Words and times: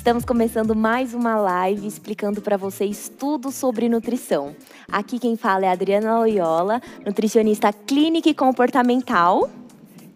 Estamos 0.00 0.24
começando 0.24 0.74
mais 0.74 1.12
uma 1.12 1.36
live 1.36 1.86
explicando 1.86 2.40
para 2.40 2.56
vocês 2.56 3.12
tudo 3.18 3.52
sobre 3.52 3.86
nutrição. 3.86 4.56
Aqui 4.90 5.18
quem 5.18 5.36
fala 5.36 5.66
é 5.66 5.68
a 5.68 5.72
Adriana 5.72 6.18
Loyola, 6.18 6.80
nutricionista 7.04 7.70
clínica 7.70 8.30
e 8.30 8.32
comportamental. 8.32 9.50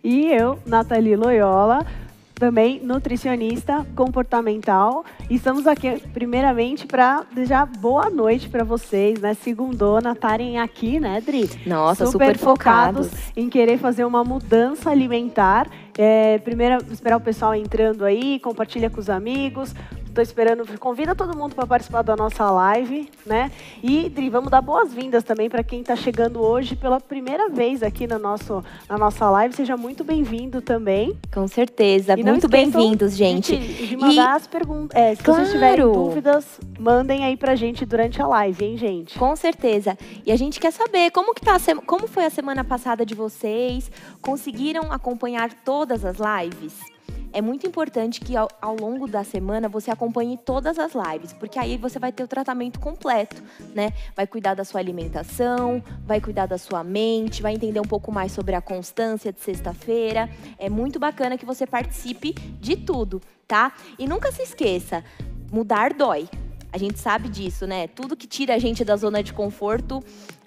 E 0.03 0.25
eu, 0.33 0.59
Nathalie 0.65 1.15
Loyola, 1.15 1.87
também 2.35 2.81
nutricionista 2.83 3.87
comportamental. 3.95 5.05
Estamos 5.29 5.67
aqui 5.67 6.01
primeiramente 6.14 6.87
para 6.87 7.23
desejar 7.35 7.66
boa 7.66 8.09
noite 8.09 8.48
para 8.48 8.64
vocês, 8.64 9.21
né? 9.21 9.35
Segundona 9.35 10.12
estarem 10.12 10.59
aqui, 10.59 10.98
né, 10.98 11.21
Dri? 11.21 11.48
Nossa, 11.66 12.07
super, 12.07 12.37
super 12.37 12.39
focados, 12.39 13.09
focados 13.09 13.32
em 13.37 13.51
querer 13.51 13.79
fazer 13.79 14.07
uma 14.07 14.25
mudança 14.25 14.91
alimentar. 14.91 15.69
É, 15.96 16.39
primeiro, 16.39 16.79
esperar 16.93 17.16
o 17.16 17.21
pessoal 17.21 17.54
entrando 17.54 18.04
aí, 18.04 18.40
compartilha 18.40 18.90
com 18.90 19.00
os 19.00 19.08
amigos, 19.08 19.75
Estou 20.14 20.23
esperando, 20.23 20.79
convida 20.79 21.13
todo 21.13 21.36
mundo 21.36 21.57
para 21.57 21.67
participar 21.67 22.03
da 22.03 22.14
nossa 22.14 22.49
live, 22.49 23.11
né? 23.27 23.50
E, 23.82 24.09
Dri, 24.09 24.31
vamos 24.31 24.49
dar 24.49 24.61
boas-vindas 24.61 25.25
também 25.25 25.50
para 25.50 25.64
quem 25.64 25.81
está 25.81 25.96
chegando 25.96 26.40
hoje 26.40 26.77
pela 26.77 27.00
primeira 27.00 27.49
vez 27.49 27.82
aqui 27.82 28.07
no 28.07 28.17
nosso, 28.17 28.63
na 28.89 28.96
nossa 28.96 29.29
live. 29.29 29.57
Seja 29.57 29.77
muito 29.77 30.04
bem-vindo 30.04 30.63
também. 30.63 31.18
Com 31.32 31.49
certeza, 31.49 32.14
e 32.17 32.23
muito 32.23 32.47
bem-vindos, 32.47 33.17
gente. 33.17 33.56
De, 33.56 33.89
de 33.89 33.97
mandar 33.97 34.14
e... 34.14 34.37
as 34.37 34.47
perguntas. 34.47 34.97
É, 34.97 35.17
se 35.17 35.23
claro. 35.25 35.41
vocês 35.41 35.53
tiverem 35.53 35.84
dúvidas, 35.84 36.61
mandem 36.78 37.25
aí 37.25 37.37
para 37.37 37.56
gente 37.56 37.84
durante 37.84 38.23
a 38.23 38.27
live, 38.28 38.65
hein, 38.65 38.77
gente? 38.77 39.19
Com 39.19 39.34
certeza. 39.34 39.98
E 40.25 40.31
a 40.31 40.37
gente 40.37 40.61
quer 40.61 40.70
saber 40.70 41.11
como 41.11 41.34
que 41.34 41.41
tá, 41.41 41.56
como 41.84 42.06
foi 42.06 42.25
a 42.25 42.31
semana 42.31 42.62
passada 42.62 43.05
de 43.05 43.17
vocês? 43.17 43.91
Conseguiram 44.23 44.92
acompanhar 44.92 45.53
todas 45.65 46.05
as 46.05 46.19
lives? 46.19 46.94
É 47.34 47.43
muito 47.43 47.67
importante 47.67 48.21
que 48.21 48.37
ao, 48.37 48.49
ao, 48.63 48.77
longo 48.77 49.09
da 49.09 49.25
semana 49.25 49.69
você 49.69 49.91
acompanhe 49.91 50.39
todas 50.39 50.79
as 50.79 50.93
lives, 50.95 51.33
porque 51.33 51.59
aí 51.59 51.77
você 51.77 51.99
vai 51.99 52.13
ter 52.13 52.23
o 52.23 52.29
tratamento 52.29 52.79
completo, 52.79 53.43
né? 53.75 53.93
Vai 54.15 54.25
cuidar 54.25 54.55
da 54.55 54.65
sua 54.65 54.79
alimentação, 54.79 55.83
vai 56.07 56.21
cuidar 56.21 56.47
da 56.47 56.57
sua 56.57 56.85
mente, 56.85 57.43
vai 57.43 57.53
entender 57.53 57.81
um 57.81 57.85
pouco 57.85 58.13
mais 58.13 58.31
sobre 58.31 58.55
a 58.55 58.63
constância 58.63 59.33
de 59.33 59.41
sexta-feira. 59.41 60.31
É 60.57 60.71
muito 60.71 61.01
bacana 61.01 61.37
que 61.37 61.45
você 61.45 61.67
participe 61.67 62.35
de 62.61 62.77
tudo, 62.77 63.21
tá? 63.48 63.73
E 63.98 64.07
nunca 64.07 64.31
se 64.31 64.43
esqueça, 64.43 65.03
mudar 65.51 65.93
dói. 65.93 66.29
A 66.73 66.79
gente 66.79 67.01
sabe 67.01 67.29
disso, 67.29 67.67
né? 67.67 67.89
Tudo 67.89 68.17
que 68.17 68.29
tira 68.29 68.55
a 68.55 68.59
gente 68.59 68.85
da 68.85 68.95
zona 68.95 69.25
de 69.25 69.33
conforto 69.33 70.05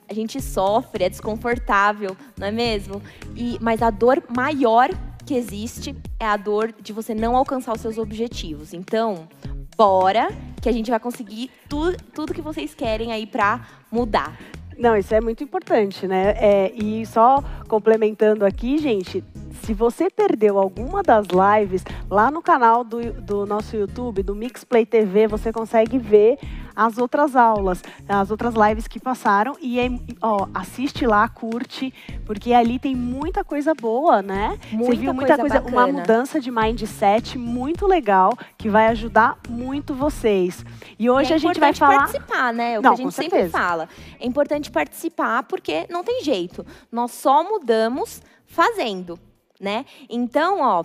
a 0.10 0.14
gente 0.14 0.42
sofre, 0.42 1.04
é 1.04 1.10
desconfortável, 1.10 2.16
não 2.38 2.48
é 2.48 2.52
mesmo? 2.52 3.02
E, 3.36 3.58
mas 3.60 3.82
a 3.82 3.90
dor 3.90 4.24
maior 4.30 4.90
que 5.28 5.36
existe 5.36 5.94
é 6.18 6.26
a 6.26 6.38
dor 6.38 6.74
de 6.82 6.94
você 6.94 7.14
não 7.14 7.36
alcançar 7.36 7.74
os 7.74 7.82
seus 7.82 7.98
objetivos. 7.98 8.74
Então, 8.74 9.28
bora 9.76 10.30
que 10.62 10.70
a 10.70 10.72
gente 10.72 10.90
vai 10.90 11.00
conseguir 11.00 11.52
tu, 11.68 11.94
tudo 12.14 12.34
que 12.34 12.42
vocês 12.42 12.74
querem 12.74 13.12
aí 13.12 13.28
para 13.28 13.68
mudar. 13.92 14.40
Não, 14.78 14.96
isso 14.96 15.14
é 15.14 15.20
muito 15.20 15.44
importante, 15.44 16.08
né? 16.08 16.34
É, 16.38 16.72
e 16.74 17.06
só 17.06 17.44
complementando 17.68 18.46
aqui, 18.46 18.78
gente, 18.78 19.22
se 19.64 19.74
você 19.74 20.10
perdeu 20.10 20.58
alguma 20.58 21.04
das 21.04 21.28
lives, 21.28 21.84
lá 22.10 22.32
no 22.32 22.42
canal 22.42 22.86
do, 22.86 23.12
do 23.22 23.46
nosso 23.46 23.76
YouTube, 23.76 24.24
do 24.24 24.34
Mixplay 24.34 24.86
TV, 24.86 25.28
você 25.28 25.52
consegue 25.52 25.98
ver 25.98 26.38
as 26.78 27.00
outras 27.00 27.36
aulas, 27.36 27.84
as 28.08 28.30
outras 28.30 28.54
lives 28.54 28.88
que 28.88 29.00
passaram. 29.00 29.58
E 29.60 29.80
é, 29.80 29.90
ó, 30.22 30.48
assiste 30.54 31.08
lá, 31.08 31.28
curte, 31.28 31.92
porque 32.24 32.54
ali 32.54 32.78
tem 32.78 32.96
muita 32.96 33.44
coisa 33.44 33.74
boa, 33.74 34.22
né? 34.22 34.60
Muita 34.72 34.86
Você 34.86 34.96
viu 34.96 35.12
muita 35.12 35.38
coisa, 35.40 35.60
coisa 35.60 35.76
uma 35.76 35.88
mudança 35.88 36.40
de 36.40 36.52
mindset 36.52 37.36
muito 37.36 37.88
legal 37.88 38.38
que 38.56 38.70
vai 38.70 38.88
ajudar 38.90 39.40
muito 39.50 39.96
vocês. 39.96 40.64
E 41.00 41.10
hoje 41.10 41.32
é 41.32 41.36
a 41.36 41.40
gente 41.40 41.60
vai 41.60 41.74
falar. 41.74 41.98
participar, 41.98 42.54
né? 42.54 42.78
O 42.78 42.82
não, 42.84 42.94
que 42.94 43.02
a 43.02 43.04
gente 43.06 43.16
sempre 43.16 43.50
fala. 43.50 43.90
É 44.20 44.28
importante 44.28 44.70
participar 44.70 45.44
porque 45.44 45.88
não 45.90 46.04
tem 46.04 46.24
jeito. 46.24 46.64
Nós 46.92 47.12
só 47.12 47.44
mudamos 47.44 48.22
fazendo, 48.46 49.20
né? 49.60 49.84
Então, 50.08 50.62
ó, 50.62 50.84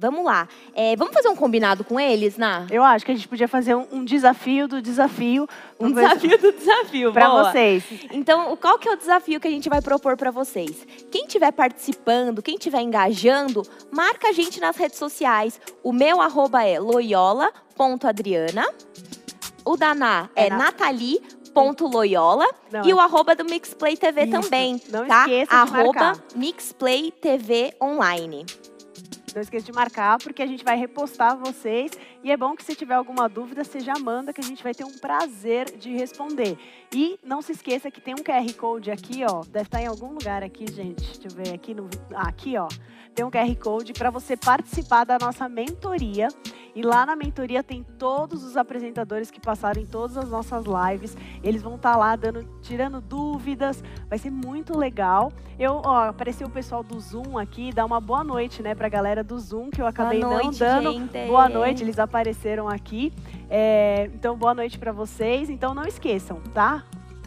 Vamos 0.00 0.24
lá. 0.24 0.46
É, 0.76 0.94
vamos 0.94 1.12
fazer 1.12 1.28
um 1.28 1.34
combinado 1.34 1.82
com 1.82 1.98
eles, 1.98 2.36
Ná? 2.36 2.68
Eu 2.70 2.84
acho 2.84 3.04
que 3.04 3.10
a 3.10 3.14
gente 3.16 3.26
podia 3.26 3.48
fazer 3.48 3.74
um, 3.74 3.84
um 3.90 4.04
desafio 4.04 4.68
do 4.68 4.80
desafio. 4.80 5.48
Um 5.78 5.90
desafio 5.90 6.38
do 6.38 6.52
desafio, 6.52 7.12
Para 7.12 7.28
vocês. 7.28 7.82
Então, 8.12 8.56
qual 8.56 8.78
que 8.78 8.88
é 8.88 8.92
o 8.92 8.96
desafio 8.96 9.40
que 9.40 9.48
a 9.48 9.50
gente 9.50 9.68
vai 9.68 9.82
propor 9.82 10.16
para 10.16 10.30
vocês? 10.30 10.86
Quem 11.10 11.24
estiver 11.24 11.50
participando, 11.50 12.40
quem 12.40 12.54
estiver 12.54 12.80
engajando, 12.80 13.62
marca 13.90 14.28
a 14.28 14.32
gente 14.32 14.60
nas 14.60 14.76
redes 14.76 14.98
sociais. 14.98 15.60
O 15.82 15.92
meu 15.92 16.20
arroba 16.20 16.62
é 16.62 16.78
loyola.adriana. 16.78 18.68
O 19.64 19.76
da 19.76 19.96
Ná 19.96 20.30
é, 20.36 20.46
é 20.46 20.50
Nathalie 20.50 21.20
ponto 21.52 21.88
Loyola 21.88 22.46
não, 22.70 22.86
e 22.86 22.94
o 22.94 23.00
arroba 23.00 23.34
do 23.34 23.44
Mixplay 23.44 23.96
TV 23.96 24.22
isso. 24.22 24.30
também, 24.30 24.80
não 24.90 25.06
tá? 25.06 25.22
Esqueça 25.22 25.50
de 25.50 25.56
arroba 25.56 26.00
marcar. 26.00 26.24
Mixplay 26.36 27.10
TV 27.10 27.74
Online. 27.82 28.46
Não 29.38 29.42
esqueça 29.42 29.66
de 29.66 29.72
marcar, 29.72 30.18
porque 30.18 30.42
a 30.42 30.46
gente 30.46 30.64
vai 30.64 30.76
repostar 30.76 31.38
vocês. 31.38 31.92
E 32.24 32.32
é 32.32 32.36
bom 32.36 32.56
que 32.56 32.64
se 32.64 32.74
tiver 32.74 32.94
alguma 32.94 33.28
dúvida, 33.28 33.62
você 33.62 33.78
já 33.78 33.96
manda, 33.96 34.32
que 34.32 34.40
a 34.40 34.44
gente 34.44 34.64
vai 34.64 34.74
ter 34.74 34.82
um 34.82 34.98
prazer 34.98 35.76
de 35.76 35.92
responder. 35.92 36.58
E 36.92 37.20
não 37.22 37.40
se 37.40 37.52
esqueça 37.52 37.88
que 37.88 38.00
tem 38.00 38.14
um 38.14 38.24
QR 38.24 38.52
Code 38.54 38.90
aqui, 38.90 39.24
ó. 39.24 39.42
Deve 39.48 39.66
estar 39.66 39.80
em 39.80 39.86
algum 39.86 40.08
lugar 40.08 40.42
aqui, 40.42 40.66
gente. 40.68 41.04
Deixa 41.04 41.28
eu 41.28 41.44
ver 41.44 41.54
aqui 41.54 41.72
no. 41.72 41.88
Aqui, 42.16 42.58
ó 42.58 42.66
tem 43.18 43.24
um 43.24 43.30
QR 43.32 43.52
Code 43.56 43.92
para 43.94 44.10
você 44.10 44.36
participar 44.36 45.02
da 45.02 45.18
nossa 45.18 45.48
mentoria. 45.48 46.28
E 46.78 46.82
lá 46.82 47.04
na 47.04 47.16
mentoria 47.16 47.60
tem 47.60 47.82
todos 47.82 48.44
os 48.44 48.56
apresentadores 48.56 49.32
que 49.32 49.40
passaram 49.40 49.82
em 49.82 49.84
todas 49.84 50.16
as 50.16 50.28
nossas 50.30 50.64
lives. 50.64 51.16
Eles 51.42 51.60
vão 51.60 51.74
estar 51.74 51.94
tá 51.94 51.98
lá 51.98 52.14
dando, 52.14 52.44
tirando 52.62 53.00
dúvidas. 53.00 53.82
Vai 54.08 54.16
ser 54.16 54.30
muito 54.30 54.78
legal. 54.78 55.32
Eu, 55.58 55.82
ó, 55.84 56.10
apareceu 56.10 56.46
o 56.46 56.50
pessoal 56.50 56.84
do 56.84 57.00
Zoom 57.00 57.36
aqui, 57.36 57.72
dá 57.72 57.84
uma 57.84 58.00
boa 58.00 58.22
noite, 58.22 58.62
né, 58.62 58.76
a 58.78 58.88
galera 58.88 59.24
do 59.24 59.36
Zoom 59.40 59.70
que 59.70 59.82
eu 59.82 59.88
acabei 59.88 60.20
boa 60.20 60.34
noite, 60.34 60.44
não 60.44 60.52
dando. 60.52 60.92
Gente. 60.92 61.26
Boa 61.26 61.48
noite, 61.48 61.82
eles 61.82 61.98
apareceram 61.98 62.68
aqui. 62.68 63.12
É, 63.50 64.08
então, 64.14 64.36
boa 64.36 64.54
noite 64.54 64.78
para 64.78 64.92
vocês. 64.92 65.50
Então, 65.50 65.74
não 65.74 65.84
esqueçam, 65.84 66.40
tá? 66.54 66.84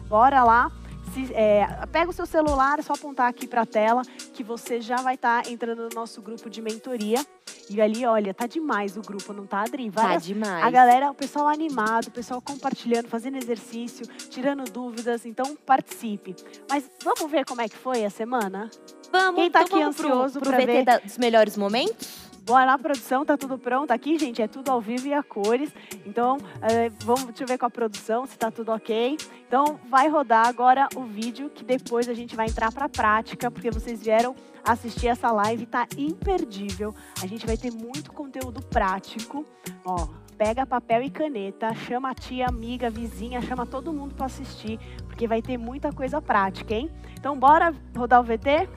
Bora 0.08 0.42
lá 0.42 0.72
se, 1.12 1.32
é, 1.34 1.66
pega 1.90 2.10
o 2.10 2.12
seu 2.12 2.26
celular, 2.26 2.78
é 2.78 2.82
só 2.82 2.94
apontar 2.94 3.28
aqui 3.28 3.46
para 3.46 3.62
a 3.62 3.66
tela 3.66 4.02
que 4.32 4.42
você 4.42 4.80
já 4.80 4.96
vai 4.96 5.14
estar 5.14 5.42
tá 5.42 5.50
entrando 5.50 5.82
no 5.84 5.94
nosso 5.94 6.20
grupo 6.20 6.48
de 6.48 6.60
mentoria. 6.60 7.24
E 7.70 7.80
ali, 7.80 8.04
olha, 8.04 8.34
tá 8.34 8.46
demais 8.46 8.96
o 8.96 9.02
grupo, 9.02 9.32
não 9.32 9.46
tá, 9.46 9.60
Adri? 9.60 9.90
Tá 9.90 10.02
Várias, 10.02 10.22
tá 10.22 10.26
demais. 10.26 10.64
A 10.64 10.70
galera, 10.70 11.10
o 11.10 11.14
pessoal 11.14 11.48
animado, 11.48 12.08
o 12.08 12.10
pessoal 12.10 12.40
compartilhando, 12.40 13.08
fazendo 13.08 13.36
exercício, 13.36 14.06
tirando 14.28 14.64
dúvidas. 14.70 15.24
Então, 15.24 15.56
participe. 15.64 16.34
Mas 16.68 16.90
vamos 17.02 17.30
ver 17.30 17.44
como 17.44 17.60
é 17.60 17.68
que 17.68 17.76
foi 17.76 18.04
a 18.04 18.10
semana? 18.10 18.70
Vamos. 19.10 19.40
Quem 19.40 19.50
tá 19.50 19.62
então 19.62 19.78
aqui 19.78 19.86
ansioso 19.86 20.40
para 20.40 20.58
ver... 20.58 20.84
Da, 20.84 20.98
dos 20.98 21.18
melhores 21.18 21.56
momentos? 21.56 22.21
Bora 22.44 22.64
lá, 22.64 22.78
produção, 22.78 23.24
tá 23.24 23.36
tudo 23.36 23.56
pronto 23.56 23.92
aqui, 23.92 24.18
gente, 24.18 24.42
é 24.42 24.48
tudo 24.48 24.68
ao 24.68 24.80
vivo 24.80 25.06
e 25.06 25.14
a 25.14 25.22
cores. 25.22 25.72
Então, 26.04 26.38
é, 26.60 26.88
vamos, 27.04 27.26
deixa 27.26 27.44
eu 27.44 27.46
ver 27.46 27.56
com 27.56 27.66
a 27.66 27.70
produção 27.70 28.26
se 28.26 28.36
tá 28.36 28.50
tudo 28.50 28.72
ok. 28.72 29.16
Então, 29.46 29.78
vai 29.88 30.08
rodar 30.08 30.48
agora 30.48 30.88
o 30.96 31.04
vídeo 31.04 31.48
que 31.48 31.64
depois 31.64 32.08
a 32.08 32.14
gente 32.14 32.34
vai 32.34 32.48
entrar 32.48 32.72
pra 32.72 32.88
prática, 32.88 33.48
porque 33.48 33.70
vocês 33.70 34.02
vieram 34.02 34.34
assistir 34.64 35.06
essa 35.06 35.30
live, 35.30 35.66
tá 35.66 35.86
imperdível. 35.96 36.92
A 37.22 37.26
gente 37.28 37.46
vai 37.46 37.56
ter 37.56 37.70
muito 37.70 38.12
conteúdo 38.12 38.60
prático, 38.60 39.46
ó. 39.84 40.08
Pega 40.36 40.66
papel 40.66 41.04
e 41.04 41.10
caneta, 41.10 41.72
chama 41.74 42.10
a 42.10 42.14
tia, 42.14 42.48
amiga, 42.48 42.90
vizinha, 42.90 43.40
chama 43.40 43.64
todo 43.64 43.92
mundo 43.92 44.16
para 44.16 44.26
assistir, 44.26 44.80
porque 45.06 45.28
vai 45.28 45.40
ter 45.40 45.56
muita 45.56 45.92
coisa 45.92 46.20
prática, 46.20 46.74
hein? 46.74 46.90
Então, 47.16 47.38
bora 47.38 47.72
rodar 47.96 48.20
o 48.20 48.24
VT? 48.24 48.68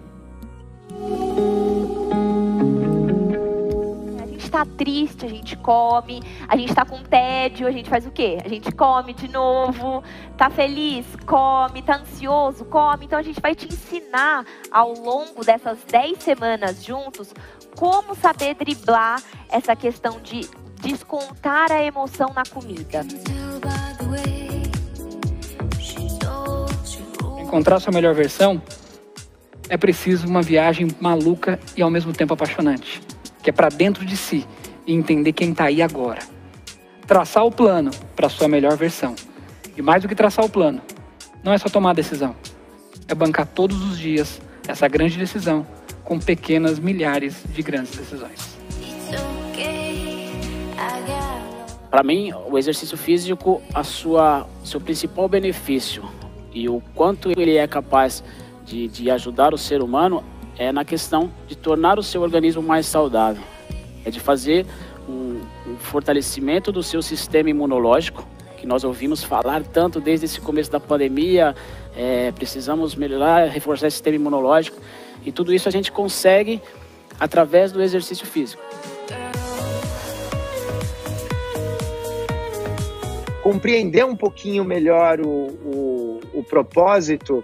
Tá 4.56 4.66
triste, 4.66 5.26
a 5.26 5.28
gente 5.28 5.58
come, 5.58 6.24
a 6.48 6.56
gente 6.56 6.74
tá 6.74 6.86
com 6.86 7.04
tédio, 7.04 7.68
a 7.68 7.72
gente 7.72 7.90
faz 7.90 8.06
o 8.06 8.12
quê? 8.12 8.38
A 8.42 8.48
gente 8.48 8.72
come 8.72 9.14
de 9.14 9.28
novo, 9.28 10.02
tá 10.38 10.50
feliz, 10.50 11.06
come, 11.26 11.82
tá 11.82 11.98
ansioso, 11.98 12.64
come. 12.64 13.04
Então 13.04 13.20
a 13.20 13.22
gente 13.22 13.42
vai 13.42 13.54
te 13.54 13.68
ensinar 13.68 14.46
ao 14.72 14.94
longo 14.94 15.44
dessas 15.44 15.80
10 15.92 16.20
semanas 16.20 16.86
juntos 16.86 17.34
como 17.76 18.16
saber 18.16 18.56
driblar 18.56 19.22
essa 19.50 19.76
questão 19.76 20.22
de 20.22 20.48
descontar 20.80 21.70
a 21.74 21.84
emoção 21.84 22.32
na 22.34 22.44
comida. 22.46 23.06
Encontrar 27.42 27.82
sua 27.82 27.92
melhor 27.92 28.14
versão 28.14 28.62
é 29.68 29.76
preciso 29.76 30.26
uma 30.28 30.42
viagem 30.42 30.88
maluca 31.02 31.60
e 31.76 31.82
ao 31.82 31.90
mesmo 31.90 32.14
tempo 32.14 32.34
apaixonante 32.34 33.02
que 33.46 33.52
é 33.52 33.54
para 33.54 33.70
dentro 33.70 34.04
de 34.04 34.18
si 34.18 34.44
e 34.88 34.94
entender 34.96 35.32
quem 35.32 35.52
está 35.52 35.66
aí 35.66 35.80
agora. 35.80 36.20
Traçar 37.06 37.46
o 37.46 37.52
plano 37.52 37.92
para 38.16 38.26
a 38.26 38.30
sua 38.30 38.48
melhor 38.48 38.76
versão. 38.76 39.16
E 39.78 39.84
mais 39.84 40.02
do 40.02 40.08
que 40.08 40.16
traçar 40.16 40.44
o 40.44 40.50
plano, 40.50 40.82
não 41.44 41.54
é 41.54 41.58
só 41.60 41.70
tomar 41.70 41.92
a 41.92 41.94
decisão, 41.94 42.36
é 43.08 43.14
bancar 43.14 43.46
todos 43.46 43.80
os 43.84 44.00
dias 44.00 44.42
essa 44.68 44.88
grande 44.88 45.16
decisão 45.16 45.68
com 46.04 46.18
pequenas 46.18 46.80
milhares 46.80 47.44
de 47.54 47.62
grandes 47.62 47.96
decisões. 47.96 48.56
para 51.92 52.04
mim, 52.04 52.34
o 52.50 52.58
exercício 52.58 52.98
físico, 52.98 53.62
a 53.74 53.82
sua 53.82 54.46
seu 54.66 54.82
principal 54.82 55.30
benefício 55.30 56.04
e 56.52 56.68
o 56.68 56.82
quanto 56.94 57.32
ele 57.32 57.56
é 57.56 57.66
capaz 57.68 58.22
de, 58.66 58.90
de 58.90 59.10
ajudar 59.12 59.54
o 59.54 59.58
ser 59.58 59.82
humano 59.82 60.22
é 60.58 60.72
na 60.72 60.86
questão 60.86 61.32
de 61.48 61.56
tornar 61.56 62.00
o 62.00 62.04
seu 62.04 62.22
organismo 62.22 62.62
mais 62.62 62.86
saudável, 62.86 63.44
é 64.06 64.10
de 64.10 64.20
fazer 64.20 64.66
um, 65.08 65.42
um 65.68 65.78
fortalecimento 65.78 66.72
do 66.72 66.82
seu 66.82 67.02
sistema 67.02 67.50
imunológico, 67.50 68.26
que 68.58 68.66
nós 68.66 68.84
ouvimos 68.84 69.24
falar 69.24 69.64
tanto 69.64 70.00
desde 70.00 70.26
esse 70.26 70.40
começo 70.40 70.72
da 70.72 70.80
pandemia, 70.80 71.56
é, 71.96 72.32
precisamos 72.32 72.96
melhorar, 72.96 73.50
reforçar 73.50 73.88
o 73.88 73.92
sistema 73.92 74.16
imunológico, 74.16 74.82
e 75.26 75.32
tudo 75.32 75.54
isso 75.54 75.68
a 75.68 75.72
gente 75.72 75.92
consegue 75.92 76.62
através 77.20 77.72
do 77.72 77.82
exercício 77.82 78.26
físico. 78.26 78.62
Compreender 83.42 84.04
um 84.06 84.16
pouquinho 84.16 84.64
melhor 84.64 85.20
o, 85.20 85.30
o, 85.30 86.20
o 86.34 86.44
propósito, 86.44 87.44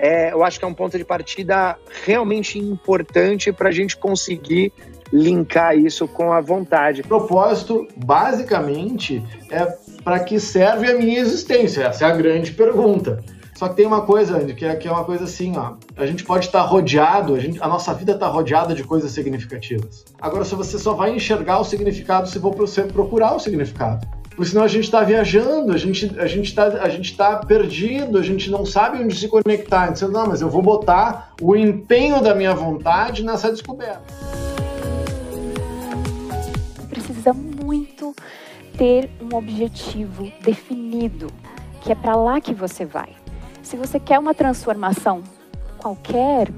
é, 0.00 0.32
eu 0.32 0.42
acho 0.42 0.58
que 0.58 0.64
é 0.64 0.68
um 0.68 0.72
ponto 0.72 0.96
de 0.96 1.04
partida 1.04 1.76
realmente 2.04 2.58
importante 2.58 3.52
para 3.52 3.68
a 3.68 3.72
gente 3.72 3.98
conseguir 3.98 4.72
linkar 5.12 5.76
isso 5.76 6.08
com 6.08 6.32
a 6.32 6.40
vontade. 6.40 7.02
O 7.02 7.06
propósito, 7.06 7.86
basicamente, 7.96 9.22
é 9.50 9.66
para 10.02 10.20
que 10.20 10.40
serve 10.40 10.90
a 10.90 10.96
minha 10.96 11.20
existência? 11.20 11.82
Essa 11.82 12.06
é 12.06 12.08
a 12.10 12.16
grande 12.16 12.52
pergunta. 12.52 13.22
Só 13.54 13.68
que 13.68 13.76
tem 13.76 13.84
uma 13.84 14.00
coisa, 14.00 14.38
Andy, 14.38 14.54
que 14.54 14.64
é, 14.64 14.74
que 14.74 14.88
é 14.88 14.90
uma 14.90 15.04
coisa 15.04 15.24
assim, 15.24 15.54
ó. 15.58 15.74
A 15.94 16.06
gente 16.06 16.24
pode 16.24 16.46
estar 16.46 16.62
rodeado, 16.62 17.34
a, 17.34 17.38
gente, 17.38 17.62
a 17.62 17.68
nossa 17.68 17.92
vida 17.92 18.12
está 18.12 18.26
rodeada 18.26 18.74
de 18.74 18.82
coisas 18.82 19.10
significativas. 19.10 20.06
Agora, 20.18 20.46
se 20.46 20.54
você 20.54 20.78
só 20.78 20.94
vai 20.94 21.14
enxergar 21.14 21.60
o 21.60 21.64
significado 21.64 22.26
se 22.26 22.38
você 22.38 22.84
procurar 22.84 23.36
o 23.36 23.38
significado. 23.38 24.08
Porque 24.40 24.52
senão 24.52 24.64
a 24.64 24.68
gente 24.68 24.84
está 24.84 25.02
viajando, 25.02 25.70
a 25.70 25.76
gente 25.76 26.18
a 26.18 26.26
gente 26.26 26.46
está 26.46 26.64
a 26.64 26.88
gente 26.88 27.14
tá 27.14 27.36
perdido, 27.36 28.16
a 28.16 28.22
gente 28.22 28.50
não 28.50 28.64
sabe 28.64 28.96
onde 28.96 29.14
se 29.14 29.28
conectar. 29.28 29.90
Então, 29.90 30.08
não, 30.08 30.28
mas 30.28 30.40
eu 30.40 30.48
vou 30.48 30.62
botar 30.62 31.34
o 31.42 31.54
empenho 31.54 32.22
da 32.22 32.34
minha 32.34 32.54
vontade 32.54 33.22
nessa 33.22 33.52
descoberta. 33.52 34.00
Precisa 36.88 37.34
muito 37.34 38.16
ter 38.78 39.10
um 39.20 39.36
objetivo 39.36 40.32
definido, 40.40 41.26
que 41.82 41.92
é 41.92 41.94
para 41.94 42.16
lá 42.16 42.40
que 42.40 42.54
você 42.54 42.86
vai. 42.86 43.10
Se 43.62 43.76
você 43.76 44.00
quer 44.00 44.18
uma 44.18 44.32
transformação, 44.32 45.22
qualquer, 45.76 46.48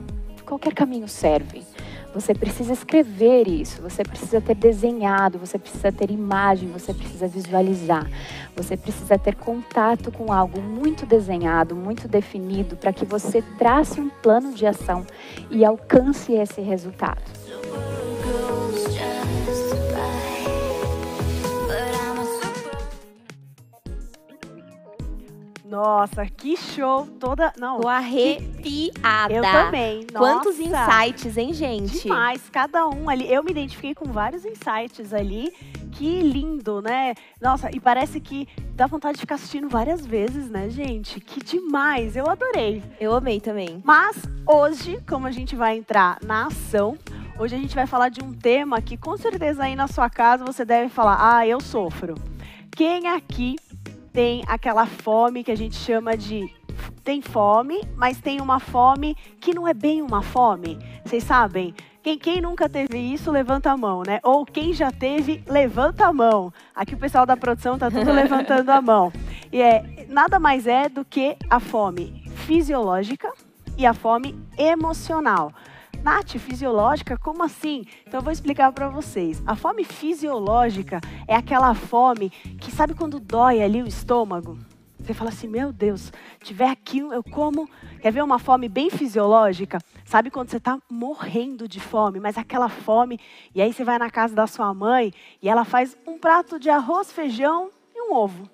qualquer 0.46 0.72
caminho 0.72 1.08
serve. 1.08 1.71
Você 2.14 2.34
precisa 2.34 2.74
escrever 2.74 3.48
isso, 3.48 3.80
você 3.80 4.02
precisa 4.02 4.38
ter 4.40 4.54
desenhado, 4.54 5.38
você 5.38 5.58
precisa 5.58 5.90
ter 5.90 6.10
imagem, 6.10 6.68
você 6.68 6.92
precisa 6.92 7.26
visualizar, 7.26 8.06
você 8.54 8.76
precisa 8.76 9.18
ter 9.18 9.34
contato 9.34 10.12
com 10.12 10.30
algo 10.30 10.60
muito 10.60 11.06
desenhado, 11.06 11.74
muito 11.74 12.06
definido, 12.06 12.76
para 12.76 12.92
que 12.92 13.06
você 13.06 13.40
trace 13.58 13.98
um 13.98 14.10
plano 14.10 14.52
de 14.52 14.66
ação 14.66 15.06
e 15.50 15.64
alcance 15.64 16.34
esse 16.34 16.60
resultado. 16.60 17.22
Nossa, 25.72 26.26
que 26.26 26.54
show 26.54 27.06
toda. 27.18 27.50
Não, 27.58 27.80
Tô 27.80 27.88
arrepiada. 27.88 29.32
eu 29.32 29.42
também. 29.42 30.06
Quantos 30.12 30.58
Nossa, 30.58 31.06
insights, 31.06 31.38
hein, 31.38 31.54
gente? 31.54 32.02
Demais, 32.02 32.42
cada 32.52 32.86
um 32.86 33.08
ali. 33.08 33.32
Eu 33.32 33.42
me 33.42 33.52
identifiquei 33.52 33.94
com 33.94 34.04
vários 34.12 34.44
insights 34.44 35.14
ali. 35.14 35.50
Que 35.92 36.20
lindo, 36.20 36.82
né? 36.82 37.14
Nossa, 37.40 37.74
e 37.74 37.80
parece 37.80 38.20
que 38.20 38.46
dá 38.74 38.86
vontade 38.86 39.14
de 39.14 39.22
ficar 39.22 39.36
assistindo 39.36 39.66
várias 39.66 40.04
vezes, 40.04 40.50
né, 40.50 40.68
gente? 40.68 41.18
Que 41.20 41.42
demais, 41.42 42.16
eu 42.16 42.28
adorei. 42.28 42.82
Eu 43.00 43.14
amei 43.14 43.40
também. 43.40 43.80
Mas 43.82 44.22
hoje, 44.46 45.00
como 45.08 45.26
a 45.26 45.30
gente 45.30 45.56
vai 45.56 45.78
entrar 45.78 46.18
na 46.22 46.48
ação, 46.48 46.98
hoje 47.38 47.56
a 47.56 47.58
gente 47.58 47.74
vai 47.74 47.86
falar 47.86 48.10
de 48.10 48.22
um 48.22 48.34
tema 48.34 48.82
que 48.82 48.98
com 48.98 49.16
certeza 49.16 49.64
aí 49.64 49.74
na 49.74 49.88
sua 49.88 50.10
casa 50.10 50.44
você 50.44 50.66
deve 50.66 50.90
falar: 50.90 51.16
ah, 51.18 51.46
eu 51.46 51.62
sofro. 51.62 52.14
Quem 52.74 53.08
aqui 53.08 53.56
tem 54.12 54.42
aquela 54.46 54.86
fome 54.86 55.42
que 55.42 55.50
a 55.50 55.56
gente 55.56 55.76
chama 55.76 56.16
de. 56.16 56.52
Tem 57.02 57.20
fome, 57.20 57.80
mas 57.96 58.20
tem 58.20 58.40
uma 58.40 58.60
fome 58.60 59.16
que 59.40 59.54
não 59.54 59.66
é 59.66 59.74
bem 59.74 60.02
uma 60.02 60.22
fome. 60.22 60.78
Vocês 61.04 61.24
sabem? 61.24 61.74
Quem, 62.02 62.18
quem 62.18 62.40
nunca 62.40 62.68
teve 62.68 62.98
isso, 62.98 63.30
levanta 63.30 63.70
a 63.70 63.76
mão, 63.76 64.02
né? 64.04 64.20
Ou 64.22 64.44
quem 64.44 64.72
já 64.72 64.90
teve, 64.90 65.42
levanta 65.46 66.06
a 66.06 66.12
mão. 66.12 66.52
Aqui 66.74 66.94
o 66.94 66.98
pessoal 66.98 67.24
da 67.24 67.36
produção 67.36 67.78
tá 67.78 67.90
tudo 67.90 68.12
levantando 68.12 68.68
a 68.70 68.80
mão. 68.80 69.12
E 69.52 69.60
é 69.60 70.06
nada 70.08 70.38
mais 70.38 70.66
é 70.66 70.88
do 70.88 71.04
que 71.04 71.36
a 71.48 71.60
fome 71.60 72.22
fisiológica 72.46 73.32
e 73.78 73.86
a 73.86 73.94
fome 73.94 74.34
emocional. 74.58 75.52
Nath, 76.02 76.36
fisiológica? 76.36 77.16
Como 77.16 77.44
assim? 77.44 77.86
Então 78.04 78.18
eu 78.18 78.24
vou 78.24 78.32
explicar 78.32 78.72
para 78.72 78.88
vocês. 78.88 79.40
A 79.46 79.54
fome 79.54 79.84
fisiológica 79.84 81.00
é 81.28 81.36
aquela 81.36 81.74
fome 81.74 82.28
que 82.60 82.72
sabe 82.72 82.92
quando 82.92 83.20
dói 83.20 83.62
ali 83.62 83.80
o 83.80 83.86
estômago? 83.86 84.58
Você 84.98 85.14
fala 85.14 85.30
assim, 85.30 85.46
meu 85.46 85.72
Deus, 85.72 86.12
tiver 86.42 86.68
aqui, 86.68 86.98
eu 86.98 87.22
como. 87.22 87.68
Quer 88.00 88.10
ver 88.10 88.22
uma 88.24 88.40
fome 88.40 88.68
bem 88.68 88.90
fisiológica? 88.90 89.78
Sabe 90.04 90.28
quando 90.28 90.50
você 90.50 90.56
está 90.56 90.76
morrendo 90.90 91.68
de 91.68 91.78
fome, 91.78 92.18
mas 92.18 92.36
aquela 92.36 92.68
fome, 92.68 93.20
e 93.54 93.62
aí 93.62 93.72
você 93.72 93.84
vai 93.84 93.96
na 93.96 94.10
casa 94.10 94.34
da 94.34 94.48
sua 94.48 94.74
mãe 94.74 95.12
e 95.40 95.48
ela 95.48 95.64
faz 95.64 95.96
um 96.04 96.18
prato 96.18 96.58
de 96.58 96.68
arroz, 96.68 97.12
feijão 97.12 97.70
e 97.94 98.02
um 98.02 98.14
ovo. 98.14 98.50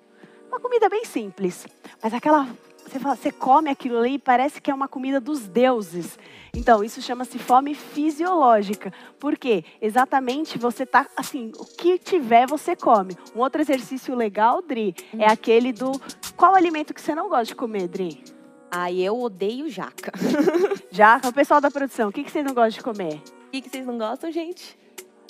Uma 0.47 0.59
comida 0.59 0.87
bem 0.87 1.03
simples, 1.03 1.67
mas 2.01 2.13
aquela 2.13 2.47
você, 2.89 2.99
fala, 2.99 3.15
você 3.15 3.31
come 3.31 3.69
aquilo 3.69 3.99
ali 3.99 4.15
e 4.15 4.19
parece 4.19 4.59
que 4.59 4.71
é 4.71 4.73
uma 4.73 4.87
comida 4.87 5.19
dos 5.19 5.47
deuses. 5.47 6.17
Então, 6.55 6.83
isso 6.83 7.01
chama-se 7.01 7.37
fome 7.37 7.75
fisiológica. 7.75 8.91
Por 9.19 9.37
quê? 9.37 9.63
Exatamente 9.81 10.57
você 10.57 10.85
tá 10.85 11.07
assim, 11.15 11.51
o 11.57 11.65
que 11.65 11.97
tiver 11.99 12.47
você 12.47 12.75
come. 12.75 13.15
Um 13.35 13.39
outro 13.39 13.61
exercício 13.61 14.15
legal, 14.15 14.61
Dri, 14.61 14.95
é 15.17 15.25
aquele 15.25 15.71
do 15.71 15.91
qual 16.35 16.55
alimento 16.55 16.93
que 16.93 17.01
você 17.01 17.13
não 17.13 17.29
gosta 17.29 17.45
de 17.45 17.55
comer, 17.55 17.87
Dri? 17.87 18.23
Ai, 18.71 18.99
eu 18.99 19.19
odeio 19.19 19.69
jaca. 19.69 20.11
Já, 20.91 21.21
o 21.23 21.33
pessoal 21.33 21.61
da 21.61 21.71
produção, 21.71 22.09
o 22.09 22.11
que, 22.11 22.23
que 22.23 22.31
você 22.31 22.43
não 22.43 22.53
gosta 22.53 22.71
de 22.71 22.83
comer? 22.83 23.21
O 23.47 23.51
que, 23.51 23.61
que 23.61 23.69
vocês 23.69 23.85
não 23.85 23.97
gostam, 23.97 24.31
gente? 24.31 24.77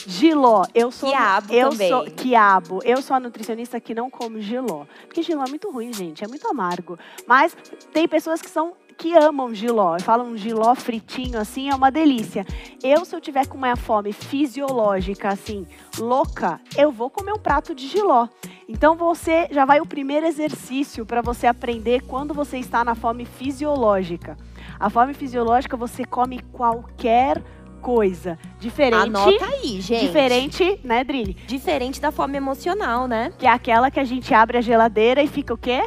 Giló, 0.07 0.65
eu 0.73 0.91
sou 0.91 1.09
Quiabo 1.09 1.53
eu 1.53 1.69
também. 1.69 1.89
sou 1.89 2.05
quiabo. 2.05 2.79
Eu 2.83 3.01
sou 3.01 3.15
a 3.15 3.19
nutricionista 3.19 3.79
que 3.79 3.93
não 3.93 4.09
come 4.09 4.41
giló, 4.41 4.85
porque 5.05 5.21
giló 5.21 5.43
é 5.45 5.49
muito 5.49 5.69
ruim, 5.71 5.91
gente, 5.93 6.23
é 6.23 6.27
muito 6.27 6.47
amargo. 6.47 6.97
Mas 7.27 7.55
tem 7.91 8.07
pessoas 8.07 8.41
que 8.41 8.49
são 8.49 8.73
que 8.97 9.15
amam 9.15 9.53
giló, 9.55 9.97
falam 10.01 10.27
um 10.27 10.37
giló 10.37 10.75
fritinho 10.75 11.39
assim, 11.39 11.69
é 11.69 11.75
uma 11.75 11.89
delícia. 11.89 12.45
Eu 12.83 13.05
se 13.05 13.15
eu 13.15 13.21
tiver 13.21 13.47
com 13.47 13.57
uma 13.57 13.77
fome 13.77 14.11
fisiológica 14.11 15.29
assim, 15.29 15.65
louca, 15.97 16.59
eu 16.77 16.91
vou 16.91 17.09
comer 17.09 17.31
um 17.31 17.39
prato 17.39 17.73
de 17.73 17.87
giló. 17.87 18.27
Então 18.67 18.95
você 18.95 19.47
já 19.51 19.63
vai 19.63 19.79
o 19.79 19.85
primeiro 19.85 20.25
exercício 20.27 21.05
para 21.05 21.21
você 21.21 21.47
aprender 21.47 22.01
quando 22.07 22.33
você 22.33 22.57
está 22.57 22.83
na 22.83 22.93
fome 22.93 23.23
fisiológica. 23.23 24.37
A 24.77 24.89
fome 24.89 25.13
fisiológica 25.13 25.77
você 25.77 26.03
come 26.03 26.39
qualquer 26.51 27.41
coisa 27.79 28.37
diferente. 28.59 29.01
Anota 29.07 29.45
aí, 29.45 29.81
gente. 29.81 30.05
Diferente, 30.05 30.79
né, 30.83 31.03
Drini? 31.03 31.33
Diferente 31.47 31.99
da 31.99 32.11
fome 32.11 32.37
emocional, 32.37 33.07
né? 33.07 33.33
Que 33.37 33.47
é 33.47 33.49
aquela 33.49 33.89
que 33.89 33.99
a 33.99 34.03
gente 34.05 34.33
abre 34.33 34.57
a 34.57 34.61
geladeira 34.61 35.23
e 35.23 35.27
fica 35.27 35.53
o 35.53 35.57
quê? 35.57 35.81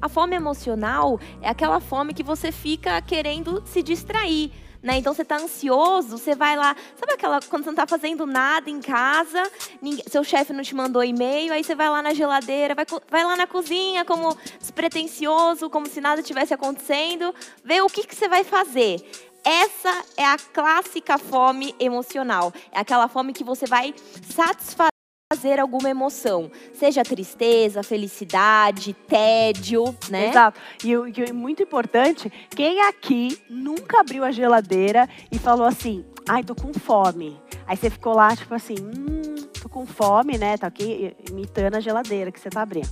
A 0.00 0.08
fome 0.08 0.36
emocional 0.36 1.18
é 1.40 1.48
aquela 1.48 1.80
fome 1.80 2.12
que 2.12 2.22
você 2.22 2.52
fica 2.52 3.00
querendo 3.00 3.62
se 3.64 3.82
distrair. 3.82 4.52
Né? 4.82 4.98
Então 4.98 5.12
você 5.12 5.24
tá 5.24 5.36
ansioso, 5.36 6.16
você 6.16 6.36
vai 6.36 6.54
lá, 6.54 6.76
sabe 6.94 7.14
aquela 7.14 7.40
quando 7.50 7.64
você 7.64 7.70
não 7.70 7.74
tá 7.74 7.88
fazendo 7.88 8.24
nada 8.24 8.70
em 8.70 8.80
casa, 8.80 9.42
ninguém- 9.82 10.04
seu 10.06 10.22
chefe 10.22 10.52
não 10.52 10.62
te 10.62 10.76
mandou 10.76 11.02
e-mail, 11.02 11.52
aí 11.52 11.64
você 11.64 11.74
vai 11.74 11.88
lá 11.90 12.00
na 12.02 12.14
geladeira, 12.14 12.72
vai, 12.72 12.84
vai 13.10 13.24
lá 13.24 13.36
na 13.36 13.48
cozinha 13.48 14.04
como 14.04 14.36
despretensioso, 14.60 15.68
como 15.68 15.88
se 15.88 16.00
nada 16.00 16.22
tivesse 16.22 16.54
acontecendo, 16.54 17.34
vê 17.64 17.80
o 17.80 17.88
que, 17.88 18.06
que 18.06 18.14
você 18.14 18.28
vai 18.28 18.44
fazer. 18.44 19.00
Essa 19.46 20.02
é 20.16 20.24
a 20.24 20.36
clássica 20.36 21.16
fome 21.18 21.72
emocional. 21.78 22.52
É 22.72 22.80
aquela 22.80 23.06
fome 23.06 23.32
que 23.32 23.44
você 23.44 23.64
vai 23.64 23.94
satisfazer 24.28 25.60
alguma 25.60 25.88
emoção, 25.88 26.50
seja 26.74 27.04
tristeza, 27.04 27.84
felicidade, 27.84 28.92
tédio, 28.92 29.84
né? 30.10 30.30
Exato. 30.30 30.60
E 30.84 30.92
é 31.22 31.32
muito 31.32 31.62
importante, 31.62 32.28
quem 32.50 32.80
aqui 32.82 33.40
nunca 33.48 34.00
abriu 34.00 34.24
a 34.24 34.32
geladeira 34.32 35.08
e 35.30 35.38
falou 35.38 35.66
assim, 35.66 36.04
ai, 36.28 36.42
tô 36.42 36.56
com 36.56 36.74
fome. 36.74 37.40
Aí 37.68 37.76
você 37.76 37.88
ficou 37.88 38.14
lá, 38.14 38.34
tipo 38.34 38.52
assim, 38.52 38.74
hum, 38.80 39.36
com 39.70 39.86
fome, 39.86 40.38
né? 40.38 40.56
Tá 40.58 40.66
aqui 40.66 41.14
imitando 41.30 41.76
a 41.76 41.80
geladeira 41.80 42.32
que 42.32 42.40
você 42.40 42.50
tá 42.50 42.62
abrindo. 42.62 42.90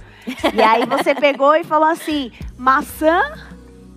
E 0.55 0.63
aí 0.63 0.87
você 0.87 1.17
pegou 1.17 1.57
e 1.57 1.65
falou 1.65 1.89
assim, 1.89 2.31
maçã 2.57 3.21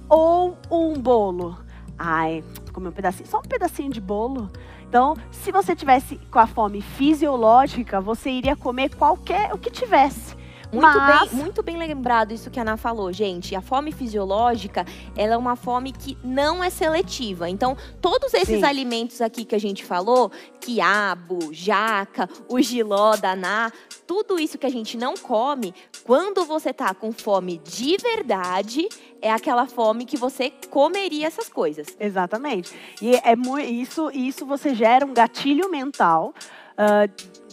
ou 0.10 0.58
um 0.72 0.94
bolo? 0.94 1.67
Ai, 1.98 2.44
comer 2.72 2.90
um 2.90 2.92
pedacinho, 2.92 3.28
só 3.28 3.40
um 3.40 3.44
pedacinho 3.44 3.92
de 3.92 4.00
bolo. 4.00 4.50
Então, 4.88 5.16
se 5.32 5.52
você 5.52 5.76
tivesse 5.76 6.18
com 6.32 6.40
a 6.40 6.48
fome 6.48 6.82
fisiológica, 6.82 8.00
você 8.00 8.30
iria 8.30 8.56
comer 8.56 8.96
qualquer 8.96 9.54
o 9.54 9.58
que 9.58 9.72
tivesse. 9.72 10.37
Muito, 10.72 10.98
Mas- 10.98 11.30
bem, 11.30 11.40
muito 11.40 11.64
bem 11.64 11.78
lembrado 11.78 12.34
isso 12.34 12.50
que 12.50 12.60
a 12.60 12.62
Ana 12.62 12.76
falou, 12.76 13.12
gente. 13.14 13.56
A 13.56 13.62
fome 13.62 13.92
fisiológica, 13.92 14.86
ela 15.16 15.34
é 15.34 15.38
uma 15.38 15.56
fome 15.56 15.92
que 15.94 16.18
não 16.24 16.64
é 16.64 16.70
seletiva. 16.70 17.50
Então, 17.50 17.78
todos 18.02 18.34
esses 18.34 18.60
Sim. 18.60 18.64
alimentos 18.66 19.22
aqui 19.22 19.46
que 19.46 19.56
a 19.56 19.60
gente 19.60 19.86
falou, 19.86 20.30
quiabo, 20.60 21.54
jaca, 21.54 22.30
o 22.50 22.62
giló, 22.62 23.16
daná, 23.16 23.72
tudo 24.06 24.38
isso 24.40 24.58
que 24.58 24.66
a 24.66 24.70
gente 24.70 24.98
não 24.98 25.16
come, 25.16 25.74
quando 26.04 26.44
você 26.44 26.74
tá 26.74 26.94
com 26.94 27.12
fome 27.14 27.60
de 27.60 27.98
verdade, 27.98 28.88
é 29.22 29.32
aquela 29.32 29.68
fome 29.68 30.06
que 30.06 30.18
você 30.18 30.52
comeria 30.70 31.28
essas 31.28 31.48
coisas. 31.48 31.88
Exatamente. 32.00 32.74
E 33.02 33.16
é 33.16 33.34
isso, 33.70 34.12
isso 34.12 34.46
você 34.46 34.76
gera 34.76 35.06
um 35.06 35.14
gatilho 35.14 35.70
mental, 35.70 36.34
ah, 36.78 37.08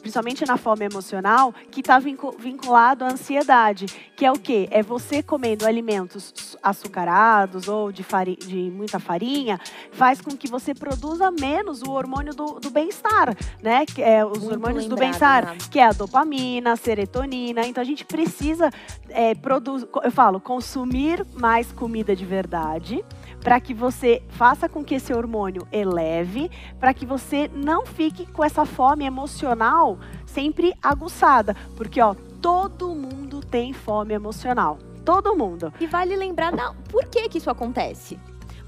principalmente 0.05 0.45
na 0.45 0.59
fome 0.59 0.85
emocional, 0.85 1.55
que 1.71 1.81
está 1.81 1.99
vinculado 1.99 3.07
à 3.07 3.09
ansiedade, 3.11 3.87
que 4.15 4.27
é 4.27 4.31
o 4.31 4.39
quê? 4.39 4.69
É 4.71 4.83
você 4.83 5.23
comendo 5.23 5.67
alimentos 5.67 6.55
açucarados 6.63 7.69
ou 7.69 7.91
de, 7.91 8.03
fari- 8.03 8.37
de 8.37 8.71
muita 8.71 8.99
farinha, 9.01 9.59
faz 9.93 10.21
com 10.21 10.37
que 10.37 10.47
você 10.47 10.75
produza 10.75 11.31
menos 11.31 11.81
o 11.81 11.91
hormônio 11.91 12.35
do, 12.35 12.61
do 12.61 12.69
bem-estar, 12.71 13.35
né? 13.63 13.87
Que 13.87 14.03
é 14.03 14.23
os 14.27 14.41
Muito 14.41 14.53
hormônios 14.53 14.85
do 14.85 14.91
lembrado, 14.91 15.01
bem-estar, 15.01 15.49
Ana. 15.49 15.57
que 15.71 15.79
é 15.79 15.87
a 15.87 15.93
dopamina, 15.93 16.73
a 16.73 16.77
serotonina. 16.77 17.67
Então 17.67 17.81
a 17.81 17.87
gente 17.87 18.05
precisa 18.05 18.71
é, 19.09 19.35
produzir, 19.35 19.89
eu 20.03 20.11
falo, 20.13 20.39
consumir 20.39 21.25
mais 21.33 21.73
comida 21.73 22.15
de 22.15 22.27
verdade 22.27 23.03
para 23.45 23.61
que 23.61 23.75
você 23.75 24.23
faça 24.31 24.71
com 24.71 24.83
que 24.83 24.95
esse 24.95 25.13
hormônio 25.13 25.69
eleve, 25.71 26.51
para 26.81 26.95
que 26.95 27.05
você 27.05 27.49
não 27.55 27.85
fique 27.85 28.25
com 28.33 28.43
essa 28.43 28.65
fome 28.65 29.05
emocional 29.05 29.99
sempre 30.25 30.75
aguçada, 30.83 31.55
porque 31.77 32.01
ó, 32.01 32.15
todo 32.41 32.95
mundo 32.95 33.41
tem 33.43 33.75
fome 33.75 34.15
emocional. 34.15 34.79
Todo 35.05 35.37
mundo. 35.37 35.71
E 35.79 35.87
vale 35.87 36.17
lembrar, 36.17 36.51
não, 36.51 36.75
por 36.91 37.05
que 37.05 37.29
que 37.29 37.37
isso 37.37 37.51
acontece? 37.51 38.19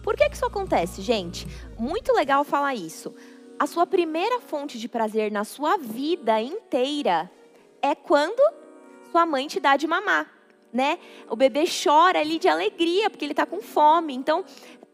Por 0.02 0.14
que 0.14 0.28
que 0.28 0.36
isso 0.36 0.44
acontece, 0.44 1.00
gente? 1.00 1.48
Muito 1.78 2.12
legal 2.12 2.44
falar 2.44 2.74
isso. 2.74 3.14
A 3.58 3.66
sua 3.66 3.86
primeira 3.86 4.40
fonte 4.40 4.78
de 4.78 4.86
prazer 4.86 5.32
na 5.32 5.44
sua 5.44 5.78
vida 5.78 6.38
inteira 6.42 7.30
é 7.80 7.94
quando 7.94 8.40
sua 9.10 9.24
mãe 9.24 9.46
te 9.46 9.58
dá 9.58 9.78
de 9.78 9.86
mamar, 9.86 10.35
né? 10.72 10.98
O 11.28 11.36
bebê 11.36 11.64
chora 11.66 12.20
ali 12.20 12.38
de 12.38 12.48
alegria 12.48 13.08
porque 13.10 13.24
ele 13.24 13.34
tá 13.34 13.46
com 13.46 13.60
fome. 13.60 14.14
Então, 14.14 14.44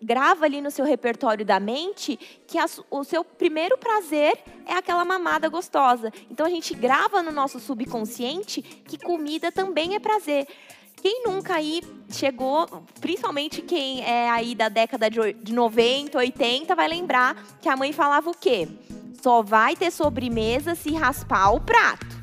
grava 0.03 0.45
ali 0.45 0.61
no 0.61 0.71
seu 0.71 0.85
repertório 0.85 1.45
da 1.45 1.61
mente 1.61 2.19
que 2.47 2.59
a 2.59 2.67
o 2.91 3.05
seu 3.05 3.25
primeiro 3.25 3.79
prazer 3.79 4.37
é 4.67 4.75
aquela 4.75 5.05
mamada 5.05 5.49
gostosa. 5.49 6.13
Então, 6.31 6.45
a 6.47 6.51
gente 6.51 6.75
grava 6.75 7.23
no 7.23 7.31
nosso 7.31 7.61
subconsciente 7.61 8.63
que 8.63 8.99
comida 8.99 9.53
também 9.53 9.95
é 9.95 10.01
prazer. 10.01 10.47
Quem 11.03 11.25
nunca 11.25 11.57
aí 11.57 11.83
chegou, 12.11 12.85
principalmente 13.01 13.61
quem 13.61 14.05
é 14.05 14.31
aí 14.31 14.55
da 14.55 14.69
década 14.69 15.11
de 15.11 15.53
90, 15.53 16.17
80, 16.17 16.77
vai 16.77 16.87
lembrar 16.87 17.35
que 17.61 17.69
a 17.69 17.77
mãe 17.77 17.93
falava 17.93 18.31
o 18.31 18.37
quê? 18.37 18.69
Só 19.21 19.43
vai 19.43 19.75
ter 19.75 19.91
sobremesa 19.91 20.77
se 20.77 20.93
raspar 20.93 21.53
o 21.53 21.61
prato. 21.61 22.22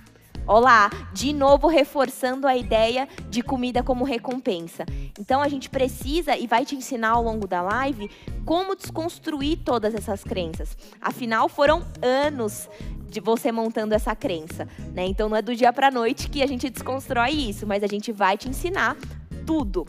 Olá, 0.51 0.89
de 1.13 1.31
novo 1.31 1.67
reforçando 1.67 2.47
a 2.47 2.57
ideia 2.57 3.07
de 3.29 3.43
comida 3.43 3.83
como 3.83 4.03
recompensa. 4.03 4.83
Então 5.19 5.41
a 5.41 5.47
gente 5.47 5.69
precisa 5.69 6.35
e 6.35 6.47
vai 6.47 6.65
te 6.65 6.75
ensinar 6.75 7.09
ao 7.09 7.23
longo 7.23 7.45
da 7.45 7.61
live 7.61 8.09
como 8.45 8.75
desconstruir 8.75 9.59
todas 9.63 9.93
essas 9.93 10.23
crenças. 10.23 10.75
Afinal, 10.99 11.47
foram 11.47 11.85
anos 12.01 12.67
de 13.07 13.19
você 13.19 13.51
montando 13.51 13.93
essa 13.93 14.15
crença, 14.15 14.67
né? 14.91 15.05
Então 15.05 15.29
não 15.29 15.37
é 15.37 15.41
do 15.43 15.55
dia 15.55 15.71
para 15.71 15.91
noite 15.91 16.27
que 16.27 16.41
a 16.41 16.47
gente 16.47 16.67
desconstrói 16.67 17.29
isso, 17.29 17.67
mas 17.67 17.83
a 17.83 17.87
gente 17.87 18.11
vai 18.11 18.35
te 18.35 18.49
ensinar 18.49 18.97
tudo. 19.45 19.85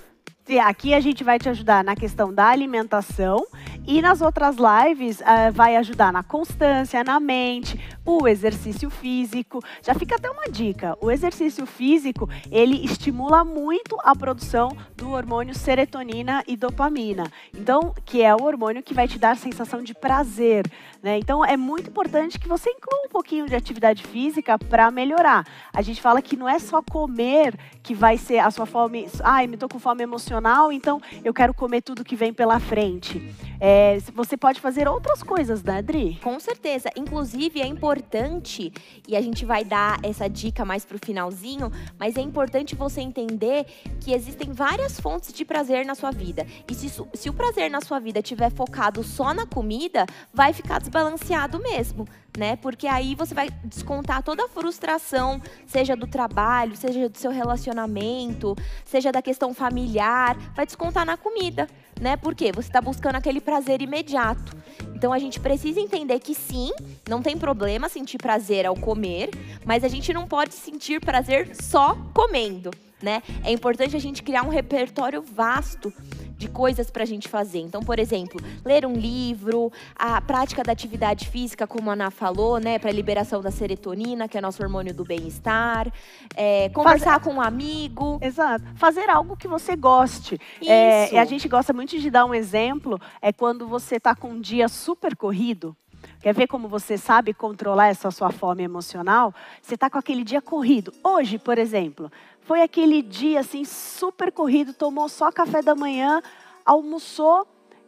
Aqui 0.63 0.93
a 0.93 1.01
gente 1.01 1.25
vai 1.25 1.39
te 1.39 1.49
ajudar 1.49 1.83
na 1.83 1.97
questão 1.97 2.35
da 2.35 2.49
alimentação 2.49 3.47
e 3.91 4.01
nas 4.01 4.23
outras 4.23 4.55
lives 4.57 5.21
ah, 5.27 5.51
vai 5.51 5.75
ajudar 5.75 6.13
na 6.13 6.23
constância, 6.23 7.03
na 7.03 7.19
mente, 7.19 7.77
o 8.07 8.29
exercício 8.29 8.89
físico. 8.89 9.61
Já 9.83 9.95
fica 9.95 10.15
até 10.15 10.31
uma 10.31 10.45
dica: 10.45 10.97
o 11.01 11.11
exercício 11.11 11.67
físico 11.67 12.29
ele 12.53 12.85
estimula 12.85 13.45
muito 13.45 13.99
a 14.05 14.15
produção 14.15 14.77
do 14.97 15.11
hormônio 15.11 15.57
serotonina 15.57 16.45
e 16.47 16.57
dopamina. 16.57 17.25
Então, 17.53 17.93
que 18.05 18.23
é 18.23 18.33
o 18.33 18.45
hormônio 18.45 18.81
que 18.81 18.95
vai 18.95 19.09
te 19.09 19.19
dar 19.19 19.37
sensação 19.37 19.83
de 19.83 19.93
prazer. 19.93 20.71
Né? 21.03 21.19
Então, 21.19 21.45
é 21.45 21.57
muito 21.57 21.91
importante 21.91 22.39
que 22.39 22.47
você 22.47 22.71
inclua 22.71 23.07
um 23.07 23.09
pouquinho 23.09 23.49
de 23.49 23.57
atividade 23.57 24.05
física 24.05 24.57
para 24.57 24.89
melhorar. 24.93 25.45
A 25.73 25.83
gente 25.83 26.01
fala 26.01 26.23
que 26.23 26.37
não 26.37 26.49
é 26.49 26.61
só 26.61 26.81
comer 26.81 27.59
que 27.83 27.95
vai 27.95 28.17
ser 28.17 28.39
a 28.39 28.53
sua 28.53 28.67
fome. 28.67 29.09
Ai, 29.25 29.49
me 29.49 29.57
tô 29.57 29.69
com 29.69 29.81
fome 29.81 30.05
emocional, 30.05 30.71
então 30.71 31.03
eu 31.25 31.35
quero 31.35 31.53
comer 31.53 31.81
tudo 31.81 32.05
que 32.05 32.15
vem 32.15 32.33
pela 32.33 32.61
frente. 32.61 33.21
É, 33.59 33.80
você 34.15 34.37
pode 34.37 34.61
fazer 34.61 34.89
outras 34.89 35.23
coisas, 35.23 35.63
né, 35.63 35.79
Adri? 35.79 36.19
Com 36.23 36.39
certeza. 36.41 36.91
Inclusive, 36.97 37.61
é 37.61 37.67
importante, 37.67 38.73
e 39.07 39.17
a 39.17 39.21
gente 39.21 39.45
vai 39.45 39.65
dar 39.65 39.99
essa 40.03 40.29
dica 40.29 40.65
mais 40.65 40.85
pro 40.85 40.99
finalzinho, 40.99 41.71
mas 41.99 42.17
é 42.17 42.21
importante 42.21 42.75
você 42.75 43.01
entender 43.01 43.67
que 44.01 44.13
existem 44.13 44.53
várias 44.53 44.99
fontes 44.99 45.33
de 45.33 45.45
prazer 45.45 45.85
na 45.85 45.95
sua 45.95 46.11
vida. 46.11 46.47
E 46.69 46.75
se, 46.75 46.89
se 47.15 47.29
o 47.29 47.33
prazer 47.33 47.71
na 47.71 47.81
sua 47.81 47.99
vida 47.99 48.21
estiver 48.21 48.51
focado 48.51 49.03
só 49.03 49.33
na 49.35 49.47
comida, 49.47 50.07
vai 50.33 50.53
ficar 50.53 50.79
desbalanceado 50.79 51.59
mesmo. 51.59 52.07
Né? 52.39 52.57
Porque 52.57 52.87
aí 52.87 53.15
você 53.15 53.35
vai 53.35 53.51
descontar 53.65 54.23
toda 54.23 54.45
a 54.45 54.49
frustração, 54.49 55.43
seja 55.67 55.97
do 55.97 56.07
trabalho, 56.07 56.77
seja 56.77 57.09
do 57.09 57.19
seu 57.19 57.31
relacionamento, 57.31 58.57
seja 58.85 59.11
da 59.11 59.21
questão 59.21 59.53
familiar, 59.53 60.37
vai 60.55 60.65
descontar 60.65 61.05
na 61.05 61.17
comida, 61.17 61.69
né? 62.01 62.17
Porque 62.17 62.53
você 62.53 62.69
está 62.69 62.81
buscando 62.81 63.17
aquele 63.17 63.41
prazer 63.41 63.83
imediato. 63.83 64.57
Então 64.95 65.13
a 65.13 65.19
gente 65.19 65.41
precisa 65.41 65.81
entender 65.81 66.21
que 66.21 66.35
sim, 66.35 66.71
não 67.09 67.21
tem 67.21 67.37
problema 67.37 67.89
sentir 67.89 68.19
prazer 68.19 68.65
ao 68.65 68.77
comer, 68.77 69.31
mas 69.65 69.83
a 69.83 69.89
gente 69.89 70.13
não 70.13 70.27
pode 70.27 70.55
sentir 70.55 71.01
prazer 71.01 71.57
só 71.57 71.97
comendo, 72.15 72.71
né? 73.03 73.23
É 73.45 73.53
importante 73.53 73.97
a 73.97 74.01
gente 74.01 74.23
criar 74.23 74.43
um 74.43 74.49
repertório 74.49 75.23
vasto 75.23 75.93
de 76.41 76.49
coisas 76.49 76.91
para 76.91 77.03
a 77.03 77.07
gente 77.07 77.29
fazer. 77.29 77.61
Então, 77.61 77.83
por 77.83 77.99
exemplo, 77.99 78.41
ler 78.65 78.87
um 78.87 78.95
livro, 78.95 79.71
a 79.95 80.21
prática 80.23 80.63
da 80.63 80.73
atividade 80.73 81.29
física, 81.29 81.67
como 81.67 81.91
a 81.91 81.93
Ana 81.93 82.11
falou, 82.11 82.59
né, 82.59 82.79
para 82.79 82.91
liberação 82.91 83.43
da 83.43 83.51
serotonina, 83.51 84.27
que 84.27 84.39
é 84.39 84.41
nosso 84.41 84.63
hormônio 84.63 84.95
do 84.95 85.05
bem-estar, 85.05 85.93
é, 86.35 86.71
conversar 86.71 87.21
com 87.21 87.35
um 87.35 87.41
amigo. 87.43 88.19
Exato. 88.23 88.65
Fazer 88.75 89.11
algo 89.11 89.37
que 89.37 89.47
você 89.47 89.77
goste. 89.77 90.41
Isso. 90.61 90.71
É, 90.71 91.13
e 91.13 91.19
a 91.19 91.25
gente 91.27 91.47
gosta 91.47 91.75
muito 91.75 91.99
de 91.99 92.11
dar 92.11 92.25
um 92.25 92.35
exemplo, 92.35 92.99
é 93.21 93.33
quando 93.33 93.69
você 93.69 93.97
está 93.97 94.15
com 94.15 94.31
um 94.31 94.41
dia 94.41 94.67
super 94.67 95.15
corrido. 95.15 95.77
Quer 96.21 96.35
ver 96.35 96.47
como 96.47 96.69
você 96.69 96.99
sabe 96.99 97.33
controlar 97.33 97.89
essa 97.89 98.11
sua 98.11 98.31
fome 98.31 98.63
emocional? 98.63 99.35
Você 99.63 99.75
está 99.75 99.89
com 99.89 99.99
aquele 99.99 100.25
dia 100.25 100.43
corrido. 100.43 100.93
Hoje, 101.03 101.39
por 101.39 101.59
exemplo, 101.59 102.11
foi 102.43 102.63
aquele 102.63 103.03
dia 103.03 103.41
assim 103.41 103.65
super 103.65 104.33
corrido, 104.33 104.75
tomou 104.75 105.09
só 105.09 105.31
café 105.31 105.63
da 105.63 105.75
manhã, 105.75 106.21
almoçou 106.65 107.47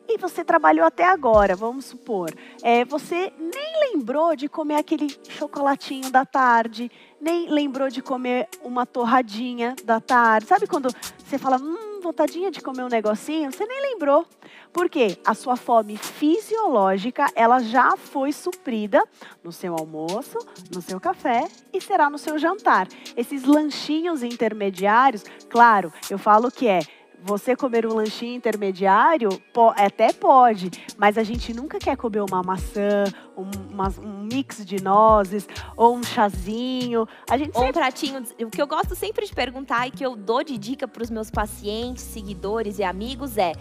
e 0.09 0.19
você 0.19 0.45
trabalhou 0.45 0.85
até 0.85 1.05
agora, 1.05 1.55
vamos 1.55 1.87
supor. 1.87 2.31
É, 2.63 2.85
você 2.85 3.33
nem 3.39 3.93
lembrou 3.93 4.35
de 4.35 4.49
comer 4.49 4.77
aquele 4.77 5.09
chocolatinho 5.29 6.11
da 6.11 6.25
tarde, 6.25 6.91
nem 7.21 7.49
lembrou 7.49 7.89
de 7.89 8.03
comer 8.03 8.49
uma 8.63 8.85
torradinha 8.85 9.75
da 9.85 10.01
tarde. 10.01 10.47
Sabe 10.47 10.67
quando 10.67 10.89
você 11.25 11.39
fala, 11.39 11.57
hum, 11.57 11.92
vontadinha 12.03 12.51
de 12.51 12.61
comer 12.61 12.83
um 12.83 12.89
negocinho? 12.89 13.51
Você 13.51 13.65
nem 13.65 13.81
lembrou. 13.81 14.27
Por 14.73 14.89
quê? 14.89 15.17
A 15.25 15.33
sua 15.35 15.57
fome 15.57 15.97
fisiológica, 15.97 17.27
ela 17.35 17.61
já 17.61 17.97
foi 17.97 18.33
suprida 18.33 19.03
no 19.43 19.53
seu 19.53 19.75
almoço, 19.75 20.39
no 20.75 20.83
seu 20.83 21.01
café 21.01 21.49
e 21.73 21.81
será 21.81 22.11
no 22.11 22.19
seu 22.19 22.39
jantar. 22.39 22.89
Esses 23.17 23.45
lanchinhos 23.45 24.23
intermediários, 24.23 25.25
claro, 25.49 25.93
eu 26.11 26.19
falo 26.19 26.51
que 26.51 26.67
é 26.67 26.81
você 27.25 27.55
comer 27.57 27.87
um 27.87 27.95
lanchinho 27.95 28.35
intermediário, 28.35 29.29
po- 29.53 29.73
até 29.77 30.13
pode, 30.13 30.71
mas 30.99 31.17
a 31.17 31.23
gente 31.23 31.55
nunca 31.55 31.79
quer 31.79 31.97
comer 31.97 32.21
uma 32.21 32.43
maçã, 32.43 33.05
um, 33.37 33.49
uma- 33.73 33.93
um 34.01 34.25
mix 34.33 34.65
de 34.65 34.83
nozes 34.83 35.47
ou 35.77 35.97
um 35.97 36.03
chazinho. 36.03 37.07
A 37.31 37.39
gente 37.39 37.53
Ou 37.55 37.63
um 37.63 37.67
sempre 37.67 37.81
pratinho. 37.81 38.21
de- 38.21 38.45
O 38.45 38.51
que 38.51 38.61
eu 38.61 38.67
gosto 38.67 38.95
sempre 38.95 39.25
de 39.27 39.35
perguntar 39.35 39.87
e 39.87 39.91
que 39.91 40.05
eu 40.05 40.17
dou 40.17 40.43
de 40.43 40.59
dica 40.59 40.87
para 40.89 41.03
os 41.03 41.11
meus 41.11 41.31
pacientes, 41.31 42.03
seguidores 42.05 42.79
e 42.79 42.83
amigos 42.85 43.39
é: 43.39 43.53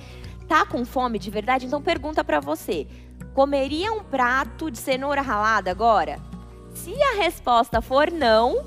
tá 0.48 0.66
com 0.66 0.84
fome 0.84 1.20
de 1.20 1.30
verdade? 1.30 1.66
Então 1.66 1.82
pergunta 1.82 2.24
para 2.24 2.40
você: 2.40 2.88
comeria 3.34 3.94
um 3.94 4.04
prato 4.04 4.70
de 4.72 4.78
cenoura 4.78 5.22
ralada 5.22 5.70
agora? 5.72 6.20
Se 6.74 6.94
a 7.04 7.16
resposta 7.22 7.82
for 7.82 8.10
não, 8.12 8.64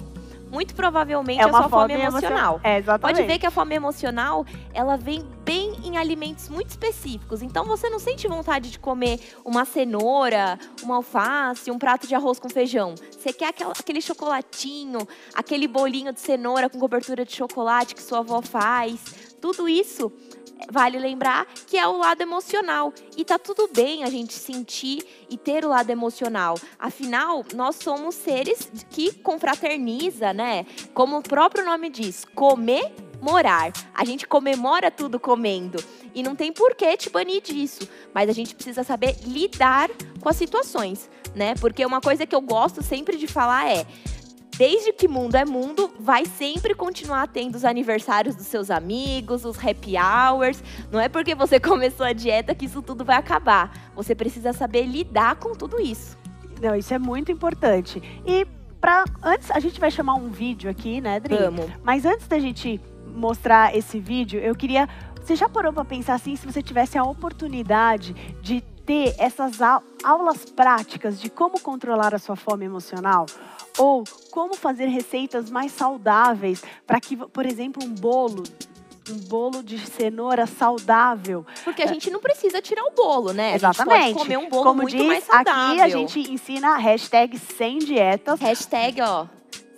muito 0.54 0.74
provavelmente 0.74 1.40
é, 1.40 1.46
uma 1.46 1.58
sua 1.58 1.68
fome, 1.68 1.94
fome 1.94 2.06
emocional. 2.06 2.60
É, 2.62 2.78
exatamente. 2.78 3.16
Pode 3.16 3.26
ver 3.26 3.38
que 3.38 3.46
a 3.46 3.50
fome 3.50 3.74
emocional, 3.74 4.46
ela 4.72 4.96
vem 4.96 5.24
bem 5.44 5.74
em 5.84 5.94
em 5.94 5.98
alimentos 5.98 6.48
muito 6.48 6.70
específicos. 6.70 7.40
Então 7.40 7.64
você 7.64 7.88
não 7.88 7.98
sente 7.98 8.26
vontade 8.26 8.70
de 8.70 8.78
comer 8.78 9.20
uma 9.44 9.64
cenoura, 9.64 10.58
uma 10.82 10.96
alface, 10.96 11.70
um 11.70 11.78
prato 11.78 12.06
de 12.06 12.14
arroz 12.14 12.38
com 12.38 12.48
feijão. 12.48 12.94
Você 13.10 13.32
quer 13.32 13.54
aquele 13.78 14.00
chocolatinho, 14.00 15.06
aquele 15.34 15.68
bolinho 15.68 16.12
de 16.12 16.20
cenoura 16.20 16.68
com 16.68 16.78
cobertura 16.78 17.24
de 17.24 17.32
chocolate 17.32 17.94
que 17.94 18.02
sua 18.02 18.18
avó 18.18 18.42
faz. 18.42 19.00
Tudo 19.40 19.68
isso 19.68 20.12
vale 20.70 20.98
lembrar 20.98 21.46
que 21.66 21.76
é 21.76 21.86
o 21.86 21.98
lado 21.98 22.22
emocional. 22.22 22.92
E 23.16 23.24
tá 23.24 23.38
tudo 23.38 23.68
bem 23.72 24.04
a 24.04 24.10
gente 24.10 24.34
sentir 24.34 25.04
e 25.28 25.36
ter 25.36 25.64
o 25.64 25.68
lado 25.68 25.90
emocional. 25.90 26.58
Afinal, 26.78 27.44
nós 27.54 27.76
somos 27.76 28.14
seres 28.14 28.70
que 28.90 29.12
confraterniza, 29.12 30.32
né? 30.32 30.66
Como 30.92 31.18
o 31.18 31.22
próprio 31.22 31.64
nome 31.64 31.90
diz, 31.90 32.24
comemorar. 32.34 33.72
A 33.94 34.04
gente 34.04 34.26
comemora 34.26 34.90
tudo 34.90 35.20
comendo. 35.20 35.82
E 36.14 36.22
não 36.22 36.36
tem 36.36 36.52
por 36.52 36.74
que 36.74 36.96
te 36.96 37.10
banir 37.10 37.42
disso. 37.42 37.88
Mas 38.12 38.28
a 38.28 38.32
gente 38.32 38.54
precisa 38.54 38.84
saber 38.84 39.16
lidar 39.24 39.90
com 40.20 40.28
as 40.28 40.36
situações, 40.36 41.10
né? 41.34 41.54
Porque 41.60 41.84
uma 41.84 42.00
coisa 42.00 42.26
que 42.26 42.34
eu 42.34 42.40
gosto 42.40 42.82
sempre 42.82 43.16
de 43.16 43.26
falar 43.26 43.70
é 43.70 43.86
desde 44.56 44.92
que 44.92 45.08
mundo 45.08 45.34
é 45.34 45.44
mundo, 45.44 45.92
vai 45.98 46.24
sempre 46.24 46.74
continuar 46.74 47.28
tendo 47.28 47.54
os 47.54 47.64
aniversários 47.64 48.34
dos 48.34 48.46
seus 48.46 48.70
amigos, 48.70 49.44
os 49.44 49.58
happy 49.58 49.94
hours. 49.96 50.62
Não 50.90 51.00
é 51.00 51.08
porque 51.08 51.34
você 51.34 51.58
começou 51.60 52.06
a 52.06 52.12
dieta 52.12 52.54
que 52.54 52.66
isso 52.66 52.82
tudo 52.82 53.04
vai 53.04 53.16
acabar. 53.16 53.92
Você 53.94 54.14
precisa 54.14 54.52
saber 54.52 54.82
lidar 54.84 55.36
com 55.36 55.52
tudo 55.54 55.80
isso. 55.80 56.16
Não, 56.60 56.74
isso 56.74 56.94
é 56.94 56.98
muito 56.98 57.32
importante. 57.32 58.02
E 58.26 58.46
para 58.80 59.04
antes 59.22 59.50
a 59.50 59.58
gente 59.58 59.80
vai 59.80 59.90
chamar 59.90 60.14
um 60.14 60.28
vídeo 60.28 60.70
aqui, 60.70 61.00
né, 61.00 61.18
Dri? 61.18 61.36
Vamos. 61.36 61.66
Mas 61.82 62.04
antes 62.04 62.26
da 62.28 62.38
gente 62.38 62.80
mostrar 63.06 63.76
esse 63.76 63.98
vídeo, 63.98 64.40
eu 64.40 64.54
queria 64.54 64.88
você 65.24 65.36
já 65.36 65.48
parou 65.48 65.72
para 65.72 65.86
pensar 65.86 66.14
assim, 66.14 66.36
se 66.36 66.44
você 66.44 66.62
tivesse 66.62 66.98
a 66.98 67.02
oportunidade 67.02 68.12
de 68.42 68.60
ter 68.84 69.14
essas 69.18 69.58
aulas 70.02 70.44
práticas 70.44 71.18
de 71.18 71.30
como 71.30 71.58
controlar 71.60 72.14
a 72.14 72.18
sua 72.18 72.36
fome 72.36 72.66
emocional? 72.66 73.24
Ou 73.78 74.04
como 74.30 74.54
fazer 74.54 74.86
receitas 74.86 75.50
mais 75.50 75.72
saudáveis 75.72 76.62
para 76.86 77.00
que, 77.00 77.16
por 77.16 77.44
exemplo, 77.44 77.84
um 77.84 77.90
bolo 77.94 78.44
um 79.10 79.18
bolo 79.18 79.62
de 79.62 79.78
cenoura 79.78 80.46
saudável. 80.46 81.44
Porque 81.62 81.82
a 81.82 81.86
gente 81.86 82.10
não 82.10 82.20
precisa 82.20 82.62
tirar 82.62 82.84
o 82.84 82.92
bolo, 82.92 83.32
né? 83.32 83.54
Exatamente. 83.54 83.92
A 83.92 84.02
gente 84.06 84.14
pode 84.14 84.24
comer 84.24 84.36
um 84.38 84.48
bolo 84.48 84.64
Como 84.64 84.82
muito 84.82 84.96
diz, 84.96 85.06
mais 85.06 85.24
saudável. 85.24 85.72
Aqui 85.72 85.80
a 85.80 85.88
gente 85.88 86.32
ensina 86.32 86.68
a 86.70 86.76
hashtag 86.78 87.38
sem 87.38 87.78
dietas. 87.78 88.40
Hashtag, 88.40 89.02
ó, 89.02 89.26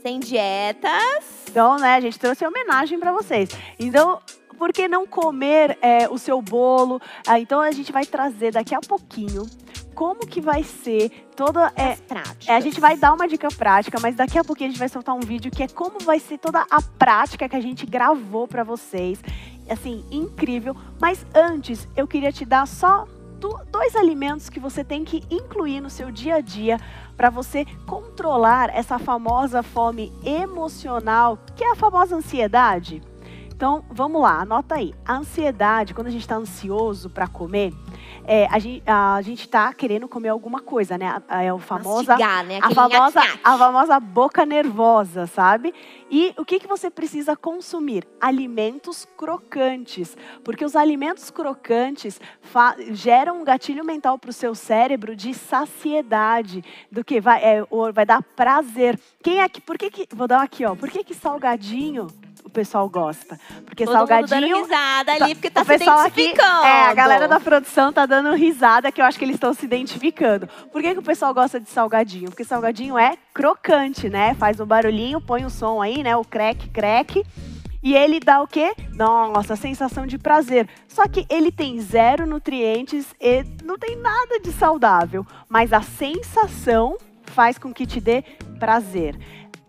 sem 0.01 0.21
dietas. 0.21 1.25
Então, 1.49 1.77
né, 1.79 1.95
a 1.95 2.01
gente 2.01 2.19
trouxe 2.19 2.47
homenagem 2.47 2.99
para 3.01 3.13
vocês. 3.13 3.51
Então, 3.79 4.21
por 4.57 4.73
que 4.73 4.89
não 4.89 5.07
comer 5.07 5.79
é, 5.81 6.09
o 6.09 6.19
seu 6.19 6.41
bolo? 6.43 7.01
Ah, 7.27 7.39
então 7.39 7.61
a 7.61 7.71
gente 7.71 7.93
vai 7.93 8.05
trazer 8.05 8.53
daqui 8.53 8.75
a 8.75 8.81
pouquinho 8.81 9.47
como 9.95 10.27
que 10.27 10.43
vai 10.43 10.63
ser 10.63 11.11
toda 11.35 11.73
é, 11.75 11.97
é, 12.47 12.55
a 12.55 12.61
gente 12.61 12.79
vai 12.79 12.99
dar 12.99 13.15
uma 13.15 13.27
dica 13.27 13.49
prática, 13.49 13.99
mas 14.01 14.15
daqui 14.15 14.39
a 14.39 14.45
pouquinho 14.45 14.69
a 14.69 14.73
gente 14.73 14.79
vai 14.79 14.91
soltar 14.91 15.15
um 15.15 15.21
vídeo 15.21 15.51
que 15.51 15.63
é 15.63 15.69
como 15.69 15.99
vai 16.01 16.21
ser 16.21 16.37
toda 16.39 16.67
a 16.71 16.83
prática 16.83 17.49
que 17.49 17.57
a 17.57 17.61
gente 17.61 17.87
gravou 17.87 18.47
para 18.47 18.63
vocês. 18.63 19.21
Assim, 19.69 20.05
incrível. 20.11 20.77
Mas 21.01 21.27
antes, 21.35 21.89
eu 21.97 22.07
queria 22.07 22.31
te 22.31 22.45
dar 22.45 22.67
só 22.69 23.07
dois 23.71 23.97
alimentos 23.97 24.49
que 24.49 24.61
você 24.61 24.85
tem 24.85 25.05
que 25.05 25.23
incluir 25.31 25.81
no 25.81 25.91
seu 25.91 26.11
dia 26.11 26.37
a 26.37 26.41
dia 26.41 26.79
para 27.17 27.31
você 27.31 27.65
controlar 27.87 28.71
essa 28.75 28.99
famosa 28.99 29.63
fome 29.63 30.13
emocional, 30.25 31.39
que 31.55 31.65
é 31.65 31.73
a 31.73 31.77
famosa 31.77 32.17
ansiedade. 32.17 33.03
Então, 33.57 33.83
vamos 33.91 34.21
lá, 34.21 34.43
anota 34.43 34.75
aí. 34.75 34.93
A 35.03 35.15
ansiedade, 35.15 35.95
quando 35.95 36.09
a 36.09 36.11
gente 36.11 36.21
está 36.21 36.37
ansioso 36.37 37.09
para 37.09 37.27
comer, 37.27 37.73
é, 38.27 38.47
a 38.51 38.59
gente 38.59 38.83
a 38.85 39.19
gente 39.23 39.41
está 39.41 39.73
querendo 39.73 40.07
comer 40.07 40.29
alguma 40.29 40.61
coisa, 40.61 40.99
né? 40.99 41.23
É 41.31 41.51
o 41.51 41.59
famosa 41.59 42.19
Mastigar, 42.19 42.45
né? 42.45 42.59
a 42.61 42.71
famosa 42.71 43.21
a 43.43 43.57
famosa 43.57 43.99
boca 43.99 44.45
nervosa, 44.45 45.27
sabe? 45.27 45.73
E 46.11 46.35
o 46.37 46.45
que 46.45 46.61
que 46.61 46.67
você 46.67 46.91
precisa 46.91 47.35
consumir? 47.35 48.07
Alimentos 48.21 49.09
crocantes, 49.17 50.19
porque 50.45 50.63
os 50.63 50.77
alimentos 50.77 51.31
crocantes 51.31 52.21
geram 52.91 53.41
um 53.41 53.45
gatilho 53.45 53.87
mental 53.87 54.19
para 54.19 54.29
o 54.29 54.35
seu 54.35 54.55
cérebro 54.55 55.17
de 55.17 55.33
saciedade, 55.33 56.63
do 56.93 57.03
que 57.03 57.23
vai 57.23 57.43
é, 57.43 57.65
vai 57.95 58.05
dar 58.05 58.23
prazer. 58.23 59.01
Quem 59.23 59.41
é 59.41 59.49
que 59.49 59.63
por 59.63 59.79
que 59.79 59.91
que 59.91 60.07
vou 60.15 60.29
dar 60.29 60.43
aqui, 60.43 60.63
ó? 60.63 60.75
Por 60.77 60.91
que 60.91 61.03
que 61.03 61.15
salgadinho 61.15 62.09
pessoal 62.57 62.89
gosta. 62.89 63.39
Porque 63.67 63.85
Todo 63.85 63.95
salgadinho. 63.95 64.41
Mundo 64.41 64.51
dando 64.51 64.63
risada 64.63 65.13
ali, 65.13 65.35
porque 65.35 65.51
tá 65.51 65.61
o 65.61 65.67
pessoal 65.67 66.03
se 66.03 66.09
identificando. 66.09 66.59
Aqui, 66.59 66.67
é, 66.67 66.83
a 66.85 66.95
galera 66.95 67.29
da 67.29 67.39
produção 67.39 67.93
tá 67.93 68.07
dando 68.07 68.35
risada, 68.35 68.91
que 68.91 69.01
eu 69.01 69.05
acho 69.05 69.19
que 69.19 69.25
eles 69.25 69.37
estão 69.37 69.53
se 69.53 69.67
identificando. 69.67 70.49
Por 70.73 70.81
que, 70.81 70.95
que 70.95 70.99
o 70.99 71.03
pessoal 71.03 71.35
gosta 71.35 71.61
de 71.61 71.69
salgadinho? 71.69 72.31
Porque 72.31 72.45
salgadinho 72.45 72.99
é 72.99 73.17
crocante, 73.35 74.09
né? 74.09 74.35
Faz 74.35 74.59
um 74.59 74.65
barulhinho, 74.65 75.21
põe 75.21 75.45
o 75.45 75.51
som 75.51 75.83
aí, 75.83 76.03
né? 76.03 76.17
O 76.17 76.25
crack, 76.25 76.69
crack. 76.71 77.23
E 77.83 77.95
ele 77.95 78.19
dá 78.19 78.41
o 78.43 78.49
quê? 78.49 78.75
Nossa, 78.95 79.55
sensação 79.55 80.07
de 80.07 80.19
prazer. 80.19 80.69
Só 80.89 81.07
que 81.07 81.27
ele 81.29 81.53
tem 81.53 81.79
zero 81.81 82.27
nutrientes 82.27 83.15
e 83.21 83.45
não 83.63 83.79
tem 83.79 83.97
nada 83.97 84.41
de 84.41 84.51
saudável. 84.51 85.27
Mas 85.49 85.73
a 85.73 85.83
sensação 85.83 86.97
faz 87.27 87.59
com 87.59 87.73
que 87.73 87.87
te 87.87 88.01
dê 88.01 88.25
prazer. 88.59 89.17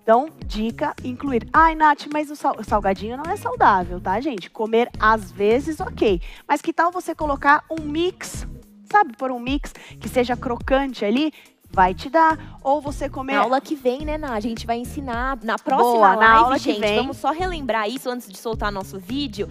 Então, 0.07 0.29
dica, 0.45 0.95
incluir. 1.03 1.49
Ai, 1.51 1.75
Nath, 1.75 2.07
mas 2.13 2.31
o 2.31 2.63
salgadinho 2.63 3.17
não 3.17 3.29
é 3.29 3.35
saudável, 3.35 3.99
tá, 3.99 4.21
gente? 4.21 4.49
Comer 4.49 4.89
às 4.97 5.33
vezes, 5.33 5.81
ok. 5.81 6.21
Mas 6.47 6.61
que 6.61 6.71
tal 6.71 6.93
você 6.93 7.13
colocar 7.13 7.65
um 7.69 7.83
mix, 7.83 8.47
sabe, 8.89 9.17
por 9.17 9.31
um 9.31 9.39
mix 9.39 9.73
que 9.99 10.07
seja 10.07 10.37
crocante 10.37 11.03
ali, 11.03 11.33
vai 11.69 11.93
te 11.93 12.09
dar. 12.09 12.57
Ou 12.63 12.79
você 12.79 13.09
comer. 13.09 13.33
Na 13.33 13.41
aula 13.41 13.59
que 13.59 13.75
vem, 13.75 14.05
né, 14.05 14.17
Ná? 14.17 14.33
A 14.33 14.39
gente 14.39 14.65
vai 14.65 14.77
ensinar. 14.77 15.39
Na 15.43 15.59
próxima 15.59 15.91
Boa, 15.91 16.15
live, 16.15 16.23
na 16.23 16.33
aula 16.39 16.57
gente, 16.57 16.75
que 16.75 16.79
vem. 16.79 16.95
vamos 16.95 17.17
só 17.17 17.31
relembrar 17.31 17.89
isso 17.89 18.09
antes 18.09 18.29
de 18.29 18.37
soltar 18.37 18.71
nosso 18.71 18.97
vídeo. 18.97 19.49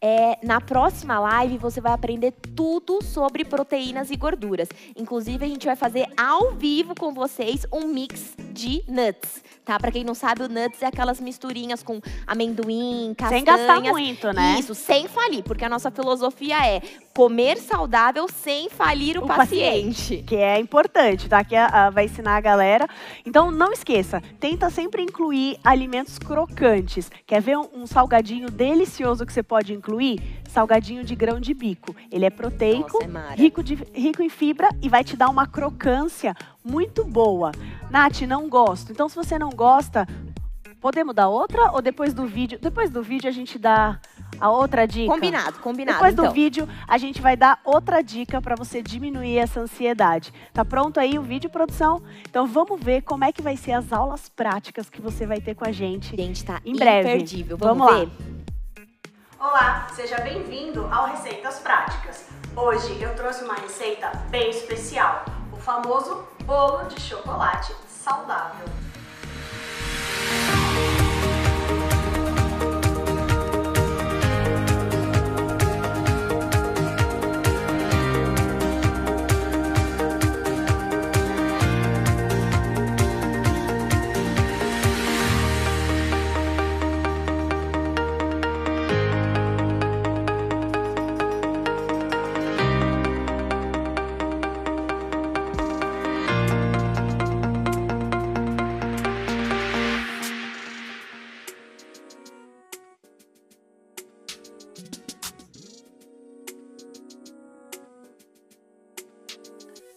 É, 0.00 0.36
na 0.44 0.60
próxima 0.60 1.20
live 1.20 1.58
você 1.58 1.80
vai 1.80 1.92
aprender 1.92 2.32
tudo 2.56 3.00
sobre 3.04 3.44
proteínas 3.44 4.10
e 4.10 4.16
gorduras. 4.16 4.68
Inclusive, 4.96 5.44
a 5.44 5.48
gente 5.48 5.64
vai 5.64 5.76
fazer 5.76 6.08
ao 6.16 6.50
vivo 6.50 6.92
com 6.98 7.14
vocês 7.14 7.64
um 7.72 7.86
mix 7.86 8.34
de 8.52 8.82
nuts, 8.86 9.42
tá? 9.64 9.78
Para 9.78 9.90
quem 9.90 10.04
não 10.04 10.14
sabe, 10.14 10.42
o 10.42 10.48
nuts 10.48 10.82
é 10.82 10.86
aquelas 10.86 11.20
misturinhas 11.20 11.82
com 11.82 12.00
amendoim, 12.26 13.14
castanhas. 13.16 13.44
Sem 13.44 13.44
gastar 13.44 13.80
muito, 13.80 14.32
né? 14.32 14.56
Isso, 14.58 14.74
sem 14.74 15.08
falir, 15.08 15.42
porque 15.42 15.64
a 15.64 15.68
nossa 15.68 15.90
filosofia 15.90 16.66
é 16.66 16.82
comer 17.14 17.58
saudável 17.58 18.26
sem 18.28 18.68
falir 18.70 19.18
o, 19.18 19.24
O 19.24 19.26
paciente. 19.26 19.96
paciente. 19.96 20.24
Que 20.26 20.36
é 20.36 20.58
importante, 20.58 21.28
tá? 21.28 21.44
Que 21.44 21.56
ah, 21.56 21.90
vai 21.90 22.06
ensinar 22.06 22.36
a 22.36 22.40
galera. 22.40 22.88
Então, 23.24 23.50
não 23.50 23.72
esqueça, 23.72 24.22
tenta 24.40 24.70
sempre 24.70 25.02
incluir 25.02 25.58
alimentos 25.62 26.18
crocantes. 26.18 27.10
Quer 27.26 27.40
ver 27.40 27.58
um, 27.58 27.68
um 27.74 27.86
salgadinho 27.86 28.50
delicioso 28.50 29.26
que 29.26 29.32
você 29.32 29.42
pode 29.42 29.72
incluir? 29.72 30.20
Salgadinho 30.48 31.02
de 31.04 31.14
grão 31.14 31.40
de 31.40 31.54
bico. 31.54 31.94
Ele 32.10 32.26
é 32.26 32.30
proteico, 32.30 33.04
Nossa, 33.06 33.32
é 33.32 33.36
rico, 33.36 33.62
de, 33.62 33.74
rico 33.94 34.22
em 34.22 34.28
fibra 34.28 34.68
e 34.82 34.88
vai 34.88 35.02
te 35.02 35.16
dar 35.16 35.28
uma 35.30 35.46
crocância 35.46 36.34
muito 36.64 37.04
boa. 37.04 37.52
Nath, 37.90 38.22
não 38.22 38.48
gosto. 38.48 38.92
Então, 38.92 39.08
se 39.08 39.16
você 39.16 39.38
não 39.38 39.50
gosta, 39.50 40.06
podemos 40.80 41.14
dar 41.14 41.28
outra? 41.28 41.70
Ou 41.72 41.82
depois 41.82 42.12
do 42.14 42.26
vídeo? 42.26 42.58
Depois 42.60 42.90
do 42.90 43.02
vídeo 43.02 43.28
a 43.28 43.32
gente 43.32 43.58
dá 43.58 44.00
a 44.40 44.50
outra 44.50 44.86
dica? 44.86 45.12
Combinado, 45.12 45.58
combinado. 45.60 45.98
Depois 45.98 46.12
então. 46.12 46.26
do 46.26 46.32
vídeo, 46.32 46.68
a 46.88 46.98
gente 46.98 47.20
vai 47.20 47.36
dar 47.36 47.60
outra 47.64 48.02
dica 48.02 48.40
para 48.40 48.56
você 48.56 48.82
diminuir 48.82 49.38
essa 49.38 49.60
ansiedade. 49.60 50.32
Tá 50.52 50.64
pronto 50.64 50.98
aí 50.98 51.18
o 51.18 51.22
vídeo, 51.22 51.48
produção? 51.50 52.02
Então 52.28 52.46
vamos 52.46 52.82
ver 52.82 53.02
como 53.02 53.24
é 53.24 53.32
que 53.32 53.42
vai 53.42 53.56
ser 53.56 53.72
as 53.72 53.92
aulas 53.92 54.28
práticas 54.28 54.90
que 54.90 55.00
você 55.00 55.26
vai 55.26 55.40
ter 55.40 55.54
com 55.54 55.64
a 55.64 55.72
gente. 55.72 56.16
Gente, 56.16 56.44
tá 56.44 56.60
Em 56.64 56.74
breve. 56.74 57.08
imperdível. 57.08 57.56
Vamos, 57.56 57.78
Vamos 57.86 57.94
lá. 57.94 58.04
ver? 58.04 58.12
Olá, 59.38 59.86
seja 59.92 60.20
bem-vindo 60.20 60.86
ao 60.86 61.06
Receitas 61.06 61.58
Práticas. 61.58 62.28
Hoje 62.54 63.00
eu 63.00 63.14
trouxe 63.14 63.42
uma 63.44 63.54
receita 63.54 64.10
bem 64.28 64.50
especial, 64.50 65.24
o 65.50 65.56
famoso 65.56 66.28
bolo 66.44 66.86
de 66.86 67.00
chocolate 67.00 67.74
saudável. 67.88 68.66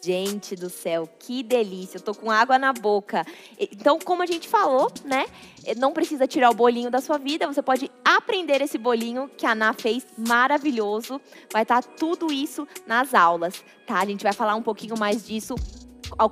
Gente 0.06 0.56
do 0.56 0.70
céu, 0.70 1.10
que 1.18 1.42
delícia. 1.42 1.98
Eu 1.98 2.02
tô 2.02 2.14
com 2.14 2.30
água 2.30 2.60
na 2.60 2.72
boca. 2.72 3.26
Então, 3.60 3.98
como 3.98 4.22
a 4.22 4.28
gente 4.28 4.48
falou, 4.48 4.92
né? 5.04 5.26
Não 5.78 5.94
precisa 5.94 6.28
tirar 6.28 6.52
o 6.52 6.54
bolinho 6.54 6.92
da 6.92 7.02
sua 7.02 7.18
vida, 7.18 7.48
você 7.48 7.64
pode 7.64 7.90
aprender 8.04 8.62
esse 8.62 8.78
bolinho 8.78 9.28
que 9.28 9.48
a 9.48 9.54
Ana 9.54 9.74
fez 9.74 10.06
maravilhoso. 10.16 11.20
Vai 11.52 11.64
estar 11.64 11.82
tá 11.82 11.90
tudo 11.98 12.32
isso 12.32 12.68
nas 12.86 13.16
aulas, 13.16 13.64
tá? 13.88 14.00
A 14.00 14.06
gente 14.06 14.22
vai 14.22 14.32
falar 14.32 14.54
um 14.54 14.62
pouquinho 14.62 14.96
mais 14.96 15.26
disso 15.26 15.56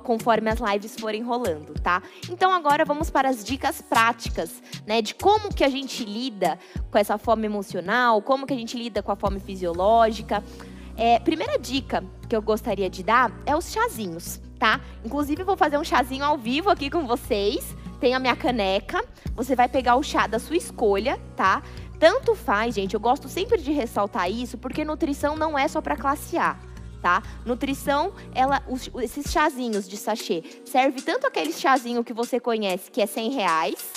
conforme 0.04 0.50
as 0.50 0.60
lives 0.60 0.94
forem 0.94 1.22
rolando, 1.24 1.74
tá? 1.74 2.00
Então 2.30 2.52
agora 2.52 2.84
vamos 2.84 3.10
para 3.10 3.28
as 3.28 3.42
dicas 3.42 3.82
práticas, 3.82 4.62
né, 4.86 5.02
de 5.02 5.16
como 5.16 5.52
que 5.52 5.64
a 5.64 5.68
gente 5.68 6.04
lida 6.04 6.60
com 6.92 6.96
essa 6.96 7.18
fome 7.18 7.46
emocional, 7.46 8.22
como 8.22 8.46
que 8.46 8.54
a 8.54 8.56
gente 8.56 8.76
lida 8.76 9.02
com 9.02 9.10
a 9.10 9.16
fome 9.16 9.40
fisiológica. 9.40 10.44
É, 10.96 11.18
primeira 11.18 11.58
dica 11.58 12.04
que 12.28 12.36
eu 12.36 12.42
gostaria 12.42 12.88
de 12.88 13.02
dar 13.02 13.32
é 13.44 13.56
os 13.56 13.72
chazinhos, 13.72 14.40
tá? 14.58 14.80
Inclusive, 15.04 15.42
vou 15.42 15.56
fazer 15.56 15.76
um 15.76 15.84
chazinho 15.84 16.24
ao 16.24 16.38
vivo 16.38 16.70
aqui 16.70 16.88
com 16.88 17.06
vocês. 17.06 17.76
Tem 18.00 18.14
a 18.14 18.18
minha 18.18 18.36
caneca. 18.36 19.04
Você 19.34 19.56
vai 19.56 19.68
pegar 19.68 19.96
o 19.96 20.02
chá 20.02 20.26
da 20.26 20.38
sua 20.38 20.56
escolha, 20.56 21.20
tá? 21.36 21.62
Tanto 21.98 22.34
faz, 22.34 22.74
gente. 22.74 22.94
Eu 22.94 23.00
gosto 23.00 23.28
sempre 23.28 23.60
de 23.60 23.72
ressaltar 23.72 24.30
isso, 24.30 24.56
porque 24.58 24.84
nutrição 24.84 25.36
não 25.36 25.58
é 25.58 25.66
só 25.66 25.80
para 25.80 25.96
classe 25.96 26.36
A. 26.36 26.56
Tá? 27.02 27.22
Nutrição, 27.44 28.14
ela, 28.34 28.62
os, 28.66 28.88
esses 29.02 29.30
chazinhos 29.30 29.86
de 29.86 29.96
sachê, 29.98 30.42
serve 30.64 31.02
tanto 31.02 31.26
aquele 31.26 31.52
chazinho 31.52 32.02
que 32.02 32.14
você 32.14 32.40
conhece, 32.40 32.90
que 32.90 33.02
é 33.02 33.06
100 33.06 33.30
reais, 33.30 33.92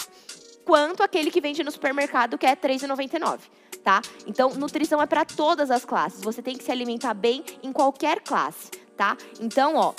quanto 0.65 1.01
aquele 1.01 1.31
que 1.31 1.39
vende 1.39 1.63
no 1.63 1.71
supermercado, 1.71 2.37
que 2.37 2.45
é 2.45 2.49
R$3,99 2.49 3.39
tá? 3.87 4.01
Então, 4.25 4.49
nutrição 4.55 5.01
é 5.01 5.05
para 5.05 5.23
todas 5.23 5.71
as 5.71 5.85
classes. 5.85 6.21
Você 6.21 6.41
tem 6.41 6.57
que 6.57 6.63
se 6.65 6.69
alimentar 6.69 7.13
bem 7.13 7.41
em 7.63 7.71
qualquer 7.71 8.19
classe, 8.19 8.69
tá? 8.97 9.15
Então, 9.39 9.77
ó, 9.77 9.93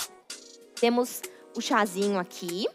temos 0.79 1.23
o 1.57 1.61
chazinho 1.63 2.19
aqui. 2.19 2.69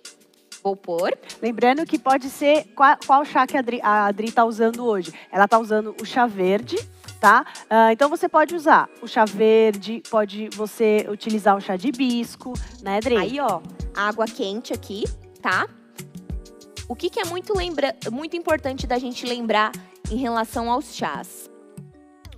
Vou 0.63 0.75
pôr. 0.75 1.15
Lembrando 1.39 1.85
que 1.85 1.99
pode 1.99 2.31
ser 2.31 2.63
qual, 2.73 2.97
qual 3.05 3.23
chá 3.23 3.45
que 3.45 3.55
a 3.55 3.59
Adri, 3.59 3.79
a 3.83 4.05
Adri 4.07 4.31
tá 4.31 4.43
usando 4.43 4.83
hoje. 4.83 5.13
Ela 5.31 5.47
tá 5.47 5.59
usando 5.59 5.95
o 6.01 6.03
chá 6.03 6.25
verde, 6.25 6.77
tá? 7.19 7.45
Uh, 7.65 7.91
então 7.91 8.09
você 8.09 8.27
pode 8.27 8.55
usar 8.55 8.89
o 8.99 9.07
chá 9.07 9.23
verde, 9.23 10.01
pode 10.09 10.49
você 10.55 11.05
utilizar 11.07 11.55
o 11.55 11.61
chá 11.61 11.75
de 11.75 11.89
hibisco, 11.89 12.53
né, 12.81 12.97
Adri? 12.97 13.17
Aí, 13.17 13.39
ó, 13.39 13.61
água 13.95 14.25
quente 14.25 14.73
aqui, 14.73 15.03
tá? 15.43 15.67
O 16.89 16.95
que, 16.95 17.07
que 17.07 17.19
é 17.19 17.25
muito, 17.25 17.55
lembra 17.55 17.95
muito 18.11 18.35
importante 18.35 18.87
da 18.87 18.97
gente 18.97 19.27
lembrar 19.27 19.71
em 20.11 20.17
relação 20.17 20.69
aos 20.69 20.95
chás. 20.95 21.49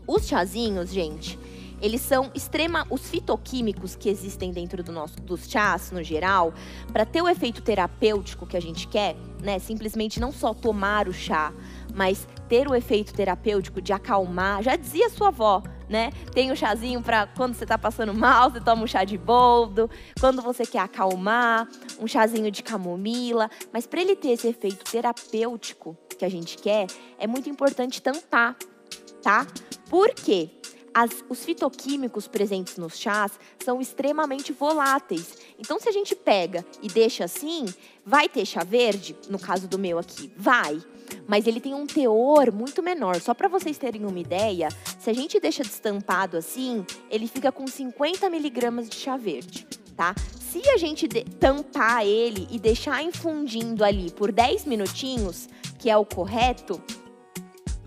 Os 0.07 0.27
chazinhos, 0.27 0.91
gente, 0.91 1.39
eles 1.81 2.01
são 2.01 2.31
extrema. 2.33 2.85
Os 2.89 3.09
fitoquímicos 3.09 3.95
que 3.95 4.09
existem 4.09 4.51
dentro 4.51 4.83
do 4.83 4.91
nosso, 4.91 5.19
dos 5.21 5.49
chás, 5.49 5.91
no 5.91 6.03
geral, 6.03 6.53
para 6.91 7.05
ter 7.05 7.21
o 7.21 7.27
efeito 7.27 7.61
terapêutico 7.61 8.45
que 8.45 8.57
a 8.57 8.61
gente 8.61 8.87
quer, 8.87 9.15
né? 9.41 9.59
Simplesmente 9.59 10.19
não 10.19 10.31
só 10.31 10.53
tomar 10.53 11.07
o 11.07 11.13
chá, 11.13 11.53
mas 11.93 12.27
ter 12.47 12.67
o 12.67 12.75
efeito 12.75 13.13
terapêutico 13.13 13.81
de 13.81 13.93
acalmar. 13.93 14.63
Já 14.63 14.75
dizia 14.75 15.09
sua 15.09 15.27
avó, 15.27 15.61
né? 15.89 16.11
Tem 16.33 16.51
o 16.51 16.55
chazinho 16.55 17.01
para 17.01 17.27
quando 17.27 17.53
você 17.53 17.65
tá 17.65 17.77
passando 17.77 18.13
mal, 18.13 18.51
você 18.51 18.61
toma 18.61 18.83
um 18.83 18.87
chá 18.87 19.03
de 19.03 19.17
boldo. 19.17 19.89
Quando 20.19 20.41
você 20.41 20.65
quer 20.65 20.79
acalmar, 20.79 21.67
um 21.99 22.07
chazinho 22.07 22.49
de 22.51 22.63
camomila. 22.63 23.49
Mas 23.73 23.85
para 23.85 24.01
ele 24.01 24.15
ter 24.15 24.29
esse 24.29 24.47
efeito 24.47 24.83
terapêutico, 24.89 25.97
que 26.15 26.25
a 26.25 26.29
gente 26.29 26.57
quer, 26.57 26.87
é 27.17 27.27
muito 27.27 27.49
importante 27.49 28.01
tampar, 28.01 28.55
tá? 29.21 29.45
Por 29.89 30.13
quê? 30.13 30.49
As, 30.93 31.11
os 31.27 31.43
fitoquímicos 31.43 32.25
presentes 32.25 32.77
nos 32.77 32.97
chás 32.97 33.33
são 33.61 33.81
extremamente 33.81 34.53
voláteis. 34.53 35.37
Então, 35.59 35.77
se 35.77 35.89
a 35.89 35.91
gente 35.91 36.15
pega 36.15 36.65
e 36.81 36.87
deixa 36.87 37.25
assim, 37.25 37.65
vai 38.05 38.29
ter 38.29 38.45
chá 38.45 38.63
verde, 38.63 39.13
no 39.29 39.37
caso 39.37 39.67
do 39.67 39.77
meu 39.77 39.99
aqui, 39.99 40.31
vai. 40.37 40.81
Mas 41.27 41.47
ele 41.47 41.59
tem 41.59 41.73
um 41.73 41.85
teor 41.85 42.49
muito 42.49 42.81
menor. 42.81 43.19
Só 43.19 43.33
para 43.33 43.49
vocês 43.49 43.77
terem 43.77 44.05
uma 44.05 44.17
ideia, 44.17 44.69
se 44.97 45.09
a 45.09 45.13
gente 45.13 45.37
deixa 45.37 45.63
destampado 45.63 46.37
assim, 46.37 46.85
ele 47.09 47.27
fica 47.27 47.51
com 47.51 47.67
50 47.67 48.29
miligramas 48.29 48.87
de 48.87 48.95
chá 48.95 49.17
verde, 49.17 49.67
tá? 49.97 50.15
Se 50.39 50.69
a 50.69 50.77
gente 50.77 51.09
tampar 51.39 52.05
ele 52.05 52.47
e 52.49 52.57
deixar 52.57 53.03
infundindo 53.03 53.83
ali 53.83 54.11
por 54.11 54.31
10 54.31 54.63
minutinhos, 54.63 55.49
que 55.85 55.89
é 55.91 55.95
o 55.95 56.03
correto, 56.03 56.81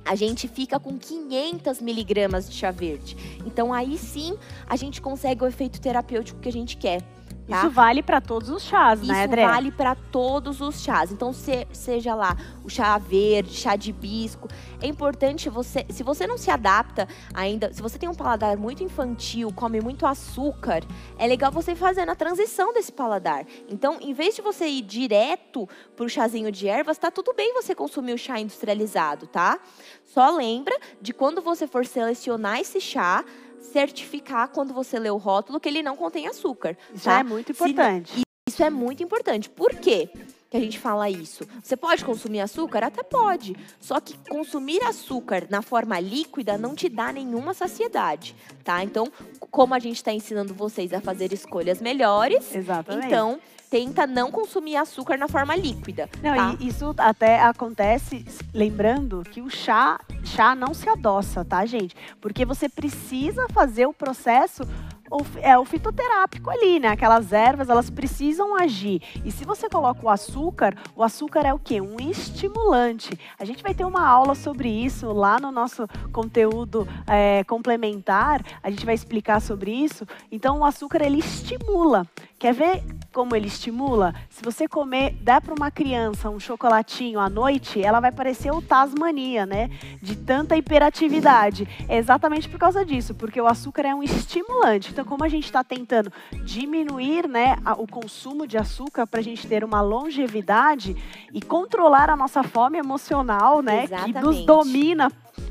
a 0.04 0.14
gente 0.14 0.46
fica 0.46 0.78
com 0.78 0.96
500 0.96 1.80
miligramas 1.80 2.48
de 2.48 2.54
chá 2.54 2.70
verde. 2.70 3.16
Então 3.44 3.74
aí 3.74 3.98
sim 3.98 4.38
a 4.68 4.76
gente 4.76 5.02
consegue 5.02 5.42
o 5.42 5.48
efeito 5.48 5.80
terapêutico 5.80 6.38
que 6.38 6.48
a 6.48 6.52
gente 6.52 6.76
quer. 6.76 7.02
Tá? 7.48 7.60
Isso 7.60 7.70
vale 7.70 8.02
para 8.02 8.20
todos 8.20 8.50
os 8.50 8.62
chás, 8.62 9.00
né, 9.00 9.24
André? 9.24 9.42
Isso 9.42 9.50
vale 9.50 9.72
para 9.72 9.94
todos 9.94 10.60
os 10.60 10.82
chás. 10.82 11.10
Então, 11.10 11.32
se, 11.32 11.66
seja 11.72 12.14
lá 12.14 12.36
o 12.62 12.68
chá 12.68 12.98
verde, 12.98 13.54
chá 13.54 13.74
de 13.74 13.88
hibisco, 13.88 14.48
é 14.82 14.86
importante 14.86 15.48
você, 15.48 15.86
se 15.88 16.02
você 16.02 16.26
não 16.26 16.36
se 16.36 16.50
adapta 16.50 17.08
ainda, 17.32 17.72
se 17.72 17.80
você 17.80 17.98
tem 17.98 18.08
um 18.08 18.14
paladar 18.14 18.54
muito 18.58 18.84
infantil, 18.84 19.50
come 19.54 19.80
muito 19.80 20.04
açúcar, 20.04 20.82
é 21.18 21.26
legal 21.26 21.50
você 21.50 21.74
fazer 21.74 22.08
a 22.08 22.14
transição 22.14 22.72
desse 22.74 22.92
paladar. 22.92 23.46
Então, 23.66 23.96
em 24.00 24.12
vez 24.12 24.36
de 24.36 24.42
você 24.42 24.66
ir 24.66 24.82
direto 24.82 25.66
pro 25.96 26.08
chazinho 26.08 26.52
de 26.52 26.68
ervas, 26.68 26.98
tá 26.98 27.10
tudo 27.10 27.32
bem 27.32 27.54
você 27.54 27.74
consumir 27.74 28.12
o 28.12 28.18
chá 28.18 28.38
industrializado, 28.38 29.26
tá? 29.26 29.58
Só 30.04 30.30
lembra 30.36 30.76
de 31.00 31.14
quando 31.14 31.40
você 31.40 31.66
for 31.66 31.86
selecionar 31.86 32.60
esse 32.60 32.78
chá, 32.78 33.24
certificar 33.60 34.48
quando 34.48 34.72
você 34.72 34.98
lê 34.98 35.10
o 35.10 35.16
rótulo 35.16 35.60
que 35.60 35.68
ele 35.68 35.82
não 35.82 35.96
contém 35.96 36.26
açúcar. 36.26 36.76
Isso 36.94 37.04
tá? 37.04 37.20
é 37.20 37.22
muito 37.22 37.52
importante. 37.52 38.12
Se, 38.12 38.22
isso 38.48 38.62
é 38.62 38.70
muito 38.70 39.02
importante. 39.02 39.50
Por 39.50 39.74
quê? 39.74 40.10
Que 40.50 40.56
a 40.56 40.60
gente 40.60 40.78
fala 40.78 41.10
isso. 41.10 41.46
Você 41.62 41.76
pode 41.76 42.04
consumir 42.04 42.40
açúcar? 42.40 42.84
Até 42.84 43.02
pode. 43.02 43.54
Só 43.80 44.00
que 44.00 44.16
consumir 44.28 44.82
açúcar 44.82 45.46
na 45.50 45.62
forma 45.62 46.00
líquida 46.00 46.56
não 46.56 46.74
te 46.74 46.88
dá 46.88 47.12
nenhuma 47.12 47.52
saciedade, 47.52 48.34
tá? 48.64 48.82
Então, 48.82 49.12
como 49.50 49.74
a 49.74 49.78
gente 49.78 49.96
está 49.96 50.12
ensinando 50.12 50.54
vocês 50.54 50.92
a 50.92 51.00
fazer 51.00 51.32
escolhas 51.32 51.80
melhores, 51.80 52.54
Exatamente. 52.54 53.06
então 53.06 53.38
tenta 53.70 54.06
não 54.06 54.30
consumir 54.30 54.76
açúcar 54.76 55.18
na 55.18 55.28
forma 55.28 55.54
líquida. 55.54 56.08
Não, 56.22 56.34
tá? 56.34 56.56
e 56.58 56.68
isso 56.68 56.94
até 56.96 57.40
acontece, 57.40 58.24
lembrando 58.54 59.22
que 59.30 59.42
o 59.42 59.50
chá, 59.50 60.00
chá 60.24 60.54
não 60.54 60.72
se 60.72 60.88
adoça, 60.88 61.44
tá, 61.44 61.66
gente? 61.66 61.94
Porque 62.20 62.46
você 62.46 62.68
precisa 62.68 63.46
fazer 63.50 63.86
o 63.86 63.92
processo 63.92 64.62
o, 65.10 65.24
é 65.40 65.58
o 65.58 65.64
fitoterápico 65.64 66.50
ali, 66.50 66.78
né? 66.78 66.88
Aquelas 66.88 67.32
ervas, 67.32 67.68
elas 67.68 67.90
precisam 67.90 68.54
agir. 68.56 69.02
E 69.24 69.30
se 69.30 69.44
você 69.44 69.68
coloca 69.68 70.04
o 70.04 70.08
açúcar, 70.08 70.76
o 70.94 71.02
açúcar 71.02 71.46
é 71.46 71.52
o 71.52 71.58
quê? 71.58 71.80
Um 71.80 71.96
estimulante. 72.10 73.18
A 73.38 73.44
gente 73.44 73.62
vai 73.62 73.74
ter 73.74 73.84
uma 73.84 74.06
aula 74.06 74.34
sobre 74.34 74.68
isso 74.68 75.12
lá 75.12 75.38
no 75.38 75.50
nosso 75.50 75.86
conteúdo 76.12 76.86
é, 77.06 77.44
complementar. 77.44 78.44
A 78.62 78.70
gente 78.70 78.84
vai 78.84 78.94
explicar 78.94 79.40
sobre 79.40 79.70
isso. 79.70 80.06
Então, 80.30 80.60
o 80.60 80.64
açúcar, 80.64 81.02
ele 81.02 81.18
estimula. 81.18 82.06
Quer 82.38 82.54
ver 82.54 82.84
como 83.12 83.34
ele 83.34 83.48
estimula? 83.48 84.14
Se 84.30 84.42
você 84.42 84.68
comer, 84.68 85.12
der 85.14 85.40
para 85.40 85.52
uma 85.52 85.72
criança 85.72 86.30
um 86.30 86.38
chocolatinho 86.38 87.18
à 87.18 87.28
noite, 87.28 87.82
ela 87.82 87.98
vai 87.98 88.12
parecer 88.12 88.52
o 88.52 88.62
Tasmania, 88.62 89.44
né? 89.44 89.68
De 90.00 90.14
tanta 90.14 90.56
hiperatividade. 90.56 91.66
É 91.88 91.96
exatamente 91.96 92.48
por 92.48 92.60
causa 92.60 92.84
disso, 92.84 93.12
porque 93.12 93.40
o 93.40 93.46
açúcar 93.48 93.86
é 93.86 93.94
um 93.94 94.04
estimulante. 94.04 94.94
Então, 94.98 95.08
como 95.08 95.22
a 95.22 95.28
gente 95.28 95.44
está 95.44 95.62
tentando 95.62 96.12
diminuir 96.42 97.28
né, 97.28 97.56
o 97.78 97.86
consumo 97.86 98.48
de 98.48 98.58
açúcar 98.58 99.06
para 99.06 99.20
a 99.20 99.22
gente 99.22 99.46
ter 99.46 99.62
uma 99.62 99.80
longevidade 99.80 100.96
e 101.32 101.40
controlar 101.40 102.10
a 102.10 102.16
nossa 102.16 102.42
fome 102.42 102.78
emocional, 102.78 103.62
né? 103.62 103.84
Exatamente. 103.84 104.12
Que 104.12 104.20
nos 104.20 104.44
domina 104.44 105.08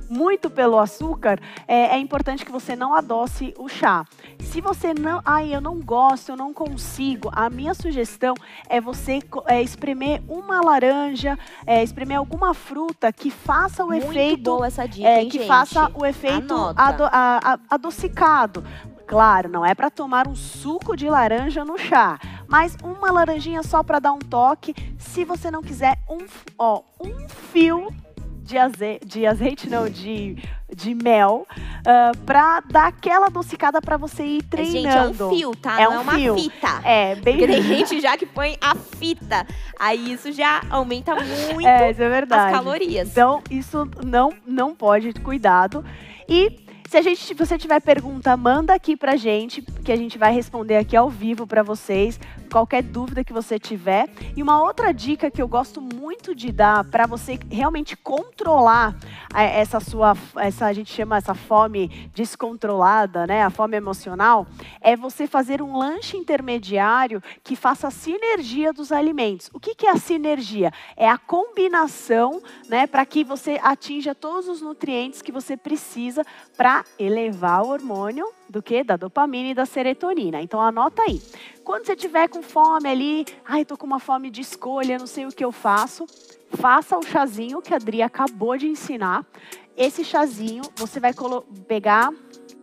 muito 0.09 0.49
pelo 0.49 0.77
açúcar, 0.79 1.39
é, 1.67 1.95
é, 1.95 1.99
importante 1.99 2.45
que 2.45 2.51
você 2.51 2.75
não 2.75 2.93
adoce 2.93 3.53
o 3.57 3.67
chá. 3.67 4.05
Se 4.39 4.61
você 4.61 4.93
não, 4.93 5.21
ai, 5.25 5.53
eu 5.53 5.61
não 5.61 5.79
gosto, 5.79 6.29
eu 6.29 6.37
não 6.37 6.53
consigo, 6.53 7.29
a 7.33 7.49
minha 7.49 7.73
sugestão 7.73 8.33
é 8.69 8.79
você 8.79 9.21
é, 9.47 9.61
espremer 9.61 10.21
uma 10.27 10.61
laranja, 10.61 11.37
é, 11.65 11.83
espremer 11.83 12.17
alguma 12.17 12.53
fruta 12.53 13.11
que 13.11 13.29
faça 13.29 13.83
o 13.83 13.87
muito 13.87 14.05
efeito, 14.11 14.43
boa 14.43 14.67
essa 14.67 14.85
dica, 14.87 15.07
é, 15.07 15.21
hein, 15.21 15.29
que 15.29 15.39
gente? 15.39 15.47
faça 15.47 15.91
o 15.93 16.05
efeito 16.05 16.53
ado, 16.75 17.03
a, 17.05 17.39
a, 17.53 17.59
adocicado. 17.69 18.63
Claro, 19.07 19.47
não 19.47 19.65
é 19.65 19.73
para 19.73 19.89
tomar 19.89 20.27
um 20.27 20.35
suco 20.35 20.95
de 20.95 21.09
laranja 21.09 21.63
no 21.63 21.77
chá, 21.77 22.19
mas 22.45 22.75
uma 22.83 23.09
laranjinha 23.09 23.63
só 23.63 23.81
para 23.81 23.99
dar 23.99 24.11
um 24.11 24.19
toque. 24.19 24.75
Se 24.99 25.23
você 25.23 25.49
não 25.49 25.63
quiser 25.63 25.97
um, 26.09 26.25
ó, 26.59 26.81
um 26.99 27.29
fio 27.29 27.87
de 28.43 28.57
azeite, 28.57 29.05
de 29.05 29.25
azeite 29.25 29.69
não, 29.69 29.89
de, 29.89 30.37
de 30.73 30.93
mel, 30.93 31.47
uh, 31.49 32.17
pra 32.25 32.61
dar 32.61 32.87
aquela 32.87 33.27
adocicada 33.27 33.81
pra 33.81 33.95
você 33.95 34.23
ir 34.25 34.43
treinando. 34.43 35.07
Gente, 35.07 35.21
é 35.21 35.25
um 35.25 35.29
fio, 35.29 35.55
tá? 35.55 35.81
É 35.81 35.85
não 35.85 35.91
um 35.91 35.95
é 35.95 35.99
uma 35.99 36.13
fio. 36.13 36.35
fita. 36.35 36.81
É, 36.83 37.15
bem... 37.15 37.37
Porque 37.37 37.53
tem 37.53 37.63
gente 37.63 38.01
já 38.01 38.17
que 38.17 38.25
põe 38.25 38.57
a 38.59 38.75
fita. 38.75 39.47
Aí 39.79 40.11
isso 40.11 40.33
já 40.33 40.61
aumenta 40.69 41.15
muito 41.15 41.65
é, 41.65 41.91
é 41.91 42.23
as 42.23 42.51
calorias. 42.51 43.09
Então, 43.09 43.41
isso 43.49 43.89
não, 44.05 44.33
não 44.45 44.75
pode, 44.75 45.13
cuidado. 45.13 45.83
E 46.27 46.66
se 46.87 46.95
a 46.95 47.01
gente, 47.01 47.21
se 47.21 47.33
você 47.33 47.57
tiver 47.57 47.81
pergunta, 47.81 48.35
manda 48.37 48.73
aqui 48.73 48.95
pra 48.95 49.17
gente, 49.17 49.61
que 49.61 49.91
a 49.91 49.95
gente 49.95 50.17
vai 50.17 50.33
responder 50.33 50.77
aqui 50.77 50.95
ao 50.95 51.09
vivo 51.09 51.45
para 51.45 51.61
vocês, 51.61 52.17
qualquer 52.49 52.81
dúvida 52.81 53.25
que 53.25 53.33
você 53.33 53.59
tiver. 53.59 54.07
E 54.35 54.41
uma 54.41 54.61
outra 54.63 54.93
dica 54.93 55.29
que 55.29 55.41
eu 55.41 55.49
gosto 55.49 55.81
muito 55.81 56.33
de 56.33 56.49
dar 56.49 56.85
para 56.85 57.05
você 57.05 57.37
realmente 57.51 57.97
controlar 57.97 58.95
é, 59.33 59.59
essa 59.59 59.81
sua, 59.81 60.15
essa 60.37 60.65
a 60.65 60.73
gente 60.73 60.91
chama 60.91 61.17
essa 61.17 61.33
fome 61.33 62.09
descontrolada, 62.15 63.27
né, 63.27 63.43
a 63.43 63.49
fome 63.49 63.75
emocional, 63.75 64.47
é 64.79 64.95
você 64.95 65.27
fazer 65.27 65.61
um 65.61 65.77
lanche 65.77 66.15
intermediário 66.15 67.21
que 67.43 67.55
faça 67.55 67.89
a 67.89 67.91
sinergia 67.91 68.71
dos 68.71 68.93
alimentos. 68.93 69.49
O 69.53 69.59
que, 69.59 69.75
que 69.75 69.87
é 69.87 69.91
a 69.91 69.97
sinergia? 69.97 70.71
É 70.95 71.09
a 71.09 71.17
combinação, 71.17 72.41
né, 72.69 72.87
para 72.87 73.05
que 73.05 73.25
você 73.25 73.59
atinja 73.61 74.15
todos 74.15 74.47
os 74.47 74.61
nutrientes 74.61 75.21
que 75.21 75.33
você 75.33 75.57
precisa 75.57 76.25
para 76.55 76.76
elevar 76.97 77.63
o 77.63 77.69
hormônio 77.69 78.27
do 78.49 78.61
que? 78.61 78.83
Da 78.83 78.95
dopamina 78.97 79.49
e 79.49 79.53
da 79.53 79.65
serotonina. 79.65 80.41
Então 80.41 80.61
anota 80.61 81.01
aí. 81.03 81.21
Quando 81.63 81.85
você 81.85 81.95
tiver 81.95 82.27
com 82.29 82.41
fome 82.41 82.89
ali, 82.89 83.25
ai, 83.45 83.65
tô 83.65 83.77
com 83.77 83.85
uma 83.85 83.99
fome 83.99 84.29
de 84.29 84.41
escolha, 84.41 84.97
não 84.97 85.07
sei 85.07 85.25
o 85.25 85.31
que 85.31 85.43
eu 85.43 85.51
faço, 85.51 86.05
faça 86.51 86.97
o 86.97 87.03
chazinho 87.03 87.61
que 87.61 87.73
a 87.73 87.77
Adri 87.77 88.01
acabou 88.01 88.57
de 88.57 88.67
ensinar. 88.67 89.25
Esse 89.75 90.03
chazinho, 90.03 90.63
você 90.75 90.99
vai 90.99 91.13
pegar, 91.67 92.11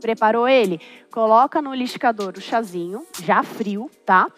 preparou 0.01 0.49
ele? 0.49 0.81
Coloca 1.11 1.63
no 1.63 1.73
liquidificador 1.73 2.35
o 2.37 2.41
chazinho, 2.41 3.07
já 3.23 3.43
frio, 3.43 3.91
tá? 4.05 4.29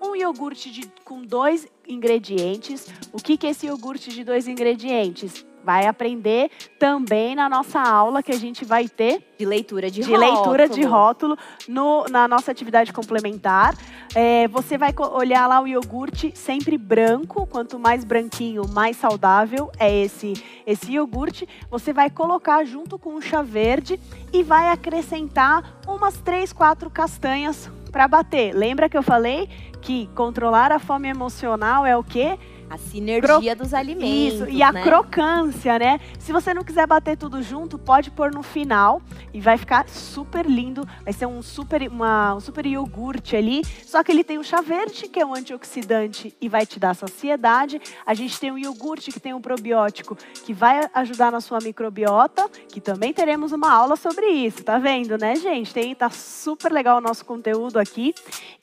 Um 0.00 0.16
iogurte 0.16 0.70
de, 0.70 0.90
com 1.04 1.22
dois 1.22 1.68
ingredientes. 1.86 2.88
O 3.12 3.18
que, 3.18 3.36
que 3.36 3.46
é 3.46 3.50
esse 3.50 3.66
iogurte 3.66 4.10
de 4.10 4.24
dois 4.24 4.48
ingredientes? 4.48 5.44
Vai 5.64 5.86
aprender 5.86 6.50
também 6.78 7.34
na 7.34 7.48
nossa 7.48 7.80
aula 7.80 8.22
que 8.22 8.32
a 8.32 8.38
gente 8.38 8.64
vai 8.64 8.88
ter 8.88 9.24
de 9.38 9.44
leitura 9.44 9.90
de, 9.90 10.02
de 10.02 10.10
rótulo. 10.12 10.32
leitura 10.32 10.68
de 10.68 10.82
rótulo 10.82 11.38
no, 11.68 12.04
na 12.08 12.28
nossa 12.28 12.50
atividade 12.50 12.92
complementar. 12.92 13.74
É, 14.14 14.46
você 14.48 14.76
vai 14.76 14.94
olhar 15.12 15.46
lá 15.46 15.60
o 15.60 15.66
iogurte 15.66 16.32
sempre 16.34 16.76
branco, 16.76 17.46
quanto 17.46 17.78
mais 17.78 18.04
branquinho, 18.04 18.68
mais 18.68 18.96
saudável 18.96 19.70
é 19.78 20.04
esse 20.04 20.34
esse 20.66 20.92
iogurte. 20.92 21.48
Você 21.70 21.92
vai 21.92 22.10
colocar 22.10 22.64
junto 22.64 22.98
com 22.98 23.14
o 23.14 23.22
chá 23.22 23.42
verde 23.42 23.98
e 24.32 24.42
vai 24.42 24.68
acrescentar 24.70 25.80
umas 25.86 26.20
três, 26.20 26.52
quatro 26.52 26.90
castanhas 26.90 27.70
para 27.90 28.08
bater. 28.08 28.54
Lembra 28.54 28.88
que 28.88 28.96
eu 28.96 29.02
falei 29.02 29.48
que 29.80 30.08
controlar 30.14 30.72
a 30.72 30.78
fome 30.78 31.08
emocional 31.08 31.84
é 31.84 31.96
o 31.96 32.04
quê? 32.04 32.38
A 32.72 32.78
sinergia 32.78 33.54
Cro... 33.54 33.64
dos 33.64 33.74
alimentos. 33.74 34.40
Isso, 34.40 34.48
e 34.48 34.62
a 34.62 34.72
né? 34.72 34.82
crocância, 34.82 35.78
né? 35.78 36.00
Se 36.18 36.32
você 36.32 36.54
não 36.54 36.64
quiser 36.64 36.86
bater 36.86 37.18
tudo 37.18 37.42
junto, 37.42 37.78
pode 37.78 38.10
pôr 38.10 38.32
no 38.32 38.42
final 38.42 39.02
e 39.30 39.42
vai 39.42 39.58
ficar 39.58 39.86
super 39.90 40.46
lindo. 40.46 40.88
Vai 41.04 41.12
ser 41.12 41.26
um 41.26 41.42
super, 41.42 41.86
uma, 41.86 42.34
um 42.34 42.40
super 42.40 42.64
iogurte 42.64 43.36
ali. 43.36 43.62
Só 43.84 44.02
que 44.02 44.10
ele 44.10 44.24
tem 44.24 44.38
o 44.38 44.42
chá 44.42 44.62
verde, 44.62 45.06
que 45.06 45.20
é 45.20 45.26
um 45.26 45.34
antioxidante 45.34 46.34
e 46.40 46.48
vai 46.48 46.64
te 46.64 46.80
dar 46.80 46.94
saciedade. 46.94 47.78
A 48.06 48.14
gente 48.14 48.40
tem 48.40 48.50
o 48.50 48.56
iogurte, 48.56 49.12
que 49.12 49.20
tem 49.20 49.34
um 49.34 49.40
probiótico, 49.40 50.16
que 50.42 50.54
vai 50.54 50.88
ajudar 50.94 51.30
na 51.30 51.42
sua 51.42 51.58
microbiota, 51.58 52.48
que 52.70 52.80
também 52.80 53.12
teremos 53.12 53.52
uma 53.52 53.70
aula 53.70 53.96
sobre 53.96 54.28
isso, 54.28 54.64
tá 54.64 54.78
vendo, 54.78 55.18
né, 55.18 55.36
gente? 55.36 55.74
Tem, 55.74 55.94
tá 55.94 56.08
super 56.08 56.72
legal 56.72 56.96
o 56.96 57.00
nosso 57.02 57.22
conteúdo 57.26 57.78
aqui. 57.78 58.14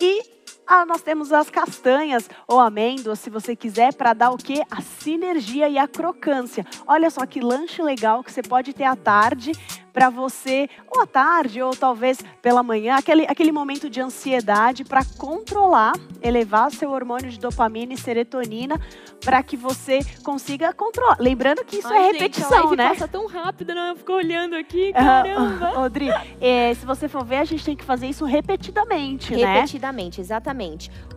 E 0.01 0.38
ah, 0.71 0.85
nós 0.85 1.01
temos 1.01 1.33
as 1.33 1.49
castanhas 1.49 2.29
ou 2.47 2.59
amêndoas, 2.59 3.17
se 3.17 3.29
você 3.31 3.55
quiser, 3.55 3.91
para 3.95 4.13
dar 4.13 4.29
o 4.29 4.37
quê? 4.37 4.61
A 4.69 4.81
sinergia 4.81 5.67
e 5.67 5.79
a 5.79 5.87
crocância. 5.87 6.63
Olha 6.85 7.09
só 7.09 7.25
que 7.25 7.41
lanche 7.41 7.81
legal 7.81 8.23
que 8.23 8.31
você 8.31 8.43
pode 8.43 8.71
ter 8.71 8.83
à 8.83 8.95
tarde 8.95 9.53
para 9.91 10.09
você, 10.09 10.69
ou 10.87 11.01
à 11.01 11.07
tarde, 11.07 11.61
ou 11.61 11.75
talvez 11.75 12.19
pela 12.41 12.61
manhã, 12.61 12.95
aquele, 12.95 13.25
aquele 13.25 13.51
momento 13.51 13.89
de 13.89 13.99
ansiedade 13.99 14.85
para 14.85 15.03
controlar, 15.17 15.93
elevar 16.21 16.71
seu 16.71 16.91
hormônio 16.91 17.29
de 17.29 17.39
dopamina 17.39 17.93
e 17.93 17.97
serotonina 17.97 18.79
para 19.25 19.41
que 19.43 19.57
você 19.57 19.99
consiga 20.23 20.71
controlar. 20.71 21.17
Lembrando 21.19 21.65
que 21.65 21.77
isso 21.77 21.87
Ai, 21.87 21.97
é 21.97 22.11
repetição, 22.11 22.69
gente, 22.69 22.73
a 22.73 22.75
né? 22.77 22.89
passa 22.89 23.07
tão 23.07 23.27
rápido, 23.27 23.73
não? 23.73 23.89
Eu 23.89 23.95
fico 23.97 24.13
olhando 24.13 24.55
aqui, 24.55 24.93
caramba. 24.93 25.71
Uh, 25.81 25.91
é, 26.39 26.73
se 26.73 26.85
você 26.85 27.07
for 27.07 27.25
ver, 27.25 27.37
a 27.37 27.45
gente 27.45 27.65
tem 27.65 27.75
que 27.75 27.83
fazer 27.83 28.07
isso 28.07 28.23
repetidamente, 28.23 29.35
né? 29.35 29.53
Repetidamente, 29.55 30.21
exatamente. 30.21 30.58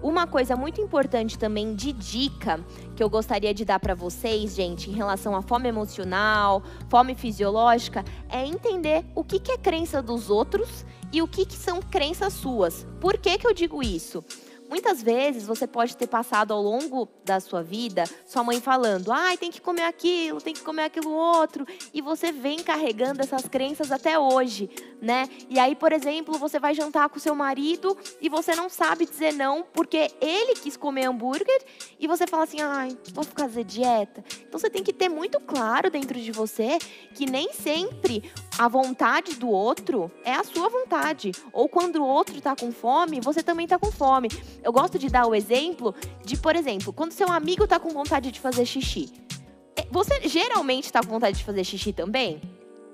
Uma 0.02 0.26
coisa 0.26 0.54
muito 0.54 0.80
importante 0.80 1.38
também 1.38 1.74
de 1.74 1.92
dica 1.92 2.60
que 2.94 3.02
eu 3.02 3.10
gostaria 3.10 3.52
de 3.52 3.64
dar 3.64 3.80
para 3.80 3.94
vocês, 3.94 4.54
gente, 4.54 4.90
em 4.90 4.94
relação 4.94 5.34
à 5.34 5.42
fome 5.42 5.68
emocional, 5.68 6.62
fome 6.88 7.14
fisiológica, 7.14 8.04
é 8.28 8.46
entender 8.46 9.04
o 9.14 9.24
que, 9.24 9.40
que 9.40 9.52
é 9.52 9.58
crença 9.58 10.00
dos 10.00 10.30
outros 10.30 10.84
e 11.12 11.20
o 11.20 11.28
que, 11.28 11.44
que 11.44 11.56
são 11.56 11.80
crenças 11.80 12.32
suas. 12.32 12.86
Por 13.00 13.18
que, 13.18 13.36
que 13.38 13.46
eu 13.46 13.52
digo 13.52 13.82
isso? 13.82 14.24
Muitas 14.72 15.02
vezes 15.02 15.46
você 15.46 15.66
pode 15.66 15.94
ter 15.94 16.06
passado 16.06 16.50
ao 16.54 16.62
longo 16.62 17.06
da 17.26 17.38
sua 17.40 17.62
vida 17.62 18.04
sua 18.26 18.42
mãe 18.42 18.58
falando: 18.58 19.12
ai, 19.12 19.36
tem 19.36 19.50
que 19.50 19.60
comer 19.60 19.82
aquilo, 19.82 20.40
tem 20.40 20.54
que 20.54 20.62
comer 20.62 20.84
aquilo 20.84 21.10
outro. 21.10 21.66
E 21.92 22.00
você 22.00 22.32
vem 22.32 22.58
carregando 22.60 23.20
essas 23.20 23.42
crenças 23.42 23.92
até 23.92 24.18
hoje, 24.18 24.70
né? 25.02 25.28
E 25.50 25.58
aí, 25.58 25.74
por 25.74 25.92
exemplo, 25.92 26.38
você 26.38 26.60
vai 26.60 26.74
jantar 26.74 27.08
com 27.08 27.18
seu 27.18 27.34
marido 27.34 27.98
e 28.20 28.28
você 28.28 28.54
não 28.54 28.68
sabe 28.68 29.04
dizer 29.04 29.32
não 29.32 29.64
porque 29.64 30.12
ele 30.20 30.54
quis 30.54 30.76
comer 30.76 31.06
hambúrguer 31.06 31.60
e 31.98 32.06
você 32.06 32.24
fala 32.24 32.44
assim: 32.44 32.60
ai, 32.60 32.96
vou 33.12 33.24
fazer 33.24 33.64
dieta. 33.64 34.24
Então 34.46 34.60
você 34.60 34.70
tem 34.70 34.84
que 34.84 34.92
ter 34.92 35.08
muito 35.08 35.40
claro 35.40 35.90
dentro 35.90 36.20
de 36.20 36.30
você 36.30 36.78
que 37.14 37.26
nem 37.28 37.52
sempre 37.52 38.30
a 38.56 38.68
vontade 38.68 39.34
do 39.34 39.48
outro 39.48 40.08
é 40.24 40.34
a 40.34 40.44
sua 40.44 40.68
vontade. 40.68 41.32
Ou 41.52 41.68
quando 41.68 41.96
o 41.96 42.06
outro 42.06 42.38
está 42.38 42.54
com 42.54 42.70
fome, 42.70 43.20
você 43.20 43.42
também 43.42 43.64
está 43.64 43.80
com 43.80 43.90
fome. 43.90 44.28
Eu 44.62 44.72
gosto 44.72 45.00
de 45.00 45.08
dar 45.08 45.26
o 45.26 45.34
exemplo 45.34 45.92
de, 46.24 46.36
por 46.36 46.54
exemplo, 46.54 46.92
quando 46.92 47.10
seu 47.10 47.28
amigo 47.28 47.64
está 47.64 47.80
com 47.80 47.88
vontade 47.90 48.30
de 48.30 48.38
fazer 48.38 48.64
xixi. 48.64 49.12
É, 49.74 49.84
você 49.90 50.28
geralmente 50.28 50.84
está 50.84 51.00
com 51.02 51.08
vontade 51.08 51.38
de 51.38 51.44
fazer 51.44 51.64
xixi 51.64 51.92
também? 51.92 52.40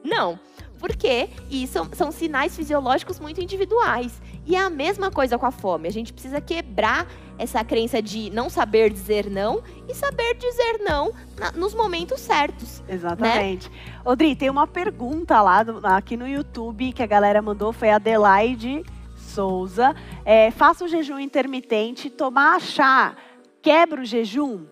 Não. 0.04 0.38
Porque 0.78 1.28
isso 1.50 1.88
são, 1.92 2.12
sinais 2.12 2.54
fisiológicos 2.54 3.18
muito 3.18 3.40
individuais. 3.40 4.20
E 4.46 4.54
é 4.54 4.60
a 4.60 4.70
mesma 4.70 5.10
coisa 5.10 5.36
com 5.36 5.44
a 5.44 5.50
fome. 5.50 5.88
A 5.88 5.92
gente 5.92 6.12
precisa 6.12 6.40
quebrar 6.40 7.06
essa 7.36 7.64
crença 7.64 8.00
de 8.00 8.30
não 8.30 8.48
saber 8.48 8.90
dizer 8.92 9.28
não 9.28 9.62
e 9.88 9.94
saber 9.94 10.34
dizer 10.34 10.78
não 10.80 11.12
na, 11.36 11.50
nos 11.52 11.74
momentos 11.74 12.20
certos. 12.20 12.80
Né? 12.86 12.94
Exatamente. 12.94 13.68
Né? 13.68 13.76
Odri, 14.04 14.36
tem 14.36 14.48
uma 14.48 14.66
pergunta 14.66 15.40
lá 15.42 15.64
do, 15.64 15.84
aqui 15.84 16.16
no 16.16 16.28
YouTube 16.28 16.92
que 16.92 17.02
a 17.02 17.06
galera 17.06 17.42
mandou, 17.42 17.72
foi 17.72 17.90
a 17.90 17.96
Adelaide 17.96 18.84
Souza. 19.16 19.94
É, 20.24 20.52
faça 20.52 20.84
o 20.84 20.88
jejum 20.88 21.18
intermitente, 21.18 22.08
tomar 22.08 22.60
chá 22.60 23.16
quebra 23.62 24.00
o 24.00 24.04
jejum? 24.04 24.64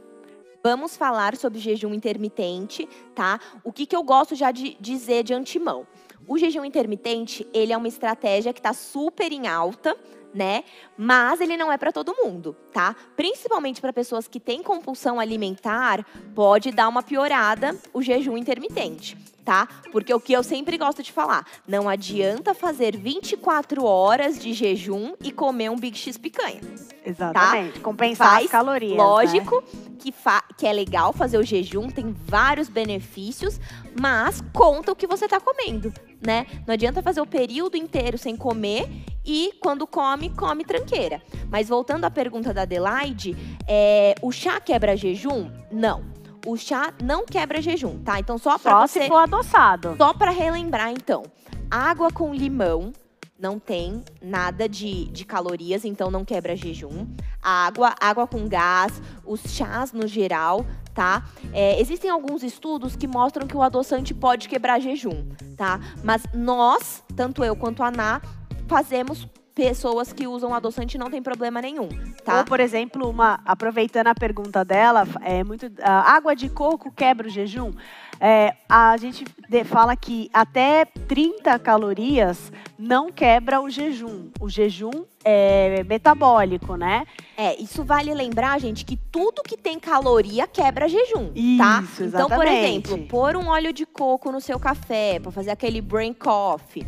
Vamos 0.63 0.97
falar 0.97 1.37
sobre 1.37 1.59
jejum 1.59 1.95
intermitente, 1.95 2.89
tá? 3.15 3.41
O 3.63 3.73
que, 3.73 3.87
que 3.87 3.95
eu 3.95 4.03
gosto 4.03 4.35
já 4.35 4.51
de 4.51 4.77
dizer 4.81 5.23
de 5.23 5.35
antemão? 5.35 5.87
O 6.27 6.37
jejum 6.37 6.65
intermitente, 6.65 7.47
ele 7.55 7.73
é 7.73 7.77
uma 7.77 7.89
estratégia 7.89 8.53
que 8.53 8.59
está 8.59 8.73
super 8.73 9.31
em 9.33 9.47
alta, 9.47 9.97
né? 10.35 10.65
Mas 10.97 11.41
ele 11.41 11.57
não 11.57 11.73
é 11.73 11.79
para 11.79 11.93
todo 11.93 12.17
mundo, 12.17 12.57
tá? 12.73 12.97
Principalmente 13.17 13.81
para 13.81 13.93
pessoas 13.93 14.27
que 14.27 14.41
têm 14.41 14.63
compulsão 14.63 15.21
alimentar, 15.21 16.05
pode 16.35 16.73
dar 16.73 16.89
uma 16.89 17.03
piorada 17.03 17.77
o 17.95 18.03
jejum 18.03 18.37
intermitente 18.37 19.17
tá? 19.47 19.69
Porque 19.93 20.13
o 20.13 20.19
que 20.19 20.33
eu 20.33 20.43
sempre 20.43 20.77
gosto 20.77 21.05
de 21.05 21.13
falar, 21.13 21.47
não 21.67 21.89
adianta 21.89 22.53
fazer 22.53 22.97
24 22.97 23.85
horas 23.85 24.39
de 24.39 24.53
jejum 24.53 25.15
e 25.23 25.31
comer 25.31 25.71
um 25.71 25.77
Big 25.77 25.97
X 25.97 26.19
picanha. 26.19 26.61
Exatamente. 27.05 27.75
Tá? 27.75 27.81
Compensar 27.81 28.29
Faz, 28.29 28.45
as 28.47 28.51
calorias. 28.51 28.97
Lógico 28.97 29.63
né? 29.63 29.95
que, 30.01 30.13
que 30.59 30.67
é 30.67 30.73
legal 30.73 31.13
fazer 31.13 31.39
o 31.39 31.45
jejum, 31.45 31.89
tem 31.89 32.13
vários 32.27 32.69
benefícios, 32.69 33.61
mas 33.99 34.43
conta 34.53 34.91
o 34.91 34.97
que 34.97 35.07
você 35.07 35.27
está 35.27 35.39
comendo, 35.39 35.95
né? 36.21 36.47
Não 36.67 36.75
adianta 36.75 37.01
fazer 37.01 37.21
o 37.21 37.27
período 37.27 37.77
inteiro 37.77 38.19
sem 38.19 38.37
comer 38.37 38.89
e 39.25 39.53
quando 39.61 39.87
come, 39.87 40.31
come 40.31 40.65
tranqueira. 40.65 41.23
Mas 41.49 41.69
voltando 41.69 42.05
à 42.05 42.11
pergunta 42.11 42.53
da 42.53 42.63
Adelaide, 42.63 43.37
é, 43.69 44.17
o 44.21 44.33
chá 44.33 44.61
quebra 44.61 44.97
jejum? 44.97 45.49
Não 45.71 46.16
o 46.47 46.57
chá 46.57 46.95
não 47.03 47.27
quebra 47.27 47.61
jejum, 47.61 47.99
tá? 48.03 48.21
Então 48.21 48.39
só 48.39 48.57
para 48.59 48.87
você 48.87 49.03
se 49.03 49.09
for 49.09 49.17
adoçado. 49.17 49.97
Só 49.99 50.15
para 50.15 50.31
relembrar 50.31 50.91
então. 50.91 51.25
Água 51.71 52.11
com 52.13 52.33
limão 52.33 52.93
não 53.39 53.59
tem 53.59 54.03
nada 54.23 54.69
de, 54.69 55.07
de 55.07 55.25
calorias, 55.25 55.85
então 55.85 56.11
não 56.11 56.25
quebra 56.25 56.57
jejum. 56.57 57.07
Água, 57.43 57.95
água 58.01 58.27
com 58.27 58.49
gás, 58.49 59.03
os 59.25 59.41
chás 59.43 59.93
no 59.93 60.07
geral, 60.07 60.65
tá? 60.95 61.25
É, 61.53 61.79
existem 61.81 62.09
alguns 62.09 62.43
estudos 62.43 62.97
que 62.97 63.07
mostram 63.07 63.47
que 63.47 63.57
o 63.57 63.63
adoçante 63.63 64.15
pode 64.15 64.49
quebrar 64.49 64.81
jejum, 64.81 65.27
tá? 65.57 65.81
Mas 66.03 66.23
nós, 66.33 67.03
tanto 67.15 67.45
eu 67.45 67.55
quanto 67.55 67.83
a 67.83 67.89
Ana, 67.89 68.23
fazemos 68.67 69.29
pessoas 69.57 70.13
que 70.13 70.27
usam 70.27 70.53
adoçante 70.55 70.99
não 70.99 71.11
tem 71.11 71.23
problema 71.23 71.63
nenhum, 71.63 71.89
tá? 72.23 72.41
Ou, 72.41 72.45
por 72.45 72.61
exemplo, 72.61 73.09
uma, 73.09 73.41
aproveitando 73.47 74.09
a 74.09 74.15
pergunta 74.15 74.63
dela, 74.63 75.09
é 75.23 75.43
muito, 75.43 75.73
a 75.83 76.13
água 76.15 76.37
de 76.37 76.51
coco 76.51 76.93
quebra 76.93 77.27
o 77.27 77.31
jejum? 77.31 77.73
É, 78.21 78.55
a 78.69 78.95
gente 78.99 79.25
fala 79.65 79.97
que 79.97 80.29
até 80.33 80.85
30 80.85 81.59
calorias 81.59 82.53
não 82.79 83.11
quebra 83.11 83.61
o 83.61 83.69
jejum. 83.71 84.29
O 84.41 84.49
jejum 84.49 84.91
é 85.25 85.83
metabólico, 85.85 86.77
né? 86.77 87.07
É, 87.37 87.61
isso 87.61 87.83
vale 87.83 88.13
lembrar, 88.13 88.61
gente, 88.61 88.85
que 88.85 88.97
tudo 88.97 89.43
que 89.43 89.57
tem 89.57 89.79
caloria 89.79 90.47
quebra 90.47 90.87
jejum, 90.87 91.33
tá? 91.59 91.83
Isso, 91.83 92.05
Então, 92.05 92.29
por 92.29 92.47
exatamente. 92.47 92.91
exemplo, 92.93 93.07
pôr 93.09 93.37
um 93.37 93.49
óleo 93.49 93.73
de 93.73 93.87
coco 93.87 94.31
no 94.31 94.41
seu 94.41 94.59
café 94.61 95.19
para 95.19 95.33
fazer 95.33 95.51
aquele 95.51 95.81
brain 95.81 96.13
coffee, 96.13 96.87